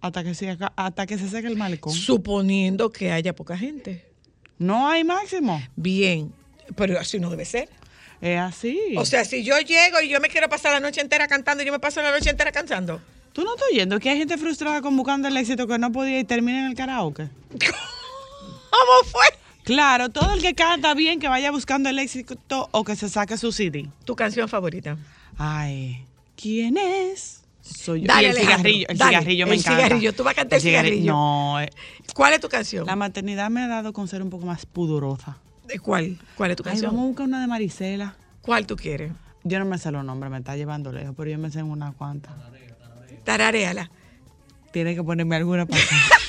Hasta 0.00 0.24
que, 0.24 0.34
se, 0.34 0.56
hasta 0.76 1.06
que 1.06 1.18
se 1.18 1.28
seque 1.28 1.46
el 1.46 1.56
malecón. 1.56 1.92
Suponiendo 1.92 2.90
que 2.90 3.12
haya 3.12 3.34
poca 3.34 3.56
gente. 3.58 4.06
No 4.58 4.88
hay 4.88 5.04
máximo. 5.04 5.62
Bien, 5.76 6.32
pero 6.74 6.98
así 6.98 7.20
no 7.20 7.28
debe 7.28 7.44
ser. 7.44 7.68
Es 8.22 8.40
así. 8.40 8.94
O 8.96 9.04
sea, 9.04 9.26
si 9.26 9.44
yo 9.44 9.58
llego 9.58 10.00
y 10.00 10.08
yo 10.08 10.20
me 10.20 10.28
quiero 10.28 10.48
pasar 10.48 10.72
la 10.72 10.80
noche 10.80 11.02
entera 11.02 11.28
cantando, 11.28 11.62
yo 11.62 11.72
me 11.72 11.80
paso 11.80 12.00
la 12.00 12.12
noche 12.12 12.30
entera 12.30 12.50
cantando. 12.50 13.00
¿Tú 13.34 13.44
no 13.44 13.54
estás 13.54 13.68
oyendo 13.70 13.98
que 14.00 14.08
hay 14.08 14.16
gente 14.16 14.38
frustrada 14.38 14.80
con 14.80 14.96
buscando 14.96 15.28
el 15.28 15.36
éxito 15.36 15.66
que 15.66 15.78
no 15.78 15.92
podía 15.92 16.18
y 16.20 16.24
termina 16.24 16.60
en 16.60 16.66
el 16.66 16.74
karaoke? 16.74 17.28
¿Cómo 18.78 19.10
fue? 19.10 19.24
Claro, 19.64 20.10
todo 20.10 20.32
el 20.34 20.40
que 20.42 20.54
canta 20.54 20.94
bien 20.94 21.18
que 21.18 21.28
vaya 21.28 21.50
buscando 21.50 21.88
el 21.88 21.98
éxito 21.98 22.68
o 22.70 22.84
que 22.84 22.94
se 22.96 23.08
saque 23.08 23.36
su 23.36 23.50
CD. 23.52 23.88
¿Tu 24.04 24.14
canción 24.14 24.48
favorita? 24.48 24.96
Ay, 25.38 26.04
¿quién 26.36 26.76
es? 26.76 27.42
Soy 27.62 28.02
yo. 28.02 28.06
Dale, 28.06 28.28
el 28.28 28.36
cigarrillo, 28.36 28.86
el 28.88 28.96
dale, 28.98 29.10
cigarrillo 29.18 29.46
me 29.46 29.54
el 29.54 29.58
encanta. 29.60 29.76
cigarrillo, 29.84 30.12
tú 30.14 30.22
vas 30.22 30.32
a 30.32 30.34
cantar 30.36 30.56
el 30.58 30.62
cigarrillo. 30.62 31.12
No, 31.12 31.60
eh, 31.60 31.68
¿Cuál 32.14 32.34
es 32.34 32.40
tu 32.40 32.48
canción? 32.48 32.86
la 32.86 32.94
maternidad 32.94 33.50
me 33.50 33.62
ha 33.62 33.66
dado 33.66 33.92
con 33.92 34.06
ser 34.06 34.22
un 34.22 34.30
poco 34.30 34.46
más 34.46 34.66
pudorosa. 34.66 35.38
¿De 35.66 35.80
cuál? 35.80 36.16
¿Cuál 36.36 36.52
es 36.52 36.56
tu 36.56 36.62
Ay, 36.64 36.70
canción? 36.70 36.92
vamos 36.92 37.04
a 37.04 37.08
buscar 37.08 37.26
una 37.26 37.40
de 37.40 37.46
Marisela. 37.48 38.14
¿Cuál 38.42 38.66
tú 38.68 38.76
quieres? 38.76 39.10
Yo 39.42 39.58
no 39.58 39.64
me 39.64 39.78
sé 39.78 39.90
los 39.90 40.04
nombres, 40.04 40.30
me 40.30 40.38
está 40.38 40.54
llevando 40.56 40.92
lejos, 40.92 41.14
pero 41.16 41.28
yo 41.30 41.38
me 41.38 41.50
sé 41.50 41.62
unas 41.64 41.92
cuantas. 41.96 42.32
Tarareala. 43.24 43.90
Tiene 44.72 44.94
que 44.94 45.02
ponerme 45.02 45.34
alguna 45.36 45.66
para 45.66 45.82
acá. 45.82 45.96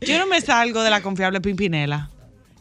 Yo 0.00 0.18
no 0.18 0.26
me 0.26 0.40
salgo 0.40 0.82
de 0.82 0.90
la 0.90 1.02
confiable 1.02 1.40
Pimpinela 1.40 2.10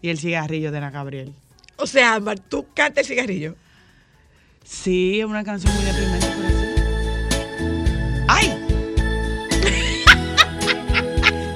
y 0.01 0.09
el 0.09 0.17
cigarrillo 0.19 0.71
de 0.71 0.77
Ana 0.77 0.91
Gabriel. 0.91 1.33
O 1.77 1.87
sea, 1.87 2.19
tú 2.49 2.67
cantas 2.73 3.03
el 3.03 3.05
cigarrillo. 3.15 3.55
Sí, 4.65 5.19
es 5.19 5.25
una 5.25 5.43
canción 5.43 5.73
muy 5.73 5.83
deprimente, 5.85 6.27
pero. 6.37 6.49
¡Ay! 8.27 8.53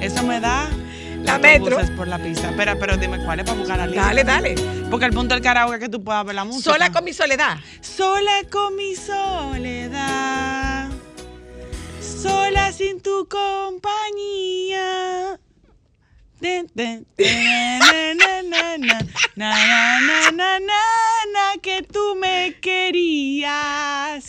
Eso 0.00 0.22
me 0.22 0.40
da 0.40 0.68
La 1.22 1.38
metro. 1.38 1.78
por 1.96 2.08
la 2.08 2.18
pista. 2.18 2.50
Espera, 2.50 2.76
pero 2.78 2.96
dime 2.96 3.22
cuál 3.24 3.40
es 3.40 3.46
para 3.46 3.58
buscar 3.58 3.78
la 3.78 3.86
lista. 3.86 4.06
Dale, 4.06 4.24
dale. 4.24 4.54
Porque 4.90 5.06
el 5.06 5.12
punto 5.12 5.34
del 5.34 5.42
karaoke 5.42 5.74
es 5.76 5.80
que 5.80 5.88
tú 5.88 6.02
puedas 6.02 6.24
ver 6.24 6.34
la 6.34 6.44
música. 6.44 6.72
Sola 6.72 6.90
con 6.92 7.04
mi 7.04 7.12
soledad. 7.12 7.58
Sola 7.82 8.42
con 8.50 8.74
mi 8.74 8.96
soledad. 8.96 10.88
Sola 12.00 12.72
sin 12.72 13.00
tu 13.00 13.28
compañía. 13.28 14.63
Que 21.62 21.82
tú 21.82 22.14
me 22.20 22.56
querías. 22.60 24.28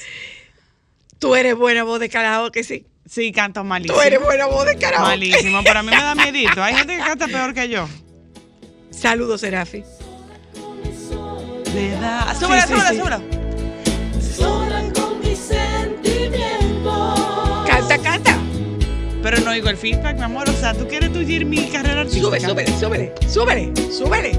Tú 1.19 1.35
eres 1.35 1.55
buena 1.55 1.83
voz 1.83 1.99
de 1.99 2.09
karaoke, 2.09 2.63
sí. 2.63 2.85
Sí, 3.07 3.31
canto 3.31 3.63
malísimo. 3.63 3.97
Tú 3.97 4.01
eres 4.01 4.21
buena 4.21 4.47
voz 4.47 4.65
de 4.65 4.77
karaoke. 4.77 5.09
Malísimo, 5.09 5.61
pero 5.63 5.79
a 5.79 5.83
mí 5.83 5.91
me 5.91 5.97
da 5.97 6.15
miedito. 6.15 6.63
Hay 6.63 6.75
gente 6.75 6.95
que 6.95 7.03
canta 7.03 7.27
peor 7.27 7.53
que 7.53 7.69
yo. 7.69 7.87
Saludos, 8.89 9.41
Serafi. 9.41 9.83
Súbela, 11.69 12.35
súbela, 12.39 12.93
súbela. 12.93 13.44
Pero 19.25 19.39
no 19.39 19.49
oigo 19.49 19.69
el 19.69 19.77
feedback, 19.77 20.17
mi 20.17 20.21
amor. 20.21 20.47
O 20.47 20.53
sea, 20.53 20.75
tú 20.75 20.87
quieres 20.87 21.11
tu 21.11 21.17
mi 21.17 21.67
carrera 21.71 22.01
artística. 22.01 22.27
Sube, 22.27 22.39
súbele, 22.39 22.77
súbele, 22.77 23.13
súbele, 23.27 23.91
súbele. 23.91 24.31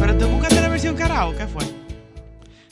Pero 0.00 0.16
tú 0.16 0.26
buscaste 0.28 0.58
la 0.62 0.68
versión 0.70 0.96
karaoke, 0.96 1.36
¿qué 1.36 1.46
fue? 1.48 1.64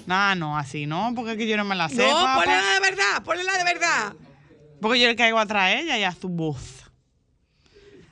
No, 0.06 0.34
no, 0.36 0.56
así 0.56 0.86
no, 0.86 1.12
porque 1.14 1.32
es 1.32 1.36
que 1.36 1.46
yo 1.46 1.58
no 1.58 1.64
me 1.66 1.74
la 1.76 1.90
sé. 1.90 1.96
No, 1.98 2.12
papá. 2.14 2.44
ponle 2.44 2.56
la 2.56 2.72
de 2.72 2.80
verdad, 2.80 3.22
ponle 3.22 3.44
la 3.44 3.58
de 3.58 3.64
verdad. 3.64 4.14
Porque 4.80 4.98
yo 4.98 5.08
le 5.08 5.14
caigo 5.16 5.38
atrás 5.38 5.64
a 5.64 5.72
ella 5.78 5.98
y 5.98 6.04
a 6.04 6.12
su 6.12 6.30
voz. 6.30 6.84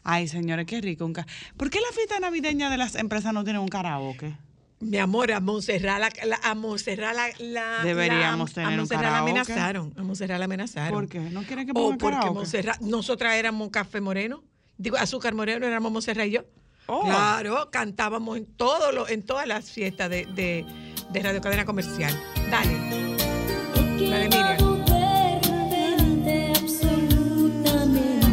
Ay, 0.02 0.28
señores, 0.28 0.66
qué 0.66 0.82
rico. 0.82 1.06
Un 1.06 1.14
ca- 1.14 1.26
¿Por 1.56 1.70
qué 1.70 1.78
la 1.80 1.90
fiesta 1.96 2.20
navideña 2.20 2.68
de 2.68 2.76
las 2.76 2.96
empresas 2.96 3.32
no 3.32 3.44
tiene 3.44 3.60
un 3.60 3.68
karaoke? 3.68 4.36
Mi 4.80 4.98
amor, 4.98 5.32
a 5.32 5.40
Montserrat 5.40 5.98
la, 6.00 6.10
la- 6.26 6.40
a 6.42 6.54
Montserrat 6.54 7.14
la, 7.14 7.28
la- 7.38 7.82
Deberíamos 7.84 8.50
la- 8.50 8.54
tener 8.54 8.68
a 8.68 8.70
un 8.72 8.76
Montserrat 8.78 9.02
la 9.02 9.08
karaoke. 9.10 9.30
amenazaron, 9.30 9.94
a 9.96 10.02
Montserrat 10.02 10.38
la 10.38 10.44
amenazaron. 10.44 10.90
¿Por 10.92 11.08
qué? 11.08 11.20
¿No 11.20 11.42
quieren 11.44 11.64
que 11.66 11.70
O 11.72 11.74
ponga 11.74 11.96
porque 11.98 12.16
karaoke? 12.16 12.34
Montserrat, 12.34 12.80
nosotras 12.80 13.34
éramos 13.34 13.70
Café 13.70 14.00
Moreno, 14.00 14.42
digo 14.76 14.96
Azúcar 14.98 15.34
Moreno, 15.34 15.66
éramos 15.66 15.90
Montserrat 15.90 16.26
y 16.26 16.32
yo. 16.32 16.42
Oh. 16.86 17.02
Claro, 17.04 17.70
cantábamos 17.70 18.36
en 18.36 18.44
todo 18.44 18.92
lo, 18.92 19.08
en 19.08 19.22
todas 19.22 19.46
las 19.46 19.70
fiestas 19.70 20.10
de, 20.10 20.26
de, 20.26 20.66
de 21.10 21.22
Radio 21.22 21.40
Cadena 21.40 21.64
Comercial. 21.64 22.12
Dale. 22.50 22.74
La 24.10 24.18
de 24.18 24.28
Miriam. 24.28 24.84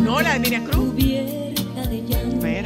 No, 0.04 0.20
la 0.22 0.34
de 0.34 0.40
Miriam 0.40 0.66
Cruz. 0.66 0.92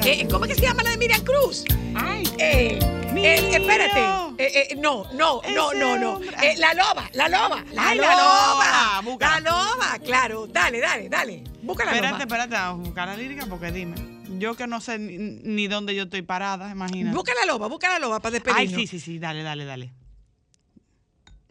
Eh, 0.07 0.27
¿Cómo 0.29 0.45
es 0.45 0.49
que 0.53 0.55
se 0.59 0.61
llama 0.67 0.83
la 0.83 0.91
de 0.91 0.97
Miriam 0.97 1.21
Cruz? 1.23 1.63
Ay, 1.95 2.23
eh, 2.37 2.79
eh, 3.15 3.49
espérate. 3.53 3.99
Eh, 4.37 4.67
eh, 4.71 4.75
no, 4.75 5.05
no, 5.13 5.41
no, 5.53 5.73
no, 5.73 5.97
no. 5.97 6.21
Eh, 6.43 6.55
la 6.57 6.73
loba, 6.73 7.09
la 7.13 7.27
loba, 7.27 7.63
la 7.71 7.87
Ay, 7.89 7.97
loba. 7.97 8.09
la 8.09 9.01
loba, 9.01 9.17
La 9.19 9.39
loba, 9.39 9.99
claro. 10.03 10.45
Dale, 10.47 10.79
dale, 10.79 11.09
dale. 11.09 11.43
Busca 11.63 11.85
la 11.85 11.91
Espérate, 11.91 12.13
loba. 12.13 12.23
espérate, 12.23 12.53
vamos 12.55 12.79
a 12.81 12.83
buscar 12.89 13.07
la 13.07 13.17
lírica 13.17 13.45
porque 13.47 13.71
dime. 13.71 13.95
Yo 14.37 14.55
que 14.55 14.67
no 14.67 14.79
sé 14.81 14.99
ni, 14.99 15.17
ni 15.17 15.67
dónde 15.67 15.95
yo 15.95 16.03
estoy 16.03 16.21
parada, 16.21 16.69
imagínate. 16.69 17.15
Busca 17.15 17.33
la 17.33 17.45
loba, 17.45 17.67
busca 17.67 17.89
la 17.89 17.99
loba 17.99 18.19
para 18.19 18.33
despedirnos. 18.33 18.77
Ay, 18.77 18.87
sí, 18.87 18.87
sí, 18.87 18.99
sí, 18.99 19.17
dale, 19.19 19.41
dale, 19.43 19.65
dale. 19.65 19.93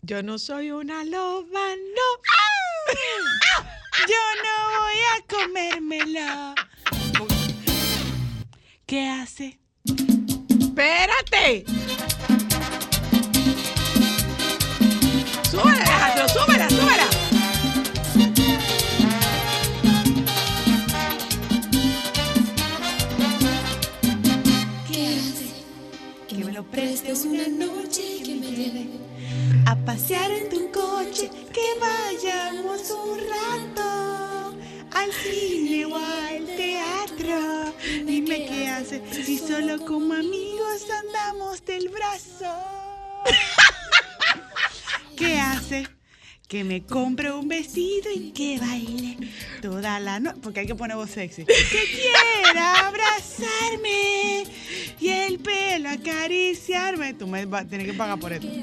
Yo 0.02 0.22
no 0.22 0.38
soy 0.38 0.70
una 0.70 1.02
loba, 1.04 1.60
no. 1.76 2.94
Yo 4.06 4.22
no 4.44 4.80
voy 4.80 4.98
a 5.16 5.26
comérmela. 5.26 6.54
¿Qué 8.86 9.08
hace? 9.08 9.58
Espérate. 10.60 11.64
Súbela, 15.50 15.72
Alejandro, 15.72 16.28
súbela, 16.28 16.68
súbela. 16.68 17.08
¿Qué 24.86 25.06
hace? 25.16 25.48
Que 26.28 26.44
me 26.44 26.52
lo 26.52 26.62
prestes 26.64 27.24
una 27.24 27.48
noche 27.48 28.02
que 28.22 28.34
me 28.34 28.50
lleve 28.50 28.86
a 29.64 29.76
pasear 29.76 30.30
en 30.30 30.50
tu 30.50 30.70
coche, 30.70 31.30
que 31.54 31.66
vayamos 31.80 32.90
un 32.90 33.18
rato 33.18 34.54
al 34.92 35.10
cine 35.10 35.53
Hace 39.02 39.24
si 39.24 39.38
solo 39.38 39.84
como 39.84 40.14
amigos 40.14 40.86
andamos 41.04 41.64
del 41.64 41.88
brazo. 41.88 42.54
¿Qué 45.16 45.38
hace? 45.38 45.86
Que 46.48 46.64
me 46.64 46.84
compre 46.84 47.32
un 47.32 47.48
vestido 47.48 48.10
y 48.14 48.32
que 48.32 48.58
baile 48.58 49.16
toda 49.62 49.98
la 49.98 50.20
noche. 50.20 50.38
Porque 50.42 50.60
hay 50.60 50.66
que 50.66 50.74
poner 50.74 50.96
voz 50.96 51.10
sexy. 51.10 51.44
Que 51.44 51.54
quiera 51.54 52.86
abrazarme 52.86 54.44
y 55.00 55.08
el 55.08 55.38
pelo 55.40 55.88
acariciarme. 55.90 57.14
Tú 57.14 57.26
me 57.26 57.46
vas- 57.46 57.66
tienes 57.68 57.86
que 57.86 57.94
pagar 57.94 58.18
por 58.20 58.32
esto. 58.32 58.46
Y 58.46 58.60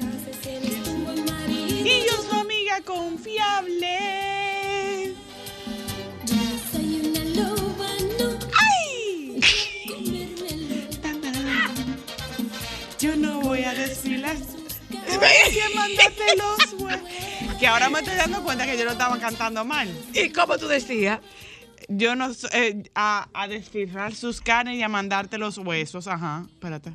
yo 2.06 2.22
su 2.22 2.34
amiga 2.36 2.80
confiable. 2.84 4.31
Los 16.36 16.74
hue- 16.80 17.58
Que 17.58 17.66
ahora 17.66 17.88
me 17.90 18.00
estoy 18.00 18.14
dando 18.16 18.42
cuenta 18.42 18.66
que 18.66 18.76
yo 18.76 18.84
no 18.84 18.92
estaba 18.92 19.18
cantando 19.18 19.64
mal. 19.64 19.88
¿Y 20.14 20.30
cómo 20.30 20.58
tú 20.58 20.66
decías? 20.68 21.20
Yo 21.88 22.14
no 22.16 22.32
so- 22.34 22.48
eh, 22.52 22.82
a, 22.94 23.28
a 23.34 23.48
desfilar 23.48 24.14
sus 24.14 24.40
carnes 24.40 24.76
y 24.76 24.82
a 24.82 24.88
mandarte 24.88 25.38
los 25.38 25.58
huesos. 25.58 26.06
Ajá, 26.06 26.44
espérate. 26.52 26.92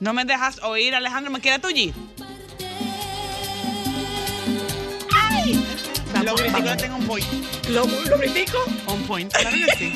No 0.00 0.12
me 0.12 0.24
dejas 0.24 0.62
oír, 0.62 0.94
Alejandro. 0.94 1.30
¿Me 1.32 1.40
quieres 1.40 1.60
tullir? 1.60 1.92
¡Ay! 5.14 5.64
Los 6.24 6.40
griticos 6.40 6.76
tengo 6.76 6.96
un 6.96 7.06
point. 7.06 7.26
¿Lo, 7.70 7.84
lo 7.86 8.16
critico? 8.18 8.58
Un 8.86 9.02
point. 9.04 9.32
Claro 9.32 9.56
que 9.66 9.76
sí. 9.76 9.92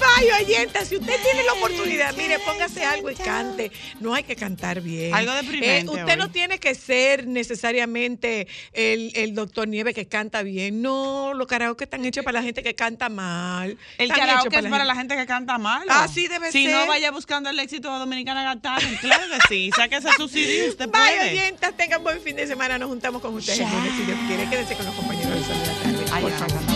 Vaya, 0.00 0.36
oyenta, 0.42 0.84
si 0.84 0.96
usted 0.96 1.14
tiene 1.22 1.42
la 1.44 1.52
oportunidad, 1.54 2.14
mire, 2.16 2.38
póngase 2.38 2.84
algo 2.84 3.10
y 3.10 3.14
cante. 3.14 3.70
No 4.00 4.14
hay 4.14 4.22
que 4.22 4.36
cantar 4.36 4.80
bien. 4.80 5.14
Algo 5.14 5.32
deprimente 5.32 5.78
Eh, 5.80 6.00
usted 6.00 6.16
no 6.16 6.30
tiene 6.30 6.58
que 6.58 6.74
ser 6.74 7.26
necesariamente 7.26 8.46
el, 8.72 9.12
el 9.14 9.34
doctor 9.34 9.68
Nieve 9.68 9.92
que 9.94 10.06
canta 10.06 10.42
bien. 10.42 10.80
No, 10.82 11.34
los 11.34 11.46
karaoke 11.46 11.84
están 11.84 12.04
hechos 12.04 12.24
para 12.24 12.40
la 12.40 12.42
gente 12.44 12.62
que 12.62 12.74
canta 12.74 13.08
mal. 13.08 13.76
El 13.98 14.10
Están 14.10 14.26
karaoke 14.26 14.58
es 14.58 14.66
para 14.66 14.84
la 14.84 14.94
gente 14.94 15.16
que 15.16 15.26
canta 15.26 15.58
mal. 15.58 15.86
Así 15.90 16.28
debe 16.28 16.50
si 16.52 16.64
ser. 16.64 16.74
no, 16.74 16.86
vaya 16.86 17.10
buscando 17.10 17.50
el 17.50 17.58
éxito 17.58 17.92
de 17.92 17.98
Dominicana 17.98 18.54
Got. 18.54 18.62
Claro 19.00 19.24
que 19.30 19.38
sí. 19.48 19.70
Sáquese 19.74 20.08
su 20.16 20.28
CD, 20.28 20.68
usted 20.70 20.88
Vaya, 20.88 21.16
puede. 21.18 21.30
oyentas, 21.32 21.76
tengan 21.76 22.02
buen 22.02 22.20
fin 22.20 22.36
de 22.36 22.46
semana. 22.46 22.78
Nos 22.78 22.88
juntamos 22.88 23.20
con 23.22 23.34
ustedes 23.34 23.60
el 23.60 23.66
lunes, 23.70 23.92
si 23.96 24.02
Dios 24.04 24.18
quiere. 24.26 24.48
Quédense 24.48 24.74
con 24.76 24.86
los 24.86 24.94
compañeros 24.94 25.46
Sol 25.46 25.58
de 25.60 25.66
la 25.66 25.72
Tarde. 25.74 26.04
Ay, 26.12 26.22
por 26.22 26.32
favor. 26.32 26.75